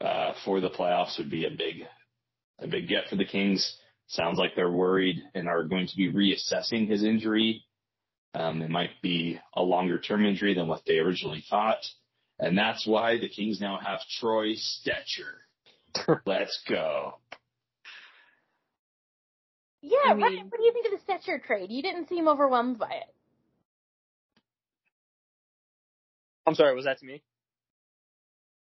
uh, 0.00 0.32
for 0.44 0.60
the 0.60 0.70
playoffs 0.70 1.18
would 1.18 1.30
be 1.30 1.44
a 1.44 1.50
big, 1.50 1.82
a 2.60 2.66
big 2.66 2.88
get 2.88 3.08
for 3.08 3.16
the 3.16 3.24
Kings. 3.26 3.76
Sounds 4.06 4.38
like 4.38 4.54
they're 4.56 4.70
worried 4.70 5.22
and 5.34 5.48
are 5.48 5.64
going 5.64 5.86
to 5.86 5.96
be 5.96 6.10
reassessing 6.10 6.88
his 6.88 7.04
injury. 7.04 7.62
Um, 8.34 8.62
it 8.62 8.70
might 8.70 8.90
be 9.02 9.38
a 9.54 9.62
longer 9.62 9.98
term 9.98 10.24
injury 10.24 10.54
than 10.54 10.66
what 10.66 10.82
they 10.86 10.98
originally 10.98 11.44
thought. 11.50 11.84
And 12.38 12.56
that's 12.56 12.86
why 12.86 13.18
the 13.18 13.28
Kings 13.28 13.60
now 13.60 13.78
have 13.84 14.00
Troy 14.18 14.54
Stecher. 14.54 16.20
Let's 16.26 16.62
go. 16.68 17.14
Yeah, 19.82 19.96
I 20.06 20.12
right. 20.14 20.32
mean- 20.32 20.46
What 20.48 20.58
do 20.58 20.64
you 20.64 20.72
think 20.72 20.86
of 20.86 20.92
the 20.98 21.12
Stecher 21.12 21.42
trade? 21.42 21.70
You 21.70 21.82
didn't 21.82 22.08
seem 22.08 22.28
overwhelmed 22.28 22.78
by 22.78 22.90
it. 22.90 23.14
I'm 26.48 26.54
sorry, 26.54 26.74
was 26.74 26.86
that 26.86 26.98
to 27.00 27.06
me? 27.06 27.22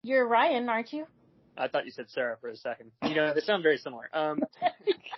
You're 0.02 0.28
Ryan, 0.28 0.68
aren't 0.68 0.92
you? 0.94 1.06
I 1.56 1.68
thought 1.68 1.86
you 1.86 1.92
said 1.92 2.10
Sarah 2.10 2.38
for 2.42 2.50
a 2.50 2.56
second. 2.56 2.92
You 3.04 3.16
know, 3.16 3.34
they 3.34 3.42
sound 3.42 3.64
very 3.64 3.78
similar. 3.78 4.10
Um, 4.14 4.40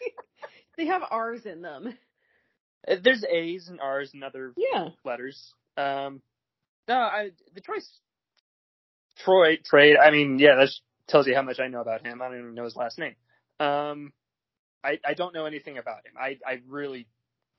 they 0.77 0.85
have 0.87 1.01
R's 1.09 1.45
in 1.45 1.61
them. 1.61 1.93
there's 2.85 3.23
A's 3.23 3.67
and 3.69 3.79
R's 3.79 4.13
and 4.13 4.23
other 4.23 4.53
Yeah. 4.57 4.89
letters. 5.05 5.53
Um, 5.77 6.21
no, 6.87 6.95
I 6.95 7.31
the 7.53 7.61
choice 7.61 7.89
Troy 9.23 9.57
trade. 9.63 9.97
I 9.97 10.11
mean, 10.11 10.39
yeah, 10.39 10.55
that 10.55 10.69
tells 11.07 11.27
you 11.27 11.35
how 11.35 11.41
much 11.41 11.59
I 11.59 11.67
know 11.67 11.81
about 11.81 12.05
him. 12.05 12.21
I 12.21 12.27
don't 12.29 12.39
even 12.39 12.55
know 12.55 12.63
his 12.65 12.75
last 12.75 12.97
name. 12.97 13.15
Um, 13.59 14.11
I 14.83 14.99
I 15.05 15.13
don't 15.13 15.33
know 15.33 15.45
anything 15.45 15.77
about 15.77 16.05
him. 16.05 16.13
I 16.19 16.39
I 16.45 16.61
really 16.67 17.07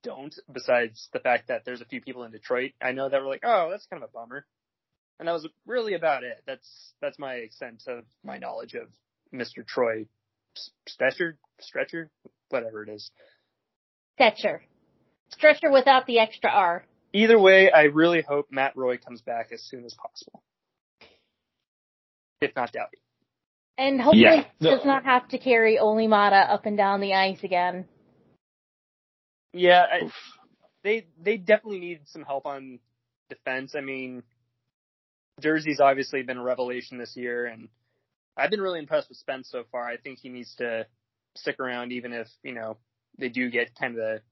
don't. 0.03 0.35
Besides 0.51 1.09
the 1.13 1.21
fact 1.21 1.49
that 1.49 1.65
there's 1.65 1.83
a 1.83 1.87
few 1.87 2.01
people 2.01 2.25
in 2.25 2.33
Detroit 2.33 2.73
I 2.83 2.93
know 2.93 3.09
that 3.09 3.21
were 3.21 3.29
like, 3.29 3.43
"Oh, 3.45 3.69
that's 3.71 3.87
kind 3.87 4.03
of 4.03 4.09
a 4.09 4.13
bummer," 4.13 4.47
and 5.21 5.29
that 5.29 5.33
was 5.33 5.47
really 5.67 5.93
about 5.95 6.25
it. 6.25 6.43
That's 6.47 6.95
that's 7.01 7.19
my 7.19 7.35
extent 7.35 7.85
of 7.87 8.05
my 8.25 8.39
knowledge 8.39 8.75
of 8.75 8.89
Mr. 9.33 9.65
Troy 9.65 10.07
Stecher, 10.89 11.35
Stretcher, 11.61 12.11
whatever 12.49 12.83
it 12.83 12.89
is. 12.89 13.11
Stecher. 14.19 14.61
Stretcher 15.29 15.71
without 15.71 16.07
the 16.07 16.19
extra 16.19 16.51
R. 16.51 16.85
Either 17.13 17.39
way, 17.39 17.71
I 17.71 17.83
really 17.83 18.23
hope 18.23 18.49
Matt 18.51 18.77
Roy 18.77 18.97
comes 18.97 19.21
back 19.21 19.51
as 19.53 19.63
soon 19.63 19.85
as 19.85 19.95
possible. 19.95 20.43
If 22.41 22.57
not 22.57 22.73
Doughty. 22.73 22.99
And 23.77 24.01
hopefully 24.01 24.23
Yeah. 24.23 24.45
does 24.71 24.85
not 24.85 25.05
have 25.05 25.29
to 25.29 25.39
carry 25.39 25.79
Olli 25.79 26.07
Maatta 26.07 26.51
up 26.51 26.65
and 26.67 26.77
down 26.77 27.01
the 27.01 27.15
ice 27.15 27.43
again. 27.45 27.87
Yeah, 29.53 29.85
I, 29.91 30.11
they 30.83 31.07
they 31.21 31.37
definitely 31.37 31.81
need 31.81 32.01
some 32.07 32.23
help 32.23 32.47
on 32.47 32.79
defense. 33.29 33.75
I 33.75 33.81
mean, 33.81 34.23
Durzi's 35.41 35.81
obviously 35.81 36.23
been 36.23 36.39
a 36.39 36.43
revelation 36.43 36.99
this 36.99 37.17
year, 37.17 37.47
and 37.47 37.69
I've 38.37 38.51
been 38.51 38.61
really 38.61 38.79
impressed 38.79 39.09
with 39.09 39.19
Spence 39.19 39.49
so 39.51 39.65
far. 39.71 39.87
I 39.89 39.97
think 39.97 40.19
he 40.21 40.29
needs 40.29 40.55
to 40.57 40.87
stick 41.37 41.61
around, 41.61 41.93
even 41.93 42.13
if 42.13 42.29
you 42.43 42.55
know 42.55 42.77
they 43.19 43.29
do 43.29 43.51
get 43.51 43.75
kind 43.79 43.95
of 43.95 43.99
the 43.99 44.23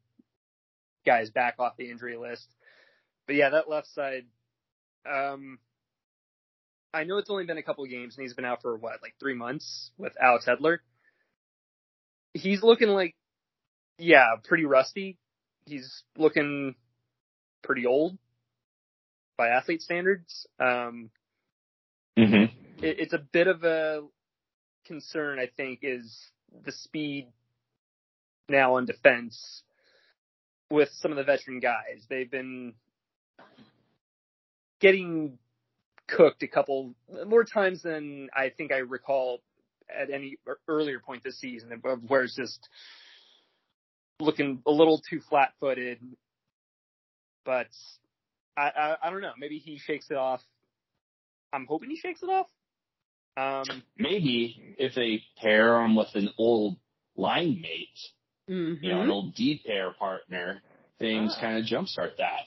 guys 1.04 1.30
back 1.30 1.56
off 1.59 1.76
the 1.76 1.90
injury 1.90 2.16
list. 2.16 2.46
But 3.26 3.36
yeah, 3.36 3.50
that 3.50 3.68
left 3.68 3.88
side. 3.88 4.26
Um, 5.11 5.59
I 6.92 7.04
know 7.04 7.18
it's 7.18 7.30
only 7.30 7.44
been 7.44 7.59
a 7.59 7.62
couple 7.62 7.84
games, 7.86 8.16
and 8.16 8.22
he's 8.22 8.34
been 8.34 8.44
out 8.44 8.62
for 8.62 8.76
what, 8.76 9.02
like 9.02 9.14
three 9.20 9.34
months 9.34 9.90
with 9.98 10.12
Alex 10.20 10.46
Edler. 10.48 10.78
He's 12.34 12.62
looking 12.62 12.88
like 12.88 13.14
yeah, 13.98 14.36
pretty 14.44 14.64
rusty. 14.64 15.18
He's 15.66 16.02
looking 16.16 16.74
pretty 17.62 17.84
old 17.84 18.16
by 19.39 19.49
athlete 19.49 19.80
standards. 19.80 20.47
Um, 20.61 21.11
Mm-hmm. 22.18 22.84
it, 22.84 22.99
it's 22.99 23.12
a 23.12 23.18
bit 23.18 23.47
of 23.47 23.62
a 23.62 24.03
concern, 24.86 25.39
I 25.39 25.49
think, 25.57 25.80
is 25.82 26.18
the 26.64 26.72
speed 26.72 27.28
now 28.49 28.74
on 28.74 28.86
defense 28.86 29.62
with 30.70 30.89
some 31.01 31.12
of 31.12 31.16
the 31.16 31.22
veteran 31.22 31.61
guys. 31.61 32.05
They've 32.09 32.30
been 32.30 32.74
getting 34.80 35.39
cooked 36.09 36.43
a 36.43 36.49
couple 36.49 36.95
more 37.26 37.45
times 37.45 37.82
than 37.82 38.30
I 38.34 38.49
think 38.49 38.72
I 38.72 38.78
recall 38.78 39.41
at 39.89 40.11
any 40.11 40.39
earlier 40.66 40.99
point 40.99 41.22
this 41.22 41.39
season, 41.39 41.80
of 41.84 42.03
where 42.09 42.24
it's 42.24 42.34
just 42.34 42.68
looking 44.18 44.61
a 44.66 44.70
little 44.72 45.01
too 45.09 45.20
flat 45.20 45.53
footed. 45.61 46.01
But 47.45 47.68
I, 48.59 48.70
I 48.76 48.96
I 49.04 49.11
don't 49.11 49.20
know. 49.22 49.32
Maybe 49.38 49.59
he 49.59 49.78
shakes 49.78 50.06
it 50.11 50.16
off. 50.16 50.40
I'm 51.52 51.66
hoping 51.66 51.90
he 51.90 51.96
shakes 51.96 52.22
it 52.22 52.28
off. 52.28 52.46
Um, 53.36 53.82
Maybe 53.96 54.74
if 54.78 54.94
they 54.94 55.22
pair 55.40 55.80
him 55.82 55.94
with 55.94 56.09
an 56.14 56.30
old 56.38 56.76
line 57.16 57.61
mate, 57.62 57.88
Mm-hmm. 58.50 58.82
you 58.82 58.92
know, 58.92 59.02
an 59.02 59.11
old 59.11 59.34
D 59.34 59.61
pair 59.64 59.92
partner, 59.92 60.62
things 60.98 61.34
Ah. 61.36 61.40
kind 61.40 61.59
of 61.59 61.64
jumpstart 61.66 62.16
that. 62.16 62.46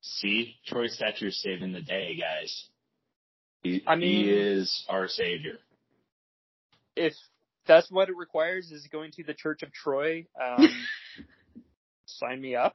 See, 0.00 0.56
Troy 0.66 0.86
Stecher's 0.88 1.38
saving 1.42 1.72
the 1.72 1.82
day, 1.82 2.16
guys. 2.18 2.64
He, 3.62 3.82
I 3.86 3.94
mean- 3.96 4.24
he 4.24 4.30
is 4.30 4.84
our 4.88 5.06
savior. 5.08 5.58
if 6.96 7.12
that's 7.66 7.90
what 7.90 8.08
it 8.08 8.16
requires 8.16 8.72
is 8.72 8.86
going 8.90 9.12
to 9.12 9.22
the 9.22 9.34
Church 9.34 9.62
of 9.62 9.70
Troy, 9.72 10.26
um, 10.42 10.66
sign 12.06 12.40
me 12.40 12.56
up. 12.56 12.74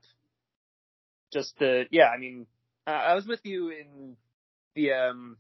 Just 1.34 1.58
to, 1.60 1.86
yeah, 1.92 2.08
I 2.08 2.18
mean, 2.18 2.48
uh, 2.86 2.92
I 2.92 3.16
was 3.16 3.28
with 3.28 3.42
you 3.44 3.70
in 3.70 4.16
the, 4.76 4.94
um, 4.94 5.38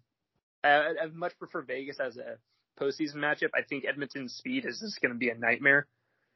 I, 0.63 0.93
I 1.03 1.05
much 1.13 1.37
prefer 1.39 1.61
Vegas 1.61 1.99
as 1.99 2.17
a 2.17 2.37
postseason 2.81 3.15
matchup. 3.15 3.49
I 3.55 3.61
think 3.67 3.85
Edmonton's 3.85 4.33
speed 4.33 4.65
is 4.65 4.79
just 4.79 5.01
going 5.01 5.13
to 5.13 5.17
be 5.17 5.29
a 5.29 5.35
nightmare. 5.35 5.87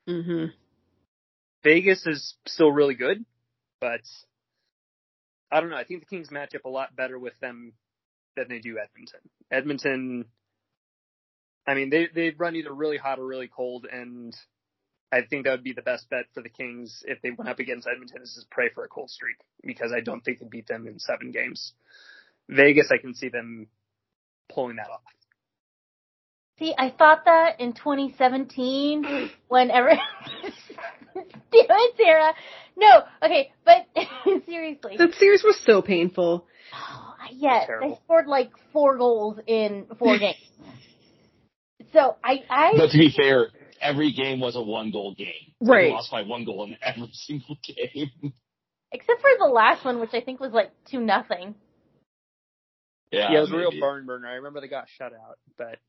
Mm-hmm. 0.08 0.46
Vegas 1.64 2.06
is 2.08 2.36
still 2.48 2.72
really 2.72 2.96
good, 2.96 3.24
but 3.80 4.02
I 5.52 5.60
don't 5.60 5.70
know. 5.70 5.76
I 5.76 5.84
think 5.84 6.00
the 6.00 6.06
Kings 6.06 6.32
match 6.32 6.56
up 6.56 6.66
a 6.66 6.70
lot 6.70 6.96
better 6.96 7.20
with 7.20 7.38
them 7.40 7.74
than 8.36 8.48
they 8.50 8.60
do 8.60 8.80
Edmonton. 8.80 9.20
Edmonton, 9.52 10.26
I 11.68 11.76
mean, 11.76 11.90
they 11.90 12.08
they 12.14 12.32
run 12.32 12.56
either 12.56 12.74
really 12.74 12.98
hot 12.98 13.20
or 13.20 13.28
really 13.28 13.50
cold, 13.54 13.86
and 13.92 14.34
I 15.12 15.22
think 15.30 15.46
that 15.46 15.52
would 15.52 15.64
be 15.64 15.74
the 15.74 15.82
best 15.82 16.10
bet 16.10 16.26
for 16.34 16.42
the 16.42 16.50
Kings 16.50 17.04
if 17.06 17.22
they 17.22 17.32
went 17.32 17.50
up 17.50 17.60
against 17.60 17.88
Edmonton 17.88 18.22
is 18.22 18.34
just 18.36 18.50
pray 18.50 18.70
for 18.74 18.86
a 18.86 18.88
cold 18.88 19.10
streak 19.10 19.38
because 19.64 19.92
I 19.92 20.00
don't 20.00 20.22
think 20.22 20.40
they 20.40 20.46
beat 20.46 20.68
them 20.68 20.88
in 20.88 21.00
seven 21.00 21.32
games. 21.32 21.74
Vegas, 22.48 22.92
I 22.92 22.98
can 22.98 23.14
see 23.14 23.30
them 23.30 23.68
pulling 24.50 24.78
that 24.78 24.90
off. 24.90 25.02
See, 26.60 26.74
I 26.78 26.92
thought 26.92 27.26
that 27.26 27.60
in 27.60 27.74
2017 27.74 29.32
when 29.48 29.72
every 29.72 30.00
Damn 31.14 31.26
it, 31.52 31.96
Sarah. 31.98 32.34
No, 32.78 33.04
okay, 33.24 33.52
but 33.66 33.88
seriously. 34.46 34.96
That 34.98 35.14
series 35.16 35.44
was 35.44 35.60
so 35.66 35.82
painful. 35.82 36.46
Oh, 36.74 37.14
yes, 37.32 37.68
they 37.82 37.98
scored 38.06 38.28
like 38.28 38.52
four 38.72 38.98
goals 38.98 39.40
in 39.48 39.88
four 40.00 40.18
games. 40.20 40.38
So 41.94 42.16
I, 42.24 42.44
I 42.50 42.74
But 42.78 42.92
to 42.92 42.98
be 42.98 43.12
fair, 43.16 43.50
every 43.82 44.12
game 44.14 44.40
was 44.40 44.56
a 44.56 44.62
one 44.62 44.92
goal 44.92 45.14
game. 45.16 45.54
Right. 45.62 45.88
They 45.88 45.92
lost 45.92 46.12
by 46.12 46.24
one 46.24 46.46
goal 46.46 46.64
in 46.66 46.78
every 46.82 47.10
single 47.14 47.58
game. 47.64 48.34
except 48.92 49.22
for 49.22 49.30
the 49.40 49.46
last 49.46 49.84
one, 49.86 50.00
which 50.00 50.14
I 50.14 50.22
think 50.22 50.40
was 50.40 50.52
like 50.54 50.72
two 50.90 51.00
nothing. 51.02 51.56
Yeah, 53.12 53.32
Yeah, 53.32 53.38
it 53.40 53.42
was 53.42 53.52
a 53.52 53.58
real 53.58 53.70
maybe. 53.72 53.82
barn 53.82 54.06
burner. 54.06 54.28
I 54.28 54.34
remember 54.36 54.62
they 54.62 54.68
got 54.68 54.88
shut 54.98 55.14
out, 55.14 55.38
but 55.58 55.80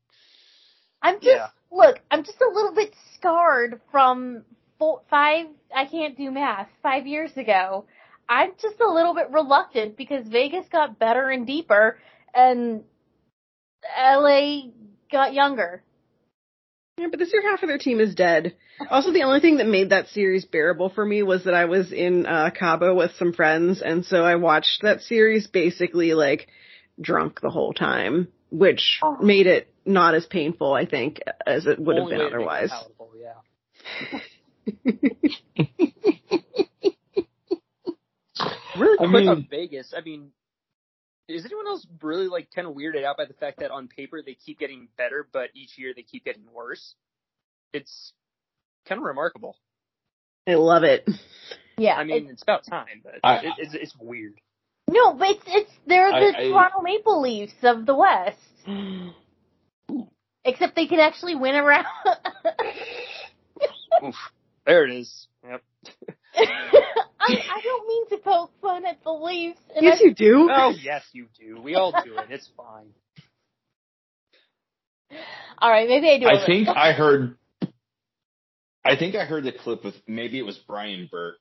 I'm 1.01 1.15
just 1.15 1.27
Yeah. 1.27 1.47
look, 1.71 1.99
I'm 2.11 2.23
just 2.23 2.41
a 2.41 2.49
little 2.53 2.73
bit 2.73 2.93
scarred 3.15 3.81
from 3.91 4.43
four, 4.79 5.01
five. 5.09 5.47
I 5.75 5.85
can't 5.85 6.17
do 6.17 6.31
math. 6.31 6.67
Five 6.81 7.07
years 7.07 7.35
ago, 7.37 7.85
I'm 8.29 8.51
just 8.61 8.79
a 8.79 8.87
little 8.87 9.13
bit 9.13 9.29
reluctant 9.31 9.97
because 9.97 10.27
Vegas 10.27 10.65
got 10.69 10.99
better 10.99 11.29
and 11.29 11.45
deeper, 11.47 11.97
and 12.33 12.83
LA 13.99 14.69
got 15.11 15.33
younger. 15.33 15.83
Yeah, 16.97 17.07
but 17.09 17.17
this 17.19 17.33
year 17.33 17.41
half 17.41 17.63
of 17.63 17.69
their 17.69 17.79
team 17.79 17.99
is 17.99 18.13
dead. 18.13 18.55
Also, 18.89 19.11
the 19.11 19.23
only 19.23 19.39
thing 19.39 19.57
that 19.57 19.65
made 19.67 19.89
that 19.89 20.09
series 20.09 20.45
bearable 20.45 20.89
for 20.89 21.03
me 21.03 21.23
was 21.23 21.45
that 21.45 21.55
I 21.55 21.65
was 21.65 21.91
in 21.91 22.27
uh, 22.27 22.51
Cabo 22.57 22.93
with 22.93 23.11
some 23.17 23.33
friends, 23.33 23.81
and 23.81 24.05
so 24.05 24.23
I 24.23 24.35
watched 24.35 24.83
that 24.83 25.01
series 25.01 25.47
basically 25.47 26.13
like 26.13 26.47
drunk 27.01 27.41
the 27.41 27.49
whole 27.49 27.73
time, 27.73 28.27
which 28.51 28.99
Oh. 29.01 29.17
made 29.19 29.47
it 29.47 29.73
not 29.85 30.13
as 30.13 30.27
painful, 30.27 30.71
I 30.73 30.85
think, 30.85 31.19
as 31.47 31.65
it 31.65 31.79
would 31.79 31.97
have 31.97 32.09
been 32.09 32.19
way 32.19 32.29
to 32.29 32.31
make 32.31 32.31
it 32.31 32.35
otherwise. 32.35 32.69
yeah. 33.19 33.33
Really 38.77 38.97
I 38.99 39.09
quick 39.09 39.11
mean- 39.11 39.27
on 39.29 39.47
Vegas. 39.49 39.93
I 39.95 40.01
mean, 40.01 40.31
is 41.27 41.45
anyone 41.45 41.67
else 41.67 41.85
really 42.01 42.27
like 42.27 42.49
kind 42.53 42.67
of 42.67 42.73
weirded 42.73 43.03
out 43.03 43.17
by 43.17 43.25
the 43.25 43.33
fact 43.33 43.59
that 43.59 43.71
on 43.71 43.87
paper 43.87 44.21
they 44.21 44.33
keep 44.35 44.59
getting 44.59 44.87
better, 44.97 45.27
but 45.31 45.49
each 45.53 45.77
year 45.77 45.93
they 45.95 46.01
keep 46.03 46.25
getting 46.25 46.43
worse? 46.53 46.95
It's 47.73 48.13
kind 48.87 48.99
of 48.99 49.05
remarkable. 49.05 49.57
I 50.47 50.55
love 50.55 50.83
it. 50.83 51.07
Yeah, 51.77 51.95
I 51.95 52.03
mean, 52.03 52.27
it's 52.29 52.43
about 52.43 52.65
time, 52.65 53.01
but 53.03 53.15
I- 53.23 53.37
it, 53.45 53.53
it's 53.57 53.73
it's 53.73 53.95
weird. 53.99 54.35
no, 54.89 55.13
but 55.13 55.29
it's 55.29 55.43
it's 55.47 55.71
they're 55.87 56.11
the 56.11 56.17
I- 56.37 56.39
I- 56.41 56.49
Toronto 56.49 56.81
Maple 56.81 57.21
Leafs 57.21 57.53
of 57.63 57.85
the 57.85 57.95
West. 57.95 58.37
Except 60.45 60.75
they 60.75 60.87
can 60.87 60.99
actually 60.99 61.35
win 61.35 61.55
around. 61.55 61.85
Oof. 64.05 64.15
There 64.65 64.85
it 64.85 64.91
is. 64.93 65.27
Yep. 65.47 65.63
I, 67.25 67.33
I 67.57 67.61
don't 67.63 67.87
mean 67.87 68.09
to 68.09 68.17
poke 68.17 68.51
fun 68.61 68.85
at 68.85 69.01
the 69.03 69.11
Leafs. 69.11 69.59
And 69.75 69.85
yes, 69.85 69.99
I, 70.01 70.05
you 70.07 70.13
do. 70.13 70.49
Oh 70.51 70.73
yes, 70.81 71.03
you 71.13 71.27
do. 71.39 71.61
We 71.61 71.75
all 71.75 71.91
do 72.03 72.17
it. 72.17 72.25
It's 72.29 72.49
fine. 72.57 72.87
All 75.59 75.69
right, 75.69 75.87
maybe 75.87 76.09
I 76.09 76.19
do. 76.19 76.25
a 76.25 76.29
I 76.29 76.31
little- 76.33 76.45
think 76.47 76.67
I 76.69 76.91
heard. 76.93 77.37
I 78.85 78.97
think 78.97 79.15
I 79.15 79.23
heard 79.25 79.45
the 79.45 79.53
clip 79.53 79.83
with 79.85 79.95
maybe 80.07 80.37
it 80.37 80.41
was 80.45 80.57
Brian 80.67 81.07
Burke, 81.09 81.39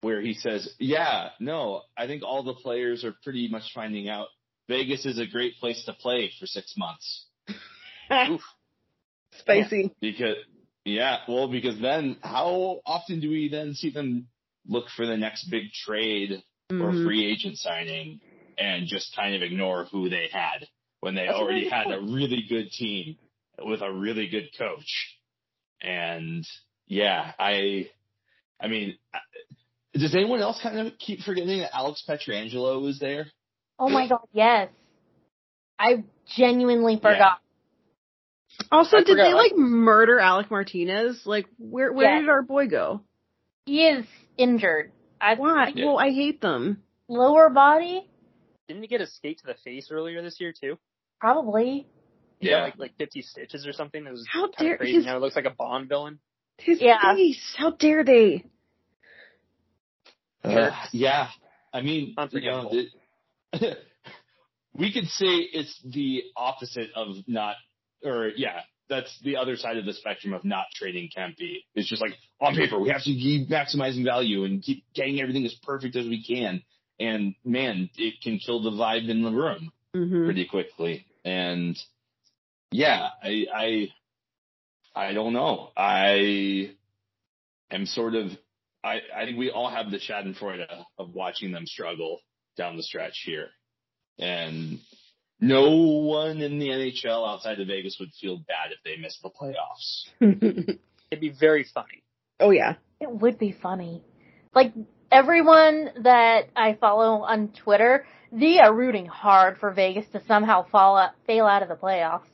where 0.00 0.20
he 0.22 0.32
says, 0.34 0.72
"Yeah, 0.78 1.30
no, 1.38 1.82
I 1.96 2.06
think 2.06 2.22
all 2.22 2.42
the 2.42 2.54
players 2.54 3.04
are 3.04 3.14
pretty 3.22 3.48
much 3.48 3.72
finding 3.74 4.08
out 4.08 4.28
Vegas 4.68 5.04
is 5.04 5.18
a 5.18 5.26
great 5.26 5.56
place 5.58 5.84
to 5.84 5.92
play 5.92 6.30
for 6.40 6.46
six 6.46 6.74
months 6.78 7.26
Oof. 8.30 8.40
Spicy. 9.38 9.94
because, 10.00 10.36
yeah, 10.84 11.18
well, 11.28 11.48
because 11.48 11.78
then 11.80 12.16
how 12.22 12.80
often 12.86 13.20
do 13.20 13.28
we 13.30 13.48
then 13.48 13.74
see 13.74 13.90
them 13.90 14.28
look 14.70 14.88
for 14.96 15.04
the 15.04 15.16
next 15.16 15.50
big 15.50 15.70
trade 15.72 16.42
or 16.70 16.92
Mhm. 16.92 17.04
free 17.04 17.26
agent 17.26 17.58
signing 17.58 18.20
and 18.56 18.86
just 18.86 19.14
kind 19.14 19.34
of 19.34 19.42
ignore 19.42 19.84
who 19.86 20.08
they 20.08 20.28
had 20.32 20.66
when 21.00 21.14
they 21.14 21.26
That's 21.26 21.36
already 21.36 21.68
really 21.68 21.70
good 21.70 21.72
had 21.72 21.92
a 21.92 22.00
really 22.00 22.42
good 22.48 22.70
team 22.70 23.18
with 23.58 23.82
a 23.82 23.92
really 23.92 24.28
good 24.28 24.50
coach. 24.56 25.18
And 25.82 26.46
yeah, 26.86 27.32
I 27.38 27.90
I 28.60 28.68
mean, 28.68 28.96
uh, 29.12 29.18
does 29.94 30.14
anyone 30.14 30.40
else 30.40 30.60
kind 30.62 30.78
of 30.86 30.96
keep 30.98 31.20
forgetting 31.20 31.58
that 31.60 31.74
Alex 31.74 32.04
Pietrangelo 32.08 32.80
was 32.80 32.98
there? 32.98 33.26
Oh 33.78 33.88
my 33.88 34.06
god, 34.06 34.26
yes. 34.32 34.70
I 35.78 36.04
genuinely 36.36 36.96
forgot. 36.96 37.40
Also, 38.70 38.98
I 38.98 39.00
did 39.00 39.08
forgot, 39.12 39.24
they 39.24 39.34
like 39.34 39.56
murder 39.56 40.18
Alec 40.20 40.50
Martinez? 40.50 41.22
Like, 41.24 41.46
where 41.58 41.92
where 41.92 42.12
Yes. 42.12 42.20
did 42.20 42.28
our 42.28 42.42
boy 42.42 42.68
go? 42.68 43.00
He 43.66 43.84
is 43.86 44.04
injured. 44.36 44.92
I 45.20 45.34
Why? 45.34 45.72
Yeah. 45.74 45.86
Well, 45.86 45.98
I 45.98 46.10
hate 46.10 46.40
them. 46.40 46.82
lower 47.08 47.50
body? 47.50 48.08
Didn't 48.68 48.82
he 48.82 48.88
get 48.88 49.00
a 49.00 49.06
skate 49.06 49.38
to 49.40 49.46
the 49.46 49.54
face 49.64 49.88
earlier 49.90 50.22
this 50.22 50.40
year 50.40 50.52
too? 50.58 50.78
Probably. 51.20 51.86
He 52.38 52.48
Yeah. 52.50 52.62
like 52.62 52.78
like 52.78 52.96
50 52.96 53.22
stitches 53.22 53.66
or 53.66 53.72
something. 53.72 54.06
It 54.06 54.10
was 54.10 54.26
How 54.32 54.42
kind 54.48 54.54
dare- 54.58 54.72
of 54.74 54.78
crazy. 54.80 54.94
his- 54.96 55.06
Now 55.06 55.16
it 55.16 55.20
looks 55.20 55.36
like 55.36 55.44
a 55.44 55.50
Bond 55.50 55.88
villain. 55.88 56.20
His 56.58 56.80
Yeah. 56.80 57.14
face. 57.14 57.54
How 57.56 57.70
dare 57.70 58.04
they? 58.04 58.44
Uh, 60.42 60.70
yeah. 60.92 61.28
I 61.72 61.82
mean, 61.82 62.08
you 62.08 62.14
know, 62.16 62.22
Unforgivable. 62.22 62.84
it, 63.52 63.78
we 64.74 64.92
could 64.92 65.06
say 65.08 65.26
it's 65.26 65.78
the 65.84 66.22
opposite 66.36 66.90
of 66.94 67.16
not, 67.26 67.56
or 68.04 68.28
yeah, 68.36 68.60
that's 68.90 69.18
the 69.22 69.36
other 69.36 69.56
side 69.56 69.78
of 69.78 69.86
the 69.86 69.94
spectrum 69.94 70.34
of 70.34 70.44
not 70.44 70.66
trading 70.74 71.08
Kempe. 71.16 71.64
It's 71.74 71.88
just 71.88 72.02
like 72.02 72.12
on 72.40 72.54
paper, 72.54 72.78
we 72.78 72.90
have 72.90 73.02
to 73.04 73.12
keep 73.14 73.48
maximizing 73.48 74.04
value 74.04 74.44
and 74.44 74.62
keep 74.62 74.84
getting 74.94 75.20
everything 75.20 75.46
as 75.46 75.54
perfect 75.62 75.96
as 75.96 76.06
we 76.06 76.22
can. 76.22 76.62
And 76.98 77.34
man, 77.44 77.88
it 77.96 78.14
can 78.22 78.38
kill 78.38 78.62
the 78.62 78.70
vibe 78.70 79.08
in 79.08 79.22
the 79.22 79.30
room 79.30 79.72
Mm-hmm. 79.94 80.24
pretty 80.24 80.44
quickly. 80.46 81.04
And 81.24 81.76
yeah, 82.70 83.08
I, 83.20 83.46
I, 83.52 83.88
I 84.94 85.12
don't 85.14 85.32
know. 85.32 85.70
I 85.76 86.70
am 87.72 87.86
sort 87.86 88.14
of, 88.14 88.30
I, 88.84 89.00
I 89.12 89.24
think 89.24 89.36
we 89.36 89.50
all 89.50 89.68
have 89.68 89.90
the 89.90 89.98
Schadenfreude 89.98 90.66
of 90.96 91.12
watching 91.12 91.50
them 91.50 91.66
struggle 91.66 92.20
down 92.56 92.76
the 92.76 92.84
stretch 92.84 93.22
here. 93.24 93.48
And 94.20 94.78
no 95.40 95.70
one 95.70 96.40
in 96.40 96.58
the 96.58 96.68
NHL 96.68 97.28
outside 97.28 97.60
of 97.60 97.66
Vegas 97.68 97.96
would 97.98 98.12
feel 98.20 98.36
bad 98.38 98.72
if 98.72 98.78
they 98.84 98.96
missed 99.00 99.22
the 99.22 99.30
playoffs. 99.30 100.06
It'd 101.10 101.20
be 101.20 101.34
very 101.38 101.64
funny. 101.64 102.02
oh 102.38 102.50
yeah. 102.50 102.74
It 103.00 103.10
would 103.10 103.38
be 103.38 103.52
funny. 103.52 104.02
Like 104.54 104.72
everyone 105.10 105.90
that 106.02 106.50
I 106.54 106.74
follow 106.74 107.22
on 107.22 107.48
Twitter, 107.48 108.04
they 108.30 108.58
are 108.58 108.74
rooting 108.74 109.06
hard 109.06 109.58
for 109.58 109.72
Vegas 109.72 110.06
to 110.12 110.22
somehow 110.26 110.66
fall 110.68 110.96
out, 110.96 111.12
fail 111.26 111.46
out 111.46 111.62
of 111.62 111.68
the 111.68 111.76
playoffs. 111.76 112.26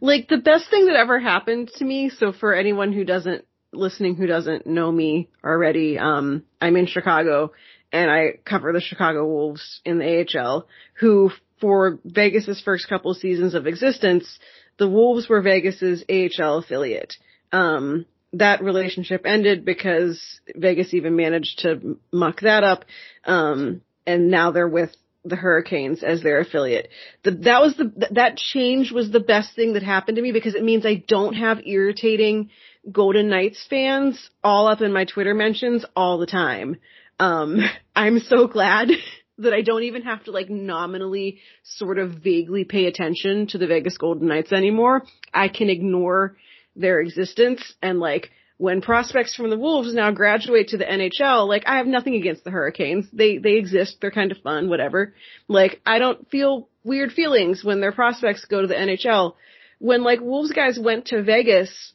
Like 0.00 0.28
the 0.28 0.38
best 0.38 0.70
thing 0.70 0.86
that 0.86 0.96
ever 0.96 1.18
happened 1.18 1.70
to 1.76 1.84
me. 1.84 2.10
So 2.10 2.32
for 2.32 2.54
anyone 2.54 2.92
who 2.92 3.04
doesn't 3.04 3.44
listening 3.72 4.14
who 4.14 4.26
doesn't 4.26 4.66
know 4.66 4.90
me 4.90 5.28
already, 5.44 5.98
um, 5.98 6.44
I'm 6.60 6.76
in 6.76 6.86
Chicago 6.86 7.52
and 7.92 8.10
I 8.10 8.38
cover 8.44 8.72
the 8.72 8.80
Chicago 8.80 9.26
Wolves 9.26 9.80
in 9.84 9.98
the 9.98 10.26
AHL. 10.38 10.66
Who 11.00 11.30
for 11.60 11.98
Vegas's 12.04 12.60
first 12.60 12.88
couple 12.88 13.14
seasons 13.14 13.54
of 13.54 13.66
existence, 13.66 14.38
the 14.78 14.88
Wolves 14.88 15.28
were 15.28 15.40
Vegas's 15.40 16.04
AHL 16.08 16.58
affiliate. 16.58 17.14
Um, 17.52 18.06
that 18.32 18.62
relationship 18.62 19.22
ended 19.24 19.64
because 19.64 20.20
Vegas 20.54 20.92
even 20.92 21.16
managed 21.16 21.60
to 21.60 21.98
muck 22.12 22.40
that 22.40 22.64
up. 22.64 22.84
Um, 23.24 23.82
and 24.06 24.30
now 24.30 24.50
they're 24.50 24.68
with 24.68 24.90
the 25.24 25.36
Hurricanes 25.36 26.02
as 26.02 26.22
their 26.22 26.40
affiliate. 26.40 26.88
The, 27.22 27.30
that 27.30 27.62
was 27.62 27.76
the, 27.76 28.08
that 28.10 28.36
change 28.36 28.92
was 28.92 29.10
the 29.10 29.20
best 29.20 29.54
thing 29.54 29.72
that 29.72 29.82
happened 29.82 30.16
to 30.16 30.22
me 30.22 30.32
because 30.32 30.54
it 30.54 30.62
means 30.62 30.84
I 30.84 31.02
don't 31.06 31.34
have 31.34 31.66
irritating 31.66 32.50
Golden 32.90 33.28
Knights 33.30 33.64
fans 33.70 34.30
all 34.42 34.66
up 34.66 34.82
in 34.82 34.92
my 34.92 35.06
Twitter 35.06 35.34
mentions 35.34 35.84
all 35.96 36.18
the 36.18 36.26
time. 36.26 36.76
Um, 37.18 37.60
I'm 37.96 38.18
so 38.18 38.46
glad 38.46 38.90
that 39.38 39.52
I 39.52 39.62
don't 39.62 39.82
even 39.82 40.02
have 40.02 40.24
to 40.24 40.30
like 40.30 40.48
nominally 40.48 41.38
sort 41.62 41.98
of 41.98 42.12
vaguely 42.22 42.64
pay 42.64 42.86
attention 42.86 43.46
to 43.48 43.58
the 43.58 43.66
Vegas 43.66 43.98
Golden 43.98 44.28
Knights 44.28 44.52
anymore. 44.52 45.02
I 45.32 45.48
can 45.48 45.70
ignore 45.70 46.36
their 46.76 47.00
existence 47.00 47.74
and 47.82 47.98
like 47.98 48.30
when 48.56 48.80
prospects 48.80 49.34
from 49.34 49.50
the 49.50 49.58
Wolves 49.58 49.94
now 49.94 50.12
graduate 50.12 50.68
to 50.68 50.76
the 50.76 50.84
NHL, 50.84 51.48
like 51.48 51.64
I 51.66 51.78
have 51.78 51.86
nothing 51.86 52.14
against 52.14 52.44
the 52.44 52.50
Hurricanes. 52.50 53.06
They 53.12 53.38
they 53.38 53.54
exist. 53.54 53.98
They're 54.00 54.12
kind 54.12 54.30
of 54.30 54.38
fun, 54.38 54.68
whatever. 54.68 55.14
Like 55.48 55.80
I 55.84 55.98
don't 55.98 56.28
feel 56.30 56.68
weird 56.84 57.12
feelings 57.12 57.64
when 57.64 57.80
their 57.80 57.92
prospects 57.92 58.44
go 58.44 58.60
to 58.60 58.66
the 58.66 58.74
NHL. 58.74 59.34
When 59.78 60.04
like 60.04 60.20
Wolves 60.20 60.52
guys 60.52 60.78
went 60.78 61.06
to 61.06 61.22
Vegas, 61.22 61.92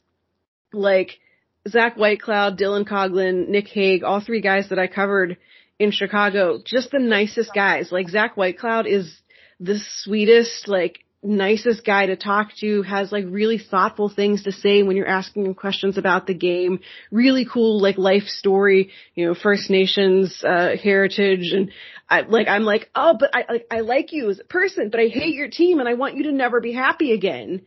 like 0.73 1.19
Zach 1.67 1.95
Whitecloud, 1.95 2.59
Dylan 2.59 2.87
Coghlan, 2.87 3.47
Nick 3.47 3.67
Hague, 3.67 4.03
all 4.03 4.19
three 4.19 4.41
guys 4.41 4.69
that 4.69 4.79
I 4.79 4.87
covered 4.87 5.37
in 5.79 5.91
Chicago, 5.91 6.59
just 6.63 6.91
the 6.91 6.99
nicest 6.99 7.51
guys. 7.55 7.91
Like 7.91 8.09
Zach 8.09 8.35
Whitecloud 8.35 8.85
is 8.85 9.17
the 9.59 9.79
sweetest, 10.03 10.67
like 10.67 10.99
nicest 11.23 11.85
guy 11.85 12.05
to 12.05 12.15
talk 12.15 12.51
to, 12.59 12.81
has 12.83 13.11
like 13.11 13.25
really 13.27 13.57
thoughtful 13.57 14.09
things 14.09 14.43
to 14.43 14.51
say 14.51 14.83
when 14.83 14.97
you're 14.97 15.07
asking 15.07 15.45
him 15.45 15.53
questions 15.53 15.97
about 15.97 16.27
the 16.27 16.33
game. 16.33 16.79
Really 17.11 17.45
cool 17.51 17.81
like 17.81 17.97
life 17.97 18.27
story, 18.27 18.91
you 19.15 19.25
know, 19.25 19.33
First 19.33 19.69
Nations, 19.69 20.43
uh, 20.45 20.75
heritage 20.81 21.51
and 21.53 21.71
I 22.09 22.21
like, 22.21 22.47
I'm 22.47 22.63
like, 22.63 22.89
oh, 22.95 23.15
but 23.19 23.35
I, 23.35 23.45
like, 23.49 23.67
I 23.71 23.79
like 23.81 24.11
you 24.11 24.29
as 24.29 24.39
a 24.39 24.43
person, 24.43 24.89
but 24.89 24.99
I 24.99 25.07
hate 25.07 25.35
your 25.35 25.49
team 25.49 25.79
and 25.79 25.87
I 25.87 25.93
want 25.93 26.15
you 26.15 26.23
to 26.23 26.31
never 26.31 26.59
be 26.59 26.73
happy 26.73 27.13
again. 27.13 27.61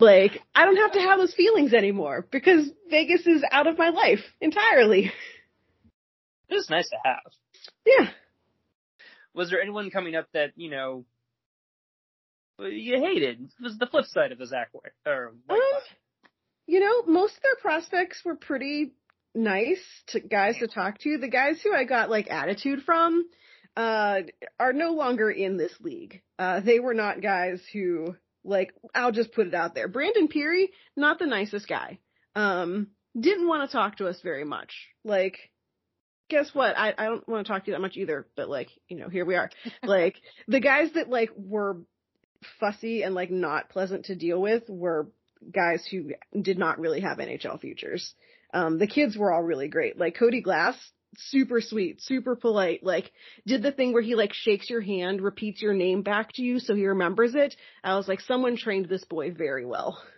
Like, 0.00 0.40
I 0.54 0.64
don't 0.64 0.76
have 0.76 0.92
to 0.92 1.00
have 1.00 1.18
those 1.18 1.34
feelings 1.34 1.74
anymore 1.74 2.26
because 2.32 2.68
Vegas 2.90 3.26
is 3.26 3.44
out 3.50 3.68
of 3.68 3.78
my 3.78 3.90
life 3.90 4.20
entirely. 4.40 5.12
It 6.48 6.56
was 6.56 6.68
nice 6.68 6.90
to 6.90 6.96
have. 7.02 7.32
Yeah. 7.86 8.08
Was 9.34 9.50
there 9.50 9.62
anyone 9.62 9.90
coming 9.90 10.14
up 10.14 10.26
that 10.34 10.52
you 10.56 10.70
know 10.70 11.04
you 12.58 13.00
hated? 13.00 13.40
It 13.40 13.62
was 13.62 13.78
the 13.78 13.86
flip 13.86 14.04
side 14.06 14.32
of 14.32 14.38
the 14.38 14.46
Zach 14.46 14.70
or 15.06 15.32
Um, 15.48 15.58
you 16.66 16.80
know, 16.80 17.02
most 17.06 17.36
of 17.36 17.42
their 17.42 17.56
prospects 17.60 18.22
were 18.24 18.36
pretty 18.36 18.92
nice 19.34 19.82
to 20.08 20.20
guys 20.20 20.56
to 20.58 20.68
talk 20.68 20.98
to. 21.00 21.18
The 21.18 21.28
guys 21.28 21.60
who 21.62 21.74
I 21.74 21.84
got 21.84 22.10
like 22.10 22.30
attitude 22.30 22.82
from, 22.82 23.24
uh, 23.76 24.20
are 24.60 24.72
no 24.72 24.92
longer 24.92 25.30
in 25.30 25.56
this 25.56 25.72
league. 25.80 26.22
Uh, 26.38 26.60
they 26.60 26.78
were 26.78 26.94
not 26.94 27.22
guys 27.22 27.60
who, 27.72 28.14
like, 28.44 28.74
I'll 28.94 29.12
just 29.12 29.32
put 29.32 29.46
it 29.46 29.54
out 29.54 29.74
there. 29.74 29.88
Brandon 29.88 30.28
Pirri, 30.28 30.68
not 30.96 31.18
the 31.18 31.26
nicest 31.26 31.68
guy. 31.68 31.98
Um, 32.34 32.88
didn't 33.18 33.48
want 33.48 33.68
to 33.68 33.74
talk 33.74 33.96
to 33.96 34.08
us 34.08 34.20
very 34.22 34.44
much. 34.44 34.88
Like, 35.04 35.38
guess 36.32 36.54
what? 36.54 36.76
I, 36.76 36.94
I 36.96 37.04
don't 37.04 37.28
want 37.28 37.46
to 37.46 37.52
talk 37.52 37.64
to 37.64 37.70
you 37.70 37.74
that 37.74 37.82
much 37.82 37.96
either, 37.96 38.26
but 38.36 38.48
like, 38.48 38.68
you 38.88 38.96
know, 38.96 39.08
here 39.08 39.26
we 39.26 39.36
are. 39.36 39.50
like, 39.82 40.16
the 40.48 40.60
guys 40.60 40.90
that 40.94 41.08
like 41.08 41.30
were 41.36 41.76
fussy 42.58 43.02
and 43.02 43.14
like 43.14 43.30
not 43.30 43.68
pleasant 43.68 44.06
to 44.06 44.16
deal 44.16 44.40
with 44.40 44.64
were 44.68 45.08
guys 45.52 45.86
who 45.90 46.12
did 46.40 46.58
not 46.58 46.80
really 46.80 47.00
have 47.00 47.18
NHL 47.18 47.60
futures. 47.60 48.14
Um, 48.54 48.78
the 48.78 48.86
kids 48.86 49.16
were 49.16 49.32
all 49.32 49.42
really 49.42 49.68
great. 49.68 49.98
Like 49.98 50.16
Cody 50.16 50.40
Glass, 50.40 50.76
super 51.16 51.60
sweet, 51.60 52.00
super 52.00 52.34
polite, 52.34 52.82
like 52.82 53.12
did 53.46 53.62
the 53.62 53.72
thing 53.72 53.92
where 53.92 54.02
he 54.02 54.14
like 54.14 54.32
shakes 54.32 54.70
your 54.70 54.80
hand, 54.80 55.20
repeats 55.20 55.60
your 55.60 55.74
name 55.74 56.02
back 56.02 56.32
to 56.34 56.42
you 56.42 56.60
so 56.60 56.74
he 56.74 56.86
remembers 56.86 57.34
it. 57.34 57.54
I 57.84 57.96
was 57.96 58.08
like, 58.08 58.22
someone 58.22 58.56
trained 58.56 58.88
this 58.88 59.04
boy 59.04 59.32
very 59.32 59.66
well. 59.66 60.02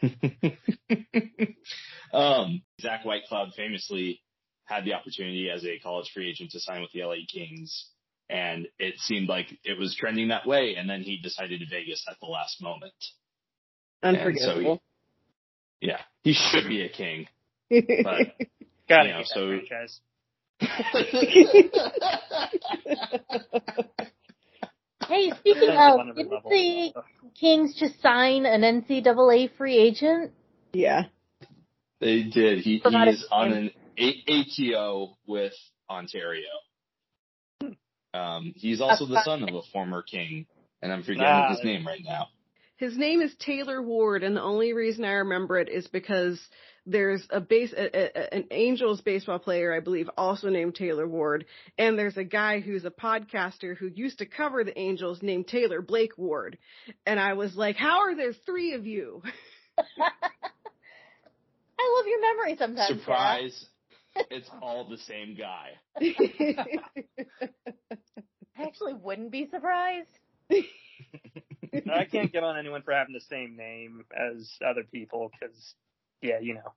um, 2.12 2.62
Zach 2.80 3.02
Whitecloud 3.04 3.52
famously 3.54 4.20
had 4.68 4.84
the 4.84 4.92
opportunity 4.94 5.48
as 5.50 5.64
a 5.64 5.78
college 5.78 6.10
free 6.12 6.28
agent 6.30 6.50
to 6.52 6.60
sign 6.60 6.82
with 6.82 6.92
the 6.92 7.02
LA 7.02 7.16
Kings, 7.32 7.86
and 8.28 8.68
it 8.78 8.94
seemed 8.98 9.28
like 9.28 9.46
it 9.64 9.78
was 9.78 9.96
trending 9.98 10.28
that 10.28 10.46
way, 10.46 10.74
and 10.76 10.88
then 10.88 11.02
he 11.02 11.16
decided 11.16 11.60
to 11.60 11.66
Vegas 11.70 12.04
at 12.08 12.16
the 12.20 12.26
last 12.26 12.62
moment. 12.62 12.92
And 14.02 14.16
so 14.16 14.20
Unforgettable. 14.22 14.82
he, 15.80 15.88
yeah, 15.88 16.00
he 16.22 16.34
should 16.34 16.68
be 16.68 16.82
a 16.82 16.88
king, 16.88 17.26
but 17.70 17.80
Gotta 18.88 19.08
you 19.08 19.12
know, 19.12 19.18
hate 19.18 19.18
that 19.18 19.26
so- 19.26 19.58
franchise. 19.66 20.00
Hey, 25.06 25.30
speaking 25.38 25.70
of, 25.70 26.00
didn't 26.16 26.30
the 26.50 26.92
Kings 27.40 27.74
just 27.78 28.02
sign 28.02 28.44
an 28.44 28.60
NCAA 28.60 29.56
free 29.56 29.78
agent? 29.78 30.32
yeah. 30.74 31.04
they 32.00 32.24
did. 32.24 32.58
He, 32.58 32.80
Forgot 32.80 33.06
he's 33.08 33.20
his 33.20 33.28
on 33.32 33.50
name. 33.50 33.58
an 33.58 33.70
a- 33.98 34.24
ATO 34.28 35.16
with 35.26 35.54
Ontario. 35.90 36.44
Um, 38.14 38.52
he's 38.56 38.80
also 38.80 39.06
the 39.06 39.22
son 39.22 39.42
of 39.42 39.54
a 39.54 39.62
former 39.72 40.02
king, 40.02 40.46
and 40.82 40.92
I'm 40.92 41.02
forgetting 41.02 41.26
Ah, 41.26 41.50
his 41.50 41.62
name 41.64 41.86
right 41.86 42.02
now. 42.02 42.28
His 42.76 42.96
name 42.96 43.20
is 43.20 43.34
Taylor 43.38 43.82
Ward, 43.82 44.22
and 44.22 44.36
the 44.36 44.42
only 44.42 44.72
reason 44.72 45.04
I 45.04 45.12
remember 45.14 45.58
it 45.58 45.68
is 45.68 45.86
because 45.88 46.40
there's 46.86 47.26
a 47.30 47.40
base, 47.40 47.72
a, 47.76 47.96
a, 47.96 48.34
an 48.34 48.44
Angels 48.50 49.00
baseball 49.02 49.38
player, 49.38 49.74
I 49.74 49.80
believe, 49.80 50.08
also 50.16 50.48
named 50.48 50.74
Taylor 50.74 51.06
Ward, 51.06 51.44
and 51.76 51.98
there's 51.98 52.16
a 52.16 52.24
guy 52.24 52.60
who's 52.60 52.84
a 52.84 52.90
podcaster 52.90 53.76
who 53.76 53.88
used 53.88 54.18
to 54.18 54.26
cover 54.26 54.64
the 54.64 54.78
Angels 54.78 55.22
named 55.22 55.48
Taylor 55.48 55.82
Blake 55.82 56.16
Ward, 56.16 56.56
and 57.04 57.20
I 57.20 57.34
was 57.34 57.56
like, 57.56 57.76
how 57.76 58.00
are 58.00 58.14
there 58.14 58.32
three 58.32 58.72
of 58.72 58.86
you? 58.86 59.22
I 61.78 61.96
love 61.96 62.06
your 62.06 62.20
memory 62.20 62.56
sometimes. 62.58 62.88
Sarah. 62.88 63.00
Surprise. 63.00 63.66
It's 64.30 64.50
all 64.62 64.88
the 64.88 64.98
same 64.98 65.36
guy. 65.36 65.70
I 68.58 68.62
actually 68.62 68.94
wouldn't 68.94 69.30
be 69.30 69.48
surprised. 69.50 70.08
I 70.50 72.04
can't 72.10 72.32
get 72.32 72.42
on 72.42 72.58
anyone 72.58 72.82
for 72.82 72.92
having 72.92 73.14
the 73.14 73.20
same 73.28 73.56
name 73.56 74.04
as 74.16 74.50
other 74.66 74.82
people 74.84 75.30
because, 75.38 75.74
yeah, 76.22 76.38
you 76.40 76.54
know. 76.54 76.72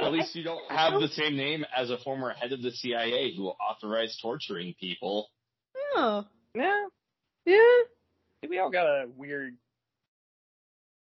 At 0.00 0.12
least 0.12 0.34
you 0.34 0.42
don't 0.42 0.70
have 0.70 1.00
the 1.00 1.08
same 1.08 1.36
name 1.36 1.64
as 1.76 1.90
a 1.90 1.98
former 1.98 2.30
head 2.32 2.52
of 2.52 2.62
the 2.62 2.70
CIA 2.70 3.34
who 3.36 3.48
authorized 3.48 4.20
torturing 4.22 4.74
people. 4.80 5.28
oh. 5.96 6.24
Yeah, 6.54 6.86
Yeah. 7.46 7.82
we 8.48 8.58
all 8.58 8.70
got 8.70 8.86
a 8.86 9.06
weird, 9.16 9.56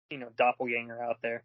you 0.09 0.17
know, 0.17 0.29
doppelganger 0.35 0.99
out 0.99 1.17
there 1.21 1.43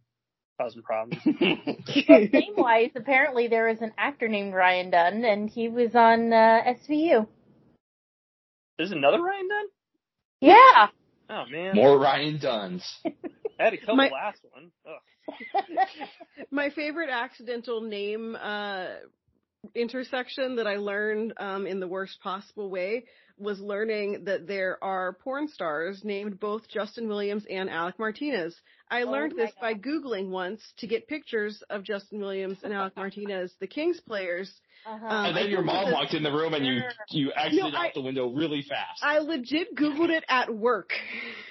causing 0.62 0.82
problems. 0.82 1.22
Name 2.32 2.54
wise, 2.56 2.90
apparently 2.94 3.48
there 3.48 3.68
was 3.68 3.78
an 3.80 3.92
actor 3.98 4.28
named 4.28 4.54
Ryan 4.54 4.90
Dunn, 4.90 5.24
and 5.24 5.50
he 5.50 5.68
was 5.68 5.94
on 5.94 6.32
uh, 6.32 6.60
SVU. 6.88 7.26
There's 8.78 8.92
another 8.92 9.20
Ryan 9.22 9.48
Dunn? 9.48 9.66
Yeah. 10.40 10.86
Oh 11.30 11.44
man, 11.50 11.74
More 11.74 11.98
Ryan 11.98 12.38
Dunn's. 12.38 12.84
I 13.06 13.64
had 13.64 13.70
to 13.70 13.76
kill 13.76 13.96
My- 13.96 14.08
the 14.08 14.14
last 14.14 14.40
one. 14.50 14.70
My 16.50 16.70
favorite 16.70 17.10
accidental 17.10 17.80
name 17.80 18.36
uh, 18.40 18.86
intersection 19.74 20.56
that 20.56 20.66
I 20.66 20.76
learned 20.76 21.34
um, 21.38 21.66
in 21.66 21.78
the 21.80 21.86
worst 21.86 22.20
possible 22.20 22.68
way 22.70 23.04
was 23.38 23.60
learning 23.60 24.24
that 24.24 24.46
there 24.46 24.82
are 24.82 25.12
porn 25.14 25.48
stars 25.48 26.02
named 26.04 26.38
both 26.40 26.68
Justin 26.68 27.08
Williams 27.08 27.44
and 27.50 27.68
Alec 27.70 27.98
Martinez. 27.98 28.54
I 28.90 29.02
Oh 29.02 29.10
learned 29.10 29.34
my 29.36 29.44
this 29.44 29.54
by 29.60 29.74
Googling 29.74 30.28
once 30.30 30.60
to 30.78 30.86
get 30.86 31.08
pictures 31.08 31.62
of 31.70 31.82
Justin 31.82 32.20
Williams 32.20 32.58
and 32.62 32.72
Alec 32.72 32.96
Martinez, 32.96 33.52
the 33.60 33.66
Kings 33.66 34.00
players. 34.00 34.52
Uh-huh. 34.86 35.06
Um, 35.06 35.26
and 35.26 35.36
then 35.36 35.48
your 35.50 35.62
Googled 35.62 35.66
mom 35.66 35.84
this- 35.86 35.94
walked 35.94 36.14
in 36.14 36.22
the 36.22 36.32
room 36.32 36.54
and 36.54 36.66
you 36.66 36.80
you 37.10 37.32
exited 37.36 37.72
No, 37.72 37.78
I- 37.78 37.86
out 37.86 37.94
the 37.94 38.02
window 38.02 38.28
really 38.28 38.62
fast. 38.62 39.00
I 39.02 39.18
legit 39.18 39.74
Googled 39.76 40.10
it 40.10 40.24
at 40.28 40.54
work. 40.54 40.90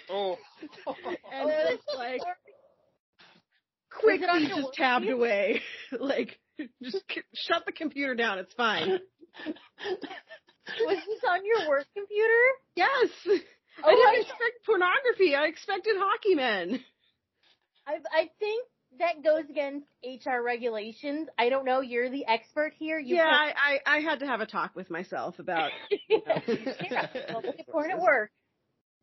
Oh, 0.09 0.38
And 0.88 1.17
Oh, 1.34 1.49
it's 1.69 1.84
like, 1.97 2.19
Was 2.19 2.27
quickly 3.89 4.23
it 4.25 4.29
on 4.29 4.41
your 4.43 4.57
just 4.57 4.73
tabbed 4.73 5.05
computer? 5.05 5.15
away. 5.17 5.61
like, 5.99 6.39
just 6.84 7.03
shut 7.34 7.65
the 7.65 7.71
computer 7.71 8.13
down. 8.15 8.38
It's 8.39 8.53
fine. 8.53 8.99
Was 10.86 10.97
this 10.97 11.20
on 11.30 11.45
your 11.45 11.68
work 11.70 11.86
computer? 11.95 12.43
Yes. 12.76 13.09
Oh, 13.84 13.88
I 13.88 13.95
didn't 13.95 14.22
expect 14.22 14.66
pornography. 14.66 15.36
I 15.36 15.45
expected 15.45 15.95
hockey 15.97 16.36
men. 16.36 16.80
I, 17.88 17.93
I 18.14 18.30
think 18.39 18.68
that 18.99 19.24
goes 19.24 19.49
against 19.49 19.88
HR 20.03 20.41
regulations. 20.43 21.30
I 21.39 21.49
don't 21.49 21.66
know. 21.66 21.82
You're 21.82 22.09
the 22.09 22.26
expert 22.28 22.74
here. 22.78 22.99
You 22.99 23.16
yeah, 23.16 23.24
I, 23.28 23.80
I, 23.86 23.97
I 23.97 23.99
had 24.01 24.20
to 24.20 24.28
have 24.28 24.41
a 24.41 24.45
talk 24.45 24.76
with 24.76 24.89
myself 24.89 25.39
about. 25.39 25.72
can't- 26.09 26.43
yeah. 26.91 27.07
Well, 27.34 27.43
porn 27.72 27.91
at 27.91 27.99
work. 27.99 28.30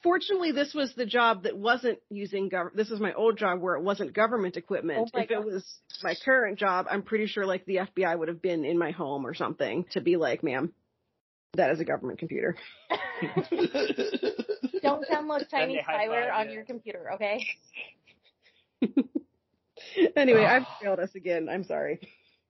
Fortunately, 0.03 0.53
this 0.53 0.75
was 0.75 0.95
the 0.95 1.07
job 1.07 1.43
that 1.43 1.57
wasn't 1.59 1.99
using 2.09 2.49
government. 2.49 2.77
This 2.77 2.89
was 2.89 3.01
my 3.01 3.15
old 3.15 3.37
job 3.37 3.61
where 3.61 3.75
it 3.75 3.83
wasn't 3.83 4.13
government 4.13 4.57
equipment. 4.57 5.11
Oh 5.13 5.19
if 5.19 5.31
it 5.31 5.45
was 5.45 5.65
my 6.05 6.15
current 6.25 6.57
job, 6.59 6.87
I'm 6.89 7.03
pretty 7.03 7.27
sure 7.27 7.45
like 7.45 7.65
the 7.65 7.77
FBI 7.79 8.17
would 8.17 8.29
have 8.29 8.41
been 8.41 8.65
in 8.65 8.79
my 8.79 8.93
home 8.93 9.27
or 9.27 9.35
something 9.35 9.87
to 9.93 10.01
be 10.01 10.17
like, 10.17 10.45
"Ma'am, 10.45 10.73
that 11.55 11.71
is 11.71 11.81
a 11.81 11.85
government 11.85 12.19
computer." 12.19 12.57
Don't 14.83 15.07
download 15.09 15.41
Then 15.41 15.49
Chinese 15.51 15.81
they 15.87 15.93
spyware 15.93 16.33
on 16.33 16.49
you. 16.49 16.55
your 16.55 16.65
computer, 16.65 17.13
okay? 17.15 17.45
anyway, 20.17 20.45
I've 20.45 20.67
failed 20.81 21.01
us 21.01 21.15
again. 21.15 21.49
I'm 21.51 21.65
sorry. 21.65 22.01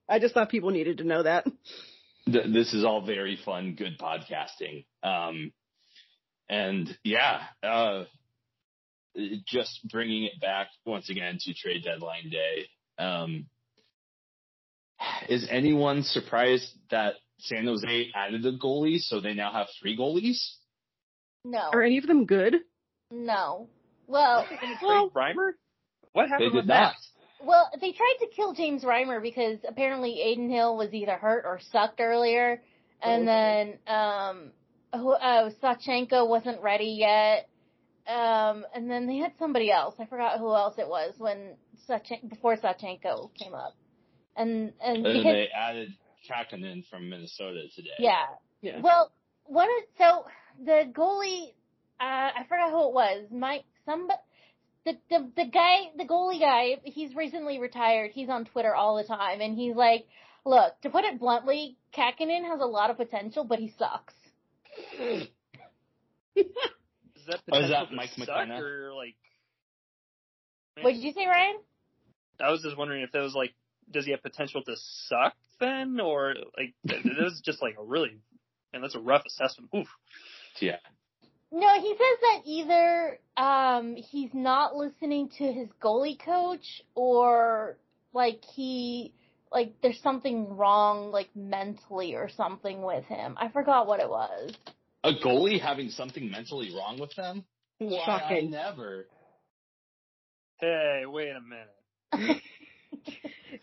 I 0.09 0.18
just 0.18 0.34
thought 0.34 0.51
people 0.51 0.70
needed 0.70 0.99
to 0.99 1.05
know 1.05 1.22
that. 1.22 1.44
Th- 2.26 2.53
this 2.53 2.74
is 2.74 2.84
all 2.84 3.05
very 3.05 3.38
fun, 3.44 3.74
good 3.74 3.99
podcasting. 3.99 4.84
Um, 5.03 5.53
and 6.49 6.88
yeah, 7.05 7.40
uh, 7.62 8.05
just 9.46 9.80
bringing 9.90 10.24
it 10.24 10.40
back 10.40 10.68
once 10.86 11.11
again 11.11 11.38
to 11.40 11.55
trade 11.55 11.84
deadline 11.84 12.30
day. 12.30 12.66
Um, 12.99 13.46
is 15.28 15.46
anyone 15.51 16.03
surprised 16.03 16.72
that 16.90 17.14
San 17.41 17.66
Jose 17.66 18.11
added 18.14 18.45
a 18.47 18.53
goalie, 18.53 18.99
so 18.99 19.20
they 19.20 19.34
now 19.34 19.53
have 19.53 19.68
three 19.80 19.97
goalies? 19.97 20.39
No. 21.45 21.70
Are 21.72 21.82
any 21.82 21.99
of 21.99 22.07
them 22.07 22.26
good? 22.26 22.57
No. 23.11 23.68
Well, 24.07 24.47
Well, 24.82 25.11
Reimer? 25.11 25.53
What 26.12 26.24
They 26.24 26.28
happened 26.30 26.53
did 26.53 26.55
with 26.57 26.66
not. 26.66 26.95
that? 26.95 27.47
well, 27.47 27.70
they 27.80 27.93
tried 27.93 28.16
to 28.20 28.26
kill 28.34 28.55
James 28.55 28.82
Reimer 28.82 29.22
because 29.22 29.59
apparently 29.68 30.20
Adin 30.32 30.51
Hill 30.51 30.76
was 30.76 30.93
either 30.93 31.12
hurt 31.16 31.45
or 31.47 31.61
sucked 31.70 32.01
earlier, 32.01 32.61
and 33.03 33.28
then 33.28 33.78
um, 33.86 34.51
who, 34.95 35.12
uh, 35.12 35.51
Sawchenko 35.62 36.28
wasn't 36.28 36.61
ready 36.61 36.97
yet, 36.99 37.49
um, 38.09 38.64
and 38.74 38.91
then 38.91 39.07
they 39.07 39.18
had 39.18 39.32
somebody 39.39 39.70
else. 39.70 39.95
I 40.01 40.07
forgot 40.07 40.39
who 40.39 40.53
else 40.55 40.74
it 40.78 40.89
was 40.89 41.14
when 41.18 41.55
Sachen- 41.89 42.28
before 42.28 42.57
Sawchenko 42.57 43.32
came 43.34 43.55
up, 43.55 43.76
and 44.36 44.72
and 44.82 44.97
And 44.97 45.05
then 45.07 45.12
because 45.12 45.32
they 45.32 45.49
added 45.55 45.91
Kahkonen 46.31 46.87
from 46.89 47.09
Minnesota 47.09 47.62
today. 47.75 47.91
yeah, 47.99 48.27
yeah. 48.61 48.81
Well, 48.81 49.12
one 49.45 49.69
of 49.69 49.85
so 49.97 50.27
the 50.64 50.91
goalie, 50.93 51.49
uh, 52.01 52.31
I 52.39 52.45
forgot 52.49 52.71
who 52.71 52.89
it 52.89 52.95
was. 52.95 53.27
Mike, 53.31 53.64
some 53.87 54.09
the 54.85 54.93
the 55.11 55.31
the 55.37 55.45
guy, 55.47 55.91
the 55.97 56.05
goalie 56.05 56.41
guy. 56.41 56.81
He's 56.85 57.14
recently 57.14 57.59
retired. 57.59 58.11
He's 58.12 58.29
on 58.29 58.45
Twitter 58.47 58.75
all 58.75 58.97
the 58.97 59.05
time, 59.05 59.41
and 59.41 59.57
he's 59.57 59.75
like, 59.77 60.07
"Look, 60.45 60.81
to 60.83 60.91
put 60.91 61.05
it 61.05 61.19
bluntly, 61.19 61.77
Kahkonen 61.97 62.45
has 62.47 62.61
a 62.61 62.66
lot 62.66 62.91
of 62.91 62.97
potential, 62.97 63.45
but 63.45 63.59
he 63.59 63.73
sucks." 63.79 64.14
Is 65.01 65.27
that 67.27 67.41
Oh, 67.53 67.59
is 67.59 67.71
potential 67.71 67.71
that 67.71 67.89
to 67.91 67.95
Mike 67.97 68.11
suck 68.11 68.29
McKenna? 68.29 68.61
or 68.62 68.93
like? 68.95 69.14
What 70.81 70.93
did 70.93 71.03
you 71.03 71.12
say, 71.12 71.27
Ryan? 71.27 71.57
I 72.41 72.51
was 72.51 72.62
just 72.62 72.77
wondering 72.77 73.03
if 73.03 73.11
that 73.12 73.21
was 73.21 73.35
like, 73.35 73.53
does 73.91 74.05
he 74.05 74.12
have 74.12 74.23
potential 74.23 74.62
to 74.62 74.77
suck 75.09 75.35
then, 75.61 76.01
or 76.01 76.35
like, 76.57 76.75
th- 76.87 77.03
this 77.05 77.33
is 77.33 77.41
just 77.45 77.63
like 77.63 77.77
a 77.79 77.85
really, 77.85 78.19
and 78.73 78.83
that's 78.83 78.95
a 78.95 79.01
rough 79.01 79.23
assessment. 79.27 79.71
Oof. 79.75 79.89
Yeah. 80.61 80.77
No, 81.51 81.81
he 81.81 81.89
says 81.89 82.19
that 82.21 82.43
either 82.45 83.19
um 83.37 83.97
he's 83.97 84.31
not 84.35 84.77
listening 84.77 85.31
to 85.39 85.53
his 85.53 85.69
goalie 85.83 86.19
coach 86.23 86.83
or 86.95 87.79
like 88.13 88.43
he 88.55 89.13
like 89.51 89.73
there's 89.83 90.01
something 90.03 90.57
wrong 90.57 91.11
like 91.11 91.29
mentally 91.35 92.15
or 92.15 92.29
something 92.29 92.83
with 92.83 93.05
him. 93.05 93.37
I 93.39 93.49
forgot 93.49 93.87
what 93.87 94.01
it 94.01 94.09
was. 94.09 94.53
A 95.05 95.13
goalie 95.13 95.61
having 95.61 95.91
something 95.91 96.31
mentally 96.31 96.71
wrong 96.75 96.99
with 97.01 97.15
them? 97.15 97.45
Why, 97.79 98.03
Shocking. 98.05 98.37
I 98.37 98.41
never. 98.51 99.07
Hey, 100.61 101.05
wait 101.07 101.31
a 101.31 101.41
minute. 101.41 102.43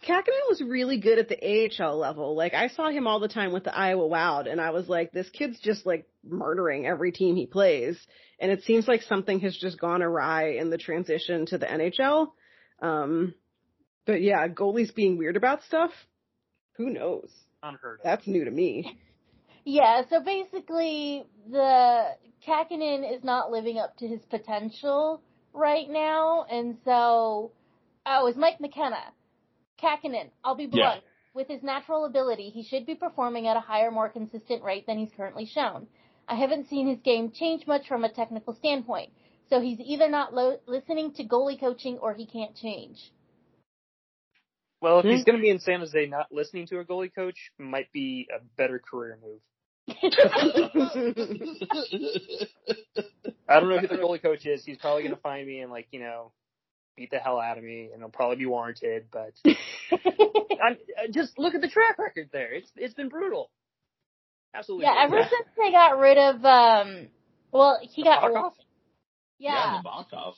Kahkonen 0.06 0.49
was 0.49 0.62
really 0.62 0.99
good 0.99 1.18
at 1.18 1.30
the 1.30 1.72
AHL 1.82 1.97
level. 1.97 2.36
Like 2.36 2.53
I 2.53 2.68
saw 2.68 2.89
him 2.89 3.08
all 3.08 3.20
the 3.20 3.28
time 3.28 3.51
with 3.51 3.64
the 3.64 3.76
Iowa 3.76 4.06
Wild 4.06 4.47
and 4.47 4.62
I 4.62 4.70
was 4.70 4.88
like, 4.88 5.12
this 5.12 5.30
kid's 5.30 5.60
just 5.60 5.86
like 5.86 6.08
murdering 6.24 6.86
every 6.86 7.12
team 7.12 7.36
he 7.36 7.47
plays. 7.47 7.97
And 8.39 8.51
it 8.51 8.64
seems 8.64 8.88
like 8.88 9.01
something 9.03 9.39
has 9.39 9.58
just 9.58 9.80
gone 9.80 10.03
awry 10.03 10.56
in 10.58 10.70
the 10.70 10.78
transition 10.78 11.45
to 11.47 11.58
the 11.58 11.66
NHL. 11.66 12.28
Um, 12.82 13.34
but 14.06 14.22
yeah, 14.22 14.47
goalies 14.47 14.93
being 14.93 15.18
weird 15.18 15.38
about 15.38 15.64
stuff. 15.64 15.91
Who 16.78 16.91
knows? 16.91 17.32
Unheard 17.64 17.99
of. 17.99 18.03
That's 18.03 18.28
new 18.28 18.45
to 18.45 18.51
me. 18.51 18.99
Yeah, 19.64 20.03
so 20.10 20.22
basically 20.22 21.26
the 21.49 22.03
Kahkonen 22.47 23.12
is 23.12 23.24
not 23.24 23.49
living 23.49 23.80
up 23.80 23.97
to 23.97 24.08
his 24.08 24.22
potential 24.30 25.22
right 25.53 25.89
now 25.89 26.45
and 26.51 26.78
so 26.86 27.51
oh, 28.06 28.28
it's 28.28 28.38
Mike 28.38 28.62
McKenna. 28.62 29.01
Kahkonen, 29.86 30.31
I'll 30.43 30.55
be 30.55 30.67
Yeah. 30.71 30.83
blunt. 30.83 31.03
With 31.36 31.47
his 31.47 31.63
natural 31.63 32.05
ability, 32.05 32.49
he 32.49 32.63
should 32.63 32.88
be 32.88 32.95
performing 32.95 33.47
at 33.47 33.57
a 33.57 33.61
higher, 33.61 33.91
more 33.91 34.09
consistent 34.09 34.63
rate 34.63 34.88
than 34.88 34.97
he's 34.97 35.11
currently 35.15 35.45
shown. 35.45 35.88
I 36.27 36.36
haven't 36.36 36.69
seen 36.69 36.88
his 36.88 36.99
game 37.01 37.31
change 37.31 37.67
much 37.67 37.88
from 37.88 38.03
a 38.03 38.09
technical 38.11 38.55
standpoint, 38.55 39.11
so 39.49 39.61
he's 39.61 39.79
either 39.79 40.09
not 40.09 40.33
lo- 40.33 40.59
listening 40.67 41.13
to 41.15 41.23
goalie 41.25 41.59
coaching 41.59 41.99
or 41.99 42.15
he 42.15 42.25
can't 42.25 42.55
change. 42.55 43.11
Well, 44.81 44.99
if 44.99 45.05
Hmm. 45.05 45.09
he's 45.09 45.23
going 45.23 45.38
to 45.38 45.41
be 45.41 45.49
in 45.49 45.59
San 45.59 45.81
Jose, 45.81 46.07
not 46.07 46.27
listening 46.31 46.67
to 46.67 46.79
a 46.79 46.86
goalie 46.86 47.13
coach 47.13 47.51
might 47.59 47.91
be 47.93 48.27
a 48.36 48.39
better 48.57 48.79
career 48.79 49.19
move. 49.23 49.41
I 53.47 53.59
don't 53.59 53.69
know 53.69 53.79
who 53.79 53.88
the 53.88 53.95
goalie 53.95 54.21
coach 54.21 54.45
is. 54.45 54.65
He's 54.65 54.77
probably 54.77 55.03
going 55.03 55.15
to 55.15 55.21
find 55.21 55.47
me 55.47 55.61
and 55.61 55.71
like 55.71 55.88
you 55.91 55.99
know 56.01 56.31
beat 56.96 57.12
the 57.12 57.20
hell 57.20 57.39
out 57.39 57.58
of 57.58 57.64
me, 57.64 57.89
and 57.91 57.96
it'll 57.96 58.10
probably 58.10 58.38
be 58.38 58.46
warranted. 58.46 59.06
But 59.12 59.34
I'm, 59.46 60.78
uh, 60.98 61.12
just 61.12 61.38
look 61.38 61.56
at 61.56 61.62
the 61.62 61.68
track 61.68 61.98
record 62.00 62.30
there. 62.32 62.54
It's 62.54 62.72
it's 62.76 62.93
been 62.93 63.10
brutal. 63.10 63.50
Absolutely. 64.54 64.86
yeah, 64.86 65.08
brutal. 65.08 65.26
ever 65.26 65.30
since 65.30 65.50
they 65.58 65.72
got 65.72 66.00
rid 66.00 66.18
of, 66.18 66.46
um, 66.46 67.08
well, 67.52 67.78
he 67.82 68.04
got, 68.04 68.24
Nabokov? 68.24 68.54
yeah, 69.38 69.82
Nabokov. 69.86 70.36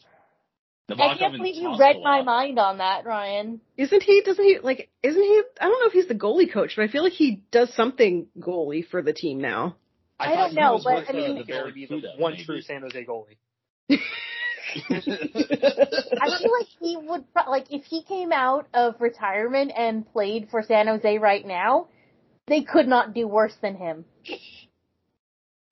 I 0.89 1.17
can't 1.17 1.33
believe 1.33 1.55
you 1.55 1.77
read 1.77 1.97
my 2.01 2.21
mind 2.21 2.59
on 2.59 2.77
that, 2.77 3.05
Ryan. 3.05 3.59
Isn't 3.75 4.03
he? 4.03 4.21
Doesn't 4.25 4.43
he 4.43 4.59
like? 4.63 4.89
Isn't 5.03 5.21
he? 5.21 5.41
I 5.59 5.65
don't 5.65 5.81
know 5.81 5.87
if 5.87 5.93
he's 5.93 6.07
the 6.07 6.15
goalie 6.15 6.51
coach, 6.51 6.73
but 6.77 6.83
I 6.83 6.87
feel 6.87 7.03
like 7.03 7.13
he 7.13 7.43
does 7.51 7.73
something 7.75 8.27
goalie 8.39 8.87
for 8.87 9.01
the 9.01 9.13
team 9.13 9.41
now. 9.41 9.75
I 10.19 10.33
thought 10.33 10.53
don't 10.53 10.55
know, 10.55 10.79
but, 10.83 11.09
I 11.09 11.11
mean- 11.11 11.35
the 11.35 11.71
He 11.75 11.85
be 11.85 11.85
the 11.85 12.01
one 12.17 12.33
maybe. 12.33 12.45
true 12.45 12.61
San 12.61 12.81
Jose 12.81 13.05
goalie. 13.05 13.37
I 14.89 16.37
feel 16.39 16.51
like 16.59 16.67
he 16.79 16.97
would 16.97 17.31
pro- 17.33 17.49
like 17.49 17.71
if 17.71 17.83
he 17.85 18.03
came 18.03 18.31
out 18.31 18.67
of 18.73 18.95
retirement 18.99 19.71
and 19.75 20.05
played 20.11 20.49
for 20.49 20.63
San 20.63 20.87
Jose 20.87 21.17
right 21.17 21.45
now, 21.45 21.87
they 22.47 22.61
could 22.61 22.87
not 22.87 23.13
do 23.13 23.27
worse 23.27 23.55
than 23.61 23.75
him. 23.75 24.05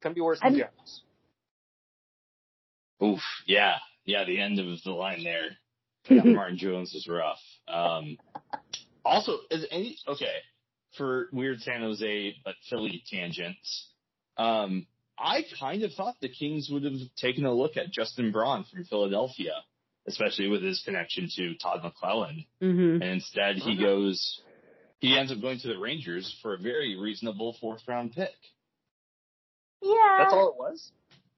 Couldn't 0.01 0.15
be 0.15 0.21
worse 0.21 0.39
than 0.41 0.53
I'm- 0.53 0.59
Jones. 0.61 1.01
Oof, 3.03 3.21
yeah, 3.45 3.75
yeah. 4.05 4.23
The 4.23 4.39
end 4.39 4.59
of 4.59 4.65
the 4.83 4.91
line 4.91 5.23
there. 5.23 5.49
Yeah, 6.07 6.21
Martin 6.23 6.57
Jones 6.59 6.93
was 6.93 7.07
rough. 7.07 7.39
Um, 7.67 8.17
also, 9.03 9.39
is 9.49 9.65
any 9.71 9.97
okay 10.07 10.35
for 10.95 11.29
weird 11.33 11.61
San 11.61 11.81
Jose 11.81 12.35
but 12.45 12.53
Philly 12.69 13.01
tangents? 13.09 13.89
Um, 14.37 14.85
I 15.17 15.43
kind 15.59 15.83
of 15.83 15.93
thought 15.93 16.15
the 16.21 16.29
Kings 16.29 16.69
would 16.71 16.83
have 16.83 16.99
taken 17.17 17.45
a 17.45 17.53
look 17.53 17.77
at 17.77 17.91
Justin 17.91 18.31
Braun 18.31 18.65
from 18.71 18.83
Philadelphia, 18.83 19.53
especially 20.07 20.47
with 20.47 20.61
his 20.61 20.81
connection 20.83 21.29
to 21.35 21.55
Todd 21.55 21.81
McLellan. 21.83 22.45
Mm-hmm. 22.61 23.01
And 23.01 23.03
instead, 23.03 23.57
he 23.57 23.77
goes, 23.77 24.41
he 24.99 25.17
ends 25.17 25.31
up 25.31 25.41
going 25.41 25.59
to 25.59 25.67
the 25.67 25.77
Rangers 25.77 26.37
for 26.41 26.53
a 26.53 26.57
very 26.57 26.97
reasonable 26.97 27.55
fourth 27.59 27.81
round 27.87 28.13
pick. 28.13 28.35
Yeah. 29.81 30.17
That's 30.19 30.33
all 30.33 30.49
it 30.49 30.57
was. 30.57 30.91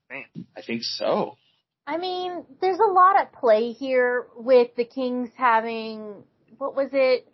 Man, 0.09 0.45
I 0.55 0.61
think 0.61 0.83
so. 0.83 1.37
I 1.85 1.97
mean, 1.97 2.45
there's 2.61 2.79
a 2.79 2.91
lot 2.91 3.17
at 3.17 3.33
play 3.33 3.71
here 3.71 4.27
with 4.35 4.75
the 4.75 4.85
Kings 4.85 5.29
having 5.35 6.23
what 6.57 6.75
was 6.75 6.89
it? 6.91 7.27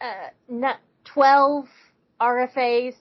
Uh, 0.00 0.28
not 0.48 0.78
twelve 1.04 1.66
RFAs. 2.20 2.94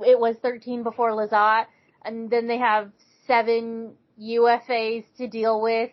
It 0.00 0.18
was 0.18 0.36
thirteen 0.42 0.82
before 0.82 1.10
Lizotte, 1.10 1.66
and 2.04 2.30
then 2.30 2.46
they 2.46 2.58
have 2.58 2.90
seven 3.26 3.94
UFAs 4.20 5.04
to 5.18 5.28
deal 5.28 5.60
with, 5.60 5.90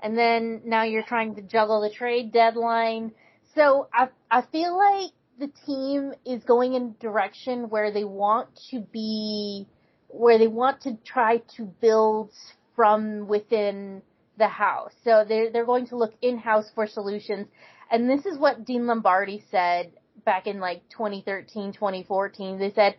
and 0.00 0.16
then 0.16 0.62
now 0.64 0.82
you're 0.84 1.04
trying 1.04 1.34
to 1.36 1.42
juggle 1.42 1.80
the 1.80 1.90
trade 1.90 2.32
deadline. 2.32 3.12
So 3.54 3.88
I 3.92 4.08
I 4.30 4.42
feel 4.42 4.76
like 4.76 5.12
the 5.38 5.52
team 5.66 6.12
is 6.24 6.42
going 6.44 6.74
in 6.74 6.94
a 6.98 7.02
direction 7.02 7.68
where 7.68 7.92
they 7.92 8.04
want 8.04 8.48
to 8.70 8.80
be 8.80 9.66
where 10.08 10.38
they 10.38 10.46
want 10.46 10.82
to 10.82 10.96
try 11.04 11.38
to 11.56 11.64
build 11.64 12.30
from 12.76 13.26
within 13.26 14.02
the 14.38 14.48
house. 14.48 14.92
So 15.04 15.24
they're, 15.26 15.50
they're 15.50 15.66
going 15.66 15.86
to 15.88 15.96
look 15.96 16.12
in-house 16.20 16.70
for 16.74 16.86
solutions. 16.86 17.48
And 17.90 18.08
this 18.08 18.26
is 18.26 18.38
what 18.38 18.64
Dean 18.64 18.86
Lombardi 18.86 19.44
said 19.50 19.92
back 20.24 20.46
in 20.46 20.60
like 20.60 20.82
2013, 20.90 21.72
2014. 21.72 22.58
They 22.58 22.72
said, 22.72 22.96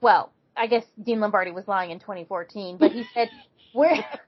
well, 0.00 0.32
I 0.60 0.66
guess 0.66 0.84
Dean 1.02 1.20
Lombardi 1.20 1.52
was 1.52 1.66
lying 1.66 1.90
in 1.90 1.98
2014, 2.00 2.76
but 2.76 2.92
he 2.92 3.04
said, 3.14 3.30
we're, 3.74 3.96
because 3.96 4.18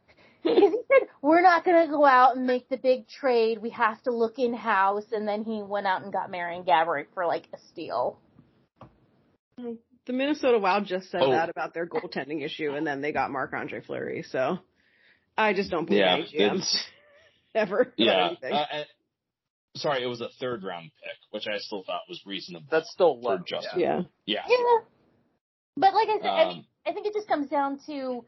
he 0.43 0.79
said, 0.89 1.09
we're 1.21 1.43
not 1.43 1.63
going 1.63 1.85
to 1.87 1.93
go 1.93 2.07
out 2.07 2.37
and 2.37 2.47
make 2.47 2.69
the 2.71 2.79
big 2.79 3.07
trade. 3.07 3.59
We 3.61 3.69
have 3.71 4.03
to 4.05 4.11
look 4.13 4.39
in-house. 4.39 5.05
And 5.13 5.29
then 5.29 5.45
he 5.45 5.63
went 5.63 5.87
out 5.87 6.03
and 6.03 6.11
got 6.11 6.31
Marian 6.31 6.65
Gaborik 6.65 7.09
for 7.13 7.27
like 7.27 7.45
a 7.53 7.59
steal. 7.69 8.19
The 9.59 10.13
Minnesota 10.13 10.59
Wild 10.59 10.87
just 10.87 11.11
said 11.11 11.21
Oh. 11.23 11.31
that 11.33 11.49
about 11.51 11.75
their 11.75 11.87
goaltending 11.87 12.43
issue, 12.45 12.73
and 12.75 12.87
then 12.87 13.03
they 13.03 13.13
got 13.13 13.31
Marc 13.31 13.53
Andre 13.53 13.83
Fleury. 13.83 14.25
So 14.29 14.59
I 15.37 15.53
just 15.53 15.71
don't 15.71 15.85
believe 15.85 16.01
Yeah, 16.01 16.15
any 16.15 16.25
GM 16.25 16.57
it's 16.59 16.85
ever. 17.55 17.93
yeah. 17.97 18.31
Uh, 18.43 18.65
sorry, 19.77 20.03
it 20.03 20.07
was 20.07 20.21
a 20.23 20.29
third 20.41 20.65
round 20.65 20.91
pick, 21.03 21.17
which 21.31 21.47
I 21.47 21.59
still 21.59 21.85
thought 21.85 22.01
was 22.09 22.21
reasonable. 22.27 22.67
That's 22.71 22.91
still 22.91 23.21
for 23.21 23.37
low. 23.37 23.39
Justin. 23.47 23.79
yeah. 23.81 24.01
yeah. 24.27 24.41
Yeah. 24.49 24.57
Yeah. 24.59 24.79
But 25.77 25.95
like 25.95 26.09
I 26.09 26.19
said, 26.21 26.27
I, 26.27 26.49
mean, 26.49 26.59
Um, 26.59 26.67
I 26.87 26.93
think 26.93 27.07
it 27.07 27.15
just 27.15 27.29
comes 27.29 27.49
down 27.49 27.79
to 27.87 28.25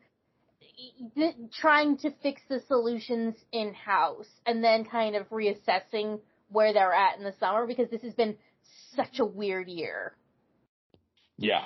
th- 1.14 1.34
trying 1.60 1.98
to 1.98 2.10
fix 2.22 2.40
the 2.48 2.60
solutions 2.66 3.34
in 3.52 3.74
house 3.74 4.28
and 4.46 4.62
then 4.62 4.84
kind 4.84 5.14
of 5.16 5.28
reassessing 5.28 6.20
where 6.48 6.72
they're 6.72 6.92
at 6.92 7.18
in 7.18 7.24
the 7.24 7.34
summer 7.38 7.66
because 7.66 7.90
this 7.90 8.02
has 8.02 8.14
been 8.14 8.36
such 8.94 9.18
a 9.18 9.24
weird 9.24 9.68
year. 9.68 10.14
Yeah. 11.36 11.64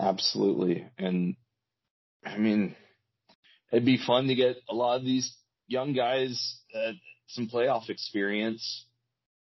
Absolutely. 0.00 0.86
And 0.96 1.36
I 2.24 2.38
mean, 2.38 2.74
it'd 3.72 3.84
be 3.84 3.98
fun 4.04 4.28
to 4.28 4.34
get 4.34 4.56
a 4.68 4.74
lot 4.74 4.96
of 4.96 5.04
these 5.04 5.36
young 5.66 5.92
guys 5.92 6.60
uh, 6.74 6.92
some 7.28 7.48
playoff 7.48 7.90
experience. 7.90 8.86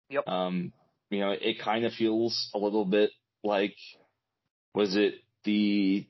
Yep. 0.09 0.27
Um, 0.29 0.72
you 1.11 1.20
know, 1.20 1.31
it 1.31 1.61
kind 1.62 1.85
of 1.85 1.93
feels 1.93 2.51
a 2.55 2.59
little 2.59 2.85
bit 2.85 3.11
like, 3.45 3.77
was 4.77 4.95
it 4.95 5.14
the 5.45 6.07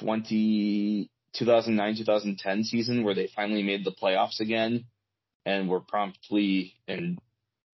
20, 0.00 1.08
2009, 1.34 1.96
2010 1.98 2.64
season 2.64 3.04
where 3.04 3.14
they 3.14 3.28
finally 3.34 3.62
made 3.62 3.84
the 3.84 3.92
playoffs 3.92 4.40
again 4.40 4.84
and 5.46 5.68
were 5.68 5.80
promptly 5.80 6.74
and 6.88 7.18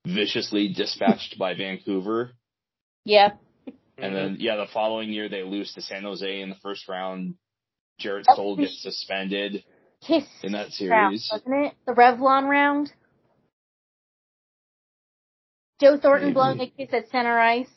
viciously 0.05 0.67
dispatched 0.67 1.39
by 1.39 1.53
Vancouver? 1.53 2.31
Yeah. 3.05 3.31
And 3.97 4.13
then, 4.13 4.33
mm-hmm. 4.33 4.41
yeah, 4.41 4.57
the 4.57 4.67
following 4.73 5.11
year 5.11 5.29
they 5.29 5.43
lose 5.43 5.73
to 5.75 5.81
San 5.81 6.03
Jose 6.03 6.41
in 6.41 6.49
the 6.49 6.57
first 6.61 6.89
round. 6.89 7.35
Jarret 8.01 8.25
Oh, 8.27 8.33
Stoll 8.33 8.57
gets 8.57 8.81
suspended 8.83 9.63
Kiss 10.05 10.25
in 10.43 10.51
that 10.51 10.71
round, 10.81 11.19
series. 11.19 11.29
wasn't 11.31 11.67
it? 11.67 11.73
The 11.85 11.93
Revlon 11.93 12.49
round. 12.49 12.91
Joe 15.79 15.97
Thornton 15.97 16.29
Maybe. 16.29 16.33
blowing 16.33 16.59
a 16.59 16.69
kiss 16.69 16.89
at 16.91 17.09
center 17.09 17.39
ice. 17.39 17.69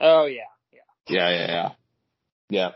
Oh 0.00 0.26
yeah, 0.26 0.42
yeah. 0.72 0.80
Yeah, 1.08 1.30
yeah, 1.30 1.46
yeah. 1.46 1.68
Yeah. 2.50 2.70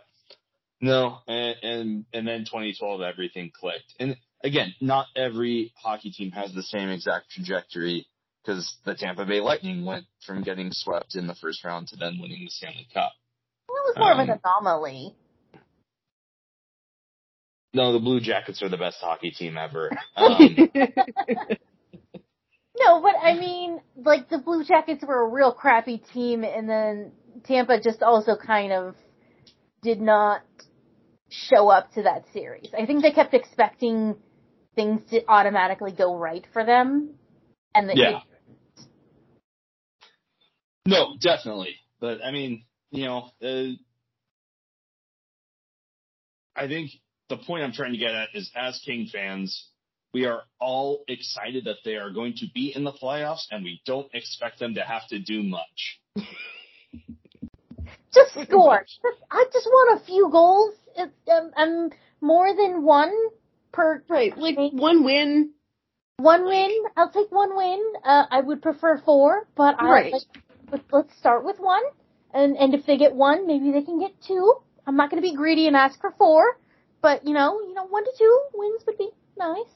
No, 0.80 1.18
and, 1.28 1.56
and, 1.62 2.04
and 2.12 2.26
then 2.26 2.40
2012 2.40 3.00
everything 3.02 3.52
clicked. 3.54 3.94
And 4.00 4.16
again, 4.42 4.74
not 4.80 5.06
every 5.14 5.72
hockey 5.76 6.10
team 6.10 6.32
has 6.32 6.52
the 6.52 6.62
same 6.62 6.88
exact 6.88 7.30
trajectory 7.30 8.06
because 8.44 8.76
the 8.84 8.94
Tampa 8.94 9.24
Bay 9.24 9.40
Lightning 9.40 9.84
went 9.84 10.06
from 10.26 10.42
getting 10.42 10.70
swept 10.72 11.14
in 11.14 11.26
the 11.28 11.36
first 11.36 11.64
round 11.64 11.88
to 11.88 11.96
then 11.96 12.18
winning 12.20 12.44
the 12.44 12.50
Stanley 12.50 12.88
Cup. 12.92 13.12
That 13.68 13.72
was 13.72 13.94
more 13.96 14.12
of 14.12 14.18
an 14.18 14.30
Um, 14.30 14.40
anomaly. 14.44 15.14
No, 17.74 17.92
the 17.92 18.00
Blue 18.00 18.20
Jackets 18.20 18.62
are 18.62 18.68
the 18.68 18.76
best 18.76 18.98
hockey 19.00 19.30
team 19.30 19.56
ever. 19.56 19.90
Um, 20.16 20.56
No, 22.78 23.00
but 23.02 23.14
I 23.22 23.34
mean, 23.38 23.80
like 23.96 24.28
the 24.28 24.38
Blue 24.38 24.64
Jackets 24.64 25.04
were 25.06 25.24
a 25.24 25.28
real 25.28 25.52
crappy 25.52 25.98
team, 26.12 26.42
and 26.42 26.68
then 26.68 27.12
Tampa 27.44 27.80
just 27.80 28.02
also 28.02 28.34
kind 28.36 28.72
of 28.72 28.94
did 29.82 30.00
not 30.00 30.42
show 31.28 31.68
up 31.68 31.92
to 31.94 32.02
that 32.02 32.24
series. 32.32 32.70
I 32.78 32.86
think 32.86 33.02
they 33.02 33.10
kept 33.10 33.34
expecting 33.34 34.16
things 34.74 35.02
to 35.10 35.22
automatically 35.28 35.92
go 35.92 36.16
right 36.16 36.46
for 36.52 36.64
them, 36.64 37.14
and 37.74 37.88
the, 37.88 37.96
Yeah. 37.96 38.20
No, 40.86 41.16
definitely. 41.20 41.76
But 42.00 42.24
I 42.24 42.32
mean, 42.32 42.64
you 42.90 43.04
know, 43.04 43.30
uh, 43.42 43.76
I 46.56 46.66
think 46.66 46.90
the 47.28 47.36
point 47.36 47.62
I'm 47.62 47.72
trying 47.72 47.92
to 47.92 47.98
get 47.98 48.14
at 48.14 48.28
is 48.34 48.50
as 48.54 48.80
King 48.84 49.08
fans, 49.10 49.68
we 50.12 50.26
are 50.26 50.42
all 50.60 51.04
excited 51.08 51.64
that 51.64 51.76
they 51.84 51.96
are 51.96 52.10
going 52.10 52.34
to 52.38 52.46
be 52.52 52.72
in 52.74 52.84
the 52.84 52.92
playoffs 52.92 53.44
and 53.50 53.64
we 53.64 53.80
don't 53.86 54.08
expect 54.12 54.58
them 54.58 54.74
to 54.74 54.82
have 54.82 55.06
to 55.08 55.18
do 55.18 55.42
much. 55.42 56.00
just 58.12 58.32
score. 58.48 58.80
Just- 58.80 59.24
I 59.30 59.44
just 59.52 59.66
want 59.66 60.00
a 60.00 60.04
few 60.04 60.28
goals. 60.30 60.74
It's, 60.96 61.12
um, 61.30 61.50
um, 61.56 61.90
more 62.20 62.54
than 62.54 62.82
one 62.84 63.12
per 63.72 64.02
right, 64.08 64.36
like 64.36 64.56
game. 64.56 64.76
one 64.76 65.04
win. 65.04 65.52
One 66.18 66.44
win. 66.44 66.70
I'll 66.96 67.10
take 67.10 67.32
one 67.32 67.56
win. 67.56 67.82
Uh, 68.04 68.26
I 68.30 68.40
would 68.40 68.62
prefer 68.62 68.98
four, 69.04 69.48
but 69.56 69.76
I 69.78 69.90
like, 69.90 70.12
let's, 70.70 70.84
let's 70.92 71.18
start 71.18 71.44
with 71.44 71.58
one. 71.58 71.82
And 72.34 72.56
and 72.56 72.74
if 72.74 72.86
they 72.86 72.96
get 72.96 73.14
one, 73.14 73.46
maybe 73.46 73.72
they 73.72 73.82
can 73.82 73.98
get 73.98 74.12
two. 74.26 74.54
I'm 74.86 74.96
not 74.96 75.10
going 75.10 75.22
to 75.22 75.28
be 75.28 75.34
greedy 75.34 75.66
and 75.66 75.76
ask 75.76 76.00
for 76.00 76.12
four, 76.16 76.58
but 77.00 77.26
you 77.26 77.34
know, 77.34 77.60
you 77.60 77.74
know, 77.74 77.86
one 77.86 78.04
to 78.04 78.12
two 78.16 78.40
wins 78.54 78.82
would 78.86 78.98
be 78.98 79.10
nice. 79.36 79.66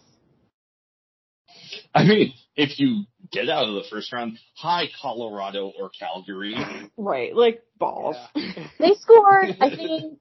I 1.95 2.05
mean, 2.05 2.32
if 2.57 2.78
you 2.78 3.05
get 3.31 3.49
out 3.49 3.68
of 3.68 3.74
the 3.74 3.85
first 3.91 4.12
round, 4.12 4.39
hi 4.55 4.89
Colorado 5.01 5.72
or 5.79 5.91
Calgary. 5.91 6.57
Right, 6.97 7.35
like 7.35 7.62
balls. 7.79 8.16
They 8.79 8.95
scored. 8.95 9.57
I 9.61 9.70
think 9.70 10.18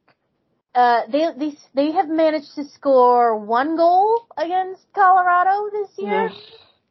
uh, 0.73 1.01
they 1.11 1.27
they 1.37 1.57
they 1.73 1.91
have 1.91 2.07
managed 2.07 2.55
to 2.55 2.65
score 2.65 3.37
one 3.37 3.75
goal 3.75 4.27
against 4.37 4.85
Colorado 4.93 5.69
this 5.71 5.89
year 5.97 6.29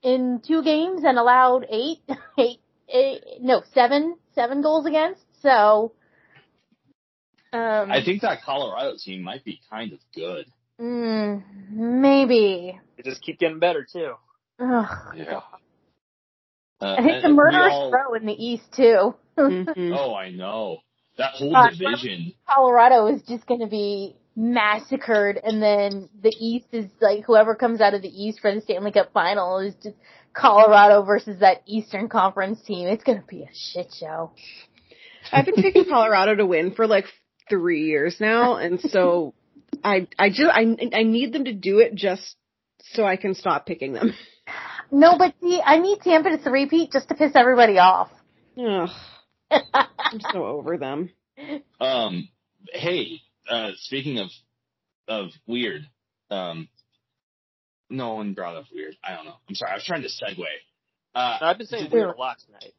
in 0.03 0.41
two 0.47 0.63
games 0.63 1.03
and 1.05 1.19
allowed 1.19 1.67
eight, 1.71 1.99
eight, 2.39 2.61
eight 2.89 3.23
no 3.41 3.63
seven 3.73 4.17
seven 4.35 4.63
goals 4.63 4.87
against. 4.87 5.23
So. 5.43 5.93
Um, 7.53 7.93
I 7.93 8.03
think 8.05 8.23
that 8.23 8.43
Colorado 8.43 8.97
team 8.97 9.23
might 9.23 9.45
be 9.45 9.61
kind 9.71 9.93
of 9.93 10.01
good. 10.13 10.47
Mm, 10.81 11.45
maybe. 11.71 12.81
They 12.97 13.03
just 13.05 13.23
keep 13.23 13.39
getting 13.39 13.61
better 13.61 13.87
too. 13.91 14.15
Ugh. 14.59 14.87
Yeah. 15.17 15.41
Uh, 16.85 16.95
And 16.99 17.07
it's 17.11 17.25
a 17.25 17.29
and 17.29 17.37
murderous 17.37 17.73
all- 17.73 17.91
row 17.91 18.15
in 18.15 18.27
the 18.27 18.33
East 18.35 18.65
too. 18.75 19.15
Mhm. 19.39 19.97
Oh, 19.99 20.15
I 20.15 20.31
know. 20.31 20.79
That 21.17 21.33
whole 21.33 21.55
Uh, 21.57 21.71
division. 21.71 22.33
Colorado 22.49 23.07
is 23.07 23.23
just 23.23 23.47
going 23.47 23.61
to 23.61 23.67
be 23.67 24.17
massacred, 24.37 25.39
and 25.43 25.63
then 25.63 26.09
the 26.21 26.33
East 26.39 26.67
is 26.73 26.87
like 27.01 27.25
whoever 27.25 27.55
comes 27.55 27.81
out 27.81 27.95
of 27.95 28.03
the 28.03 28.09
East 28.25 28.41
for 28.41 28.53
the 28.55 28.61
Stanley 28.61 28.91
Cup 28.93 29.13
final 29.13 29.59
is 29.59 29.75
just 29.83 29.97
Colorado 30.33 31.03
versus 31.03 31.39
that 31.41 31.63
Eastern 31.67 32.09
Conference 32.09 32.61
team. 32.63 32.89
It's 32.89 33.05
going 33.05 33.21
to 33.21 33.27
be 33.27 33.43
a 33.43 33.51
shit 33.55 33.93
show. 33.99 34.33
I've 35.33 35.47
been 35.47 35.55
picking 35.55 35.85
Colorado 35.85 36.35
to 36.35 36.47
win 36.47 36.73
for 36.73 36.87
like 36.87 37.07
three 37.49 37.85
years 37.85 38.21
now, 38.21 38.57
and 38.57 38.81
so 38.81 39.35
I 39.85 40.09
I 40.19 40.31
just 40.31 40.51
I 40.53 40.77
I 40.93 41.03
need 41.05 41.33
them 41.33 41.45
to 41.45 41.53
do 41.53 41.79
it 41.79 41.95
just 41.95 42.37
so 42.93 43.05
I 43.05 43.17
can 43.17 43.35
stop 43.35 43.67
picking 43.67 43.93
them. 43.93 44.13
No, 44.95 45.19
but 45.19 45.35
see, 45.41 45.61
I 45.61 45.81
need 45.81 45.99
Tampa 46.03 46.31
to 46.31 46.39
three-peat 46.39 46.93
just 46.93 47.09
to 47.09 47.17
piss 47.17 47.33
everybody 47.35 47.79
off. 47.79 48.11
Ugh, 48.57 48.89
I'm 49.51 50.21
so 50.33 50.45
over 50.47 50.79
them. 50.79 51.11
Um, 51.81 52.29
hey, 52.73 53.21
uh, 53.51 53.71
speaking 53.75 54.19
of 54.21 54.29
of 55.09 55.31
weird, 55.49 55.83
um, 56.31 56.69
no 57.91 58.15
one 58.15 58.35
brought 58.35 58.55
up 58.55 58.67
weird. 58.73 58.97
I 59.03 59.17
don't 59.17 59.25
know. 59.25 59.35
I'm 59.49 59.57
sorry. 59.57 59.73
I 59.73 59.75
was 59.75 59.85
trying 59.85 60.03
to 60.03 60.09
segue. 60.09 60.45
Uh, 61.13 61.39
I've 61.41 61.59
been 61.59 61.67
saying 61.67 61.91
weird 61.91 62.15
a 62.15 62.19
lot 62.19 62.37
tonight. 62.47 62.73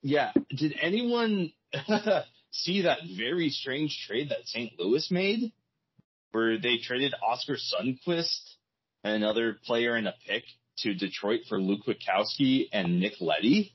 Yeah. 0.00 0.30
Did 0.56 0.76
anyone 0.80 1.52
see 2.52 2.82
that 2.82 2.98
very 3.16 3.50
strange 3.50 4.04
trade 4.06 4.30
that 4.30 4.46
St. 4.46 4.72
Louis 4.78 5.10
made, 5.10 5.52
where 6.30 6.56
they 6.56 6.78
traded 6.78 7.14
Oskar 7.20 7.56
Sundqvist, 7.56 8.54
another 9.02 9.58
player 9.66 9.96
and 9.96 10.06
a 10.06 10.14
pick, 10.24 10.44
to 10.82 10.94
Detroit 10.94 11.40
for 11.48 11.60
Luke 11.60 11.80
Witkowski 11.86 12.68
and 12.72 13.00
Nick 13.00 13.14
Leddy? 13.20 13.74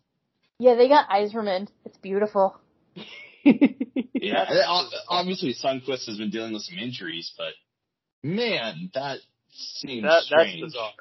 Yeah, 0.59 0.75
they 0.75 0.87
got 0.87 1.09
Eiserman. 1.09 1.67
It's 1.85 1.97
beautiful. 1.97 2.57
Yeah. 4.15 4.45
Obviously, 5.09 5.53
Sundqvist 5.53 6.05
has 6.07 6.17
been 6.17 6.29
dealing 6.29 6.53
with 6.53 6.61
some 6.61 6.77
injuries, 6.79 7.33
but 7.37 7.51
man, 8.23 8.89
that 8.93 9.17
seems 9.51 10.03
That, 10.03 10.09
that's 10.09 10.25
strange. 10.27 10.61
bizarre. 10.61 10.91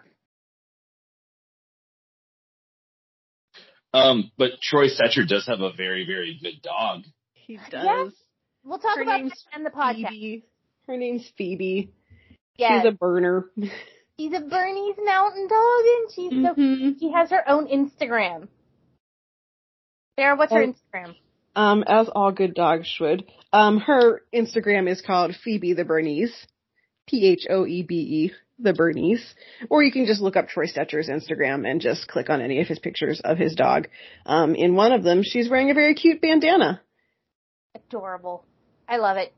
Um, 3.94 4.30
but 4.38 4.60
Troy 4.60 4.86
Stecher 4.88 5.26
does 5.28 5.46
have 5.46 5.60
a 5.60 5.72
very, 5.72 6.04
very 6.06 6.38
good 6.42 6.62
dog. 6.62 7.02
He 7.34 7.56
does. 7.70 7.84
Yes. 7.84 8.12
We'll 8.64 8.78
talk 8.78 8.96
Her 8.96 9.02
about 9.02 9.18
name's 9.20 9.44
that 9.52 9.58
in 9.58 9.64
the 9.64 9.70
podcast. 9.70 10.08
Phoebe. 10.08 10.44
Her 10.86 10.96
name's 10.96 11.30
Phoebe. 11.36 11.92
Yes. 12.56 12.82
She's 12.82 12.88
a 12.92 12.92
burner. 12.92 13.46
She's 14.18 14.32
a 14.32 14.40
Bernese 14.40 15.02
Mountain 15.04 15.48
Dog, 15.48 15.84
and 15.84 16.10
she's 16.12 16.30
so 16.30 16.54
Mhm. 16.54 16.98
She 17.00 17.10
has 17.12 17.30
her 17.30 17.48
own 17.48 17.66
Instagram. 17.66 18.48
Sarah, 20.18 20.36
what's 20.36 20.52
her 20.52 20.62
Oh. 20.62 20.66
Instagram? 20.66 21.16
Um, 21.54 21.84
as 21.86 22.08
all 22.08 22.32
good 22.32 22.54
dogs 22.54 22.86
should. 22.86 23.24
Um, 23.52 23.78
her 23.80 24.22
Instagram 24.32 24.88
is 24.88 25.00
called 25.02 25.34
Phoebe 25.36 25.74
the 25.74 25.84
Bernese. 25.84 26.34
P 27.08 27.26
H 27.26 27.46
O 27.50 27.66
E 27.66 27.82
B 27.82 27.94
E 27.96 28.32
the 28.58 28.72
Bernese. 28.72 29.34
Or 29.68 29.82
you 29.82 29.90
can 29.90 30.06
just 30.06 30.20
look 30.20 30.36
up 30.36 30.48
Troy 30.48 30.66
Stecher's 30.66 31.08
Instagram 31.08 31.68
and 31.68 31.80
just 31.80 32.06
click 32.06 32.30
on 32.30 32.40
any 32.40 32.60
of 32.60 32.68
his 32.68 32.78
pictures 32.78 33.20
of 33.20 33.38
his 33.38 33.54
dog. 33.56 33.88
Um, 34.24 34.54
in 34.54 34.76
one 34.76 34.92
of 34.92 35.02
them, 35.02 35.22
she's 35.22 35.48
wearing 35.48 35.70
a 35.70 35.74
very 35.74 35.94
cute 35.94 36.20
bandana. 36.20 36.80
Adorable. 37.74 38.44
I 38.88 38.98
love 38.98 39.16
it. 39.16 39.32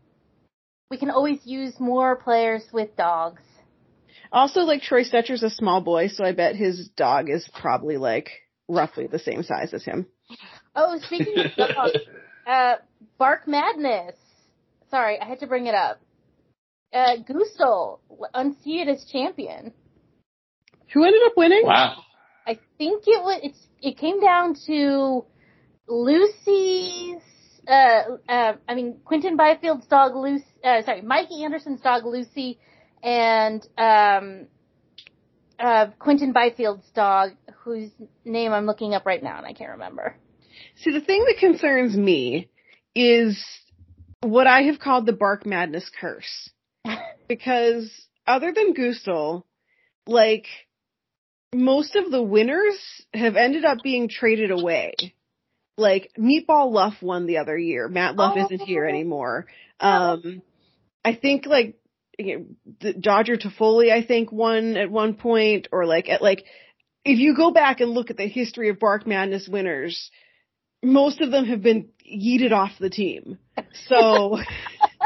We 0.91 0.99
can 0.99 1.11
always 1.11 1.45
use 1.47 1.81
more 1.81 2.17
players 2.17 2.71
with 2.73 2.95
dogs. 2.97 3.41
Also, 4.35 4.63
like 4.63 4.83
Troy 4.83 5.05
Stecher's 5.05 5.45
a 5.45 5.49
small 5.49 5.81
boy, 5.81 6.09
so 6.09 6.25
I 6.25 6.33
bet 6.33 6.57
his 6.57 6.89
dog 6.89 7.31
is 7.31 7.49
probably 7.55 7.99
like 7.99 8.31
roughly 8.69 9.07
the 9.07 9.21
same 9.21 9.45
size 9.45 9.73
as 9.73 9.85
him. 9.85 10.07
Oh, 10.75 10.99
speaking 11.03 11.39
of 11.39 11.55
dogs, 11.57 11.99
uh, 12.47 12.75
Bark 13.17 13.47
Madness. 13.47 14.17
Sorry, 14.91 15.21
I 15.21 15.25
had 15.25 15.39
to 15.41 15.47
bring 15.47 15.69
it 15.69 15.75
up. 15.77 16.01
Uh, 16.93 17.17
Gusel, 17.29 18.01
unseated 18.35 18.89
as 18.89 19.05
champion. 19.05 19.73
Who 20.93 21.05
ended 21.05 21.23
up 21.27 21.37
winning? 21.37 21.63
Wow. 21.65 22.03
I 22.45 22.59
think 22.77 23.05
it 23.07 23.23
was, 23.23 23.41
it's, 23.45 23.67
it 23.81 23.99
came 23.99 24.21
down 24.21 24.57
to 24.67 25.25
Lucy's, 25.87 27.23
uh, 27.69 28.03
uh, 28.29 28.53
I 28.69 28.75
mean, 28.75 28.99
Quinton 29.05 29.39
Byfield's 29.39 29.87
dog 29.87 30.17
Lucy, 30.17 30.45
uh, 30.65 30.83
sorry, 30.83 31.03
Mikey 31.03 31.45
Anderson's 31.45 31.81
dog 31.81 32.05
Lucy 32.05 32.59
and, 33.05 33.67
um, 33.79 34.47
uh, 35.61 35.87
Quinton 35.99 36.33
Byfield's 36.33 36.89
dog, 36.95 37.31
whose 37.63 37.91
name 38.25 38.53
I'm 38.53 38.67
looking 38.67 38.95
up 38.95 39.07
right 39.07 39.23
now 39.23 39.39
and 39.39 39.47
I 39.47 39.53
can't 39.53 39.73
remember. 39.73 40.17
See, 40.77 40.91
the 40.91 41.01
thing 41.01 41.25
that 41.27 41.37
concerns 41.39 41.97
me 41.97 42.49
is 42.95 43.43
what 44.21 44.47
I 44.47 44.63
have 44.63 44.79
called 44.81 45.07
the 45.07 45.13
Bark 45.13 45.47
Madness 45.47 45.89
curse. 46.01 46.51
because 47.29 47.91
other 48.27 48.53
than 48.53 48.75
Gusel, 48.75 49.45
like, 50.07 50.47
most 51.55 51.95
of 51.97 52.11
the 52.11 52.23
winners 52.23 52.77
have 53.13 53.37
ended 53.37 53.65
up 53.65 53.79
being 53.83 54.09
traded 54.09 54.51
away. 54.51 54.95
Like, 55.77 56.11
Meatball 56.19 56.71
Luff 56.73 56.95
won 57.01 57.27
the 57.27 57.39
other 57.39 57.57
year. 57.57 57.89
Matt 57.89 58.17
Luff 58.17 58.35
Oh. 58.37 58.45
isn't 58.45 58.61
here 58.67 58.87
anymore. 58.87 59.47
Um, 59.81 60.43
I 61.05 61.15
think 61.15 61.47
like, 61.47 61.77
you 62.19 62.39
know, 62.39 62.45
the 62.81 62.93
Dodger 62.93 63.37
Toffoli, 63.37 63.91
I 63.91 64.05
think 64.05 64.33
won 64.33 64.77
at 64.77 64.91
one 64.91 65.15
point, 65.15 65.69
or 65.73 65.87
like, 65.87 66.09
at 66.09 66.23
like, 66.23 66.45
if 67.05 67.19
you 67.19 67.37
go 67.37 67.51
back 67.51 67.81
and 67.81 67.91
look 67.91 68.11
at 68.11 68.17
the 68.17 68.29
history 68.29 68.69
of 68.71 68.79
Bark 68.79 69.07
Madness 69.07 69.49
winners, 69.49 70.11
most 70.83 71.21
of 71.21 71.31
them 71.31 71.47
have 71.47 71.63
been 71.63 71.89
yeeted 72.07 72.53
off 72.53 72.73
the 72.79 72.91
team. 72.91 73.39
So 73.89 74.39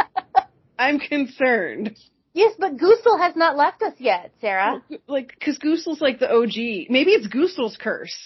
I'm 0.79 0.99
concerned. 0.99 1.97
Yes, 2.35 2.55
but 2.59 2.77
Gusel 2.77 3.19
has 3.19 3.35
not 3.35 3.57
left 3.57 3.83
us 3.83 3.95
yet, 3.99 4.33
Sarah. 4.41 4.83
Like, 5.09 5.35
cause 5.45 5.59
Goosel's 5.59 6.01
like 6.01 6.21
the 6.21 6.31
OG. 6.31 6.89
Maybe 6.89 7.11
it's 7.11 7.27
Goosel's 7.27 7.77
curse. 7.77 8.17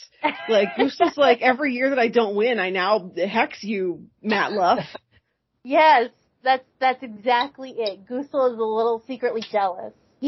Like, 0.48 0.68
Goosel's 0.78 1.16
like, 1.16 1.40
every 1.40 1.72
year 1.72 1.90
that 1.90 1.98
I 1.98 2.08
don't 2.08 2.36
win, 2.36 2.58
I 2.58 2.70
now 2.70 3.10
hex 3.16 3.62
you, 3.62 4.08
Matt 4.22 4.52
Luff. 4.52 4.84
Yes, 5.64 6.10
that's 6.42 6.64
that's 6.80 7.02
exactly 7.02 7.74
it. 7.76 8.06
Gusel 8.06 8.52
is 8.52 8.58
a 8.58 8.62
little 8.62 9.02
secretly 9.06 9.42
jealous. 9.50 9.92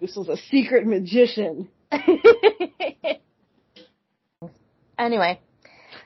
Goosel's 0.00 0.28
a 0.28 0.36
secret 0.50 0.86
magician. 0.86 1.68
anyway, 4.98 5.40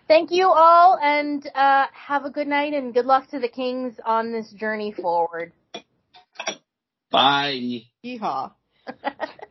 thank 0.09 0.31
you 0.31 0.47
all, 0.47 0.99
and 0.99 1.49
uh, 1.55 1.87
have 1.93 2.25
a 2.25 2.31
good 2.31 2.47
night, 2.49 2.75
and 2.75 2.95
good 2.95 3.07
luck 3.07 3.29
to 3.31 3.39
the 3.39 3.49
Kings 3.49 3.95
on 4.05 4.33
this 4.33 4.51
journey 4.53 4.93
forward. 4.93 5.53
Bye. 7.11 7.83
Yeehaw. 8.05 8.53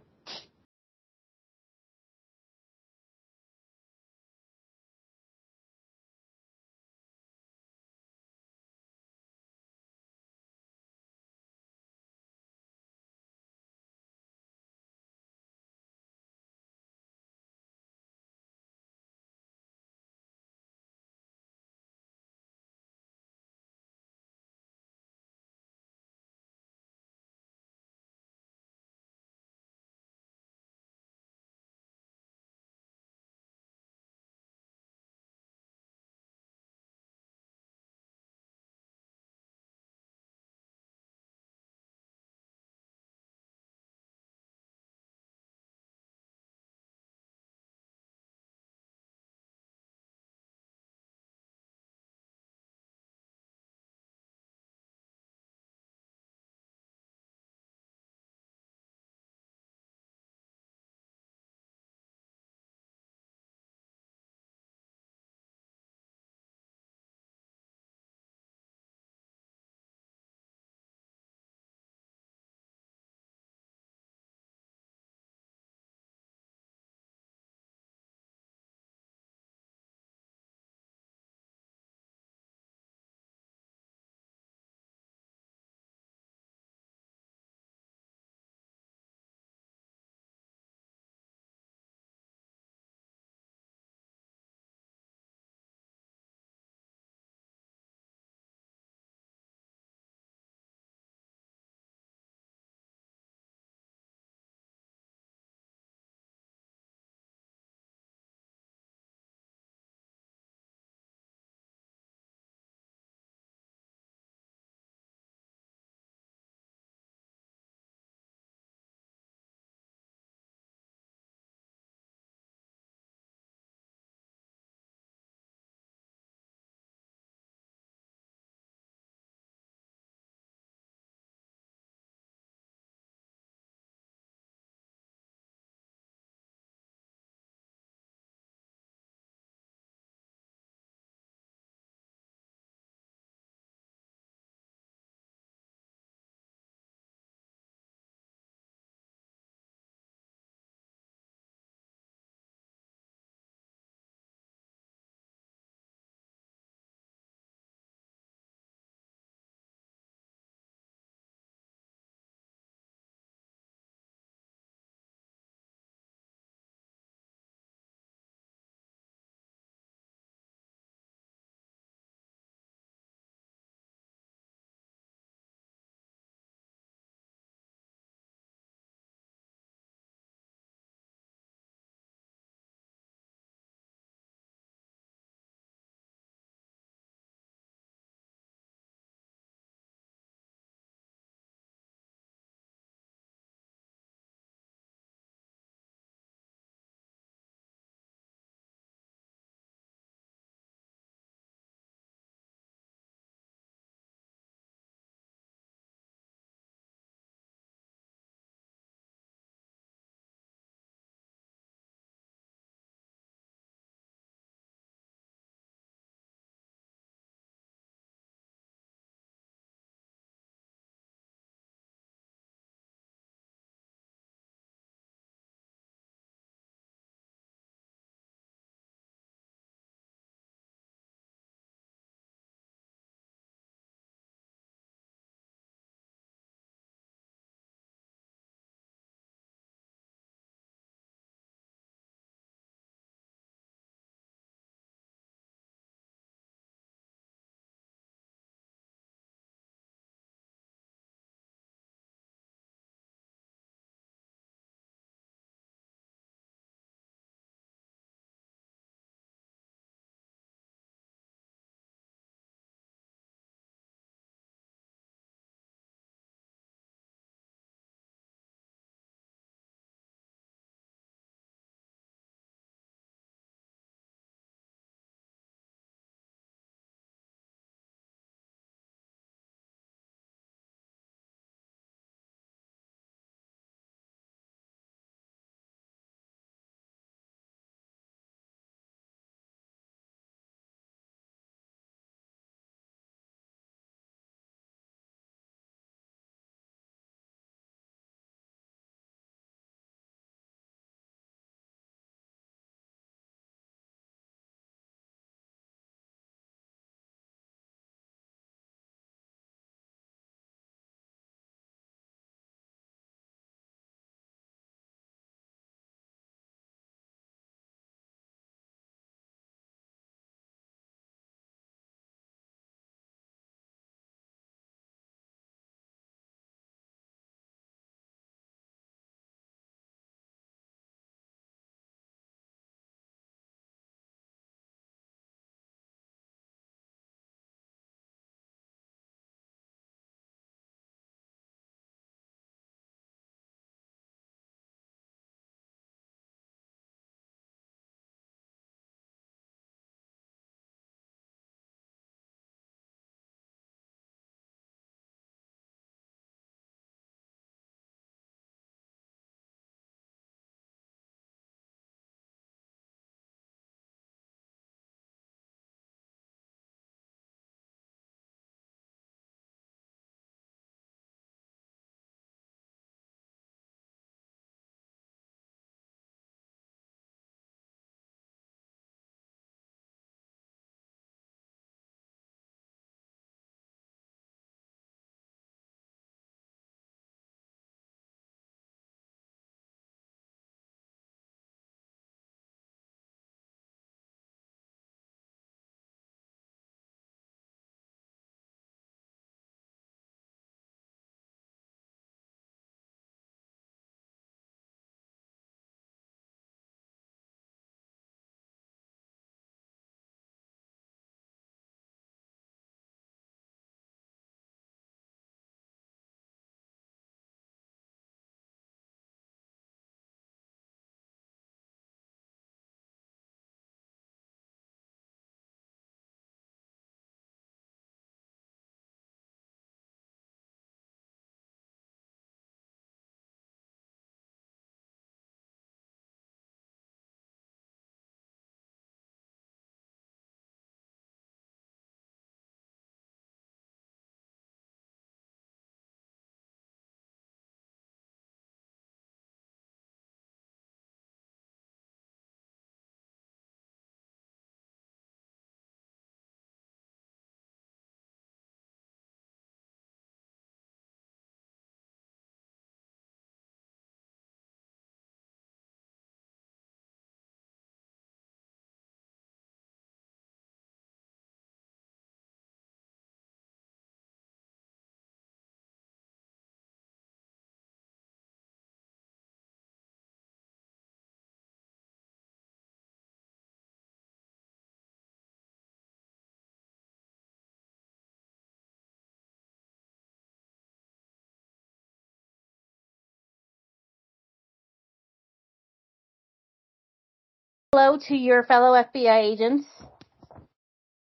hello 497.74 497.98
to 497.98 498.16
your 498.16 498.44
fellow 498.44 498.74
FBI 498.74 499.32
agents. 499.32 499.66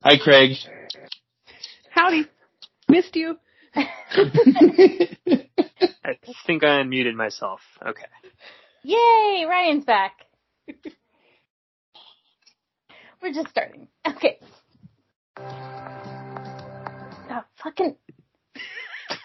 Hi, 0.03 0.19
Craig. 0.19 0.57
Howdy. 1.91 2.27
Missed 2.89 3.15
you. 3.15 3.39
I 3.77 3.87
think 6.49 6.65
I 6.65 6.83
unmuted 6.83 7.15
myself. 7.15 7.61
Okay. 7.87 8.07
Yay, 8.83 9.45
Ryan's 9.49 9.85
back. 9.85 10.17
We're 13.23 13.33
just 13.33 13.51
starting. 13.51 13.87
Okay. 14.05 14.41
Oh, 17.31 17.45
fucking. 17.63 17.95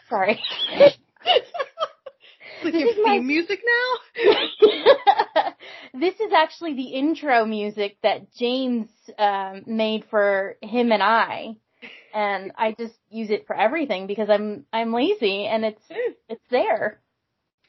Sorry. 0.07 0.39
Like 2.63 2.73
This 2.73 2.81
your 2.81 2.89
is 2.91 2.97
my- 3.03 3.19
music 3.19 3.59
now? 3.65 5.53
this 5.99 6.15
is 6.19 6.31
actually 6.35 6.75
the 6.75 6.87
intro 6.93 7.45
music 7.45 7.97
that 8.03 8.33
James 8.33 8.89
um, 9.17 9.63
made 9.65 10.05
for 10.09 10.57
him 10.61 10.91
and 10.91 11.03
I, 11.03 11.55
and 12.13 12.51
I 12.57 12.73
just 12.77 12.95
use 13.09 13.29
it 13.29 13.45
for 13.47 13.55
everything 13.55 14.07
because 14.07 14.29
I'm 14.29 14.65
I'm 14.71 14.93
lazy 14.93 15.45
and 15.45 15.65
it's 15.65 15.81
it's 16.29 16.43
there. 16.49 16.99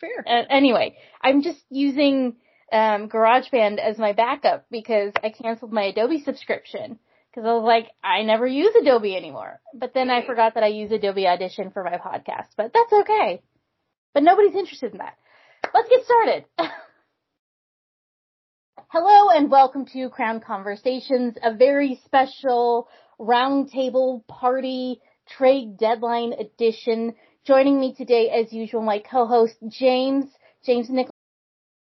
Fair. 0.01 0.25
Uh, 0.27 0.43
anyway, 0.51 0.97
I'm 1.23 1.43
just 1.43 1.61
using 1.71 2.37
um, 2.73 3.09
GarageBand 3.09 3.79
as 3.79 3.97
my 3.99 4.13
backup 4.13 4.67
because 4.71 5.13
I 5.23 5.31
canceled 5.31 5.73
my 5.73 5.85
Adobe 5.85 6.23
subscription 6.25 6.99
because 7.31 7.47
I 7.49 7.53
was 7.55 7.65
like, 7.65 7.89
I 8.03 8.23
never 8.23 8.47
use 8.47 8.75
Adobe 8.81 9.17
anymore. 9.17 9.61
But 9.73 9.95
then 9.95 10.11
I 10.11 10.25
forgot 10.27 10.55
that 10.55 10.63
I 10.65 10.69
use 10.69 10.91
Adobe 10.93 11.27
Audition 11.27 11.71
for 11.71 11.83
my 11.85 11.99
podcast, 11.99 12.49
but 12.57 12.73
that's 12.75 12.93
okay. 13.03 13.43
But 14.15 14.23
nobody's 14.23 14.55
interested 14.55 14.93
in 14.93 14.99
that. 14.99 15.19
Let's 15.75 15.89
get 15.89 16.05
started. 16.05 16.45
Hello 18.89 19.31
and 19.31 19.51
welcome 19.51 19.87
to 19.87 20.09
Crown 20.09 20.41
Conversations, 20.41 21.35
a 21.43 21.53
very 21.53 22.01
special 22.05 22.89
roundtable 23.19 24.25
party 24.29 25.01
trade 25.29 25.77
deadline 25.79 26.33
edition. 26.33 27.17
Joining 27.45 27.81
me 27.81 27.93
today, 27.93 28.31
as 28.31 28.53
usual, 28.53 28.83
my 28.83 29.01
co-host 29.01 29.57
James, 29.69 30.27
James 30.65 30.89
Nick- 30.89 31.09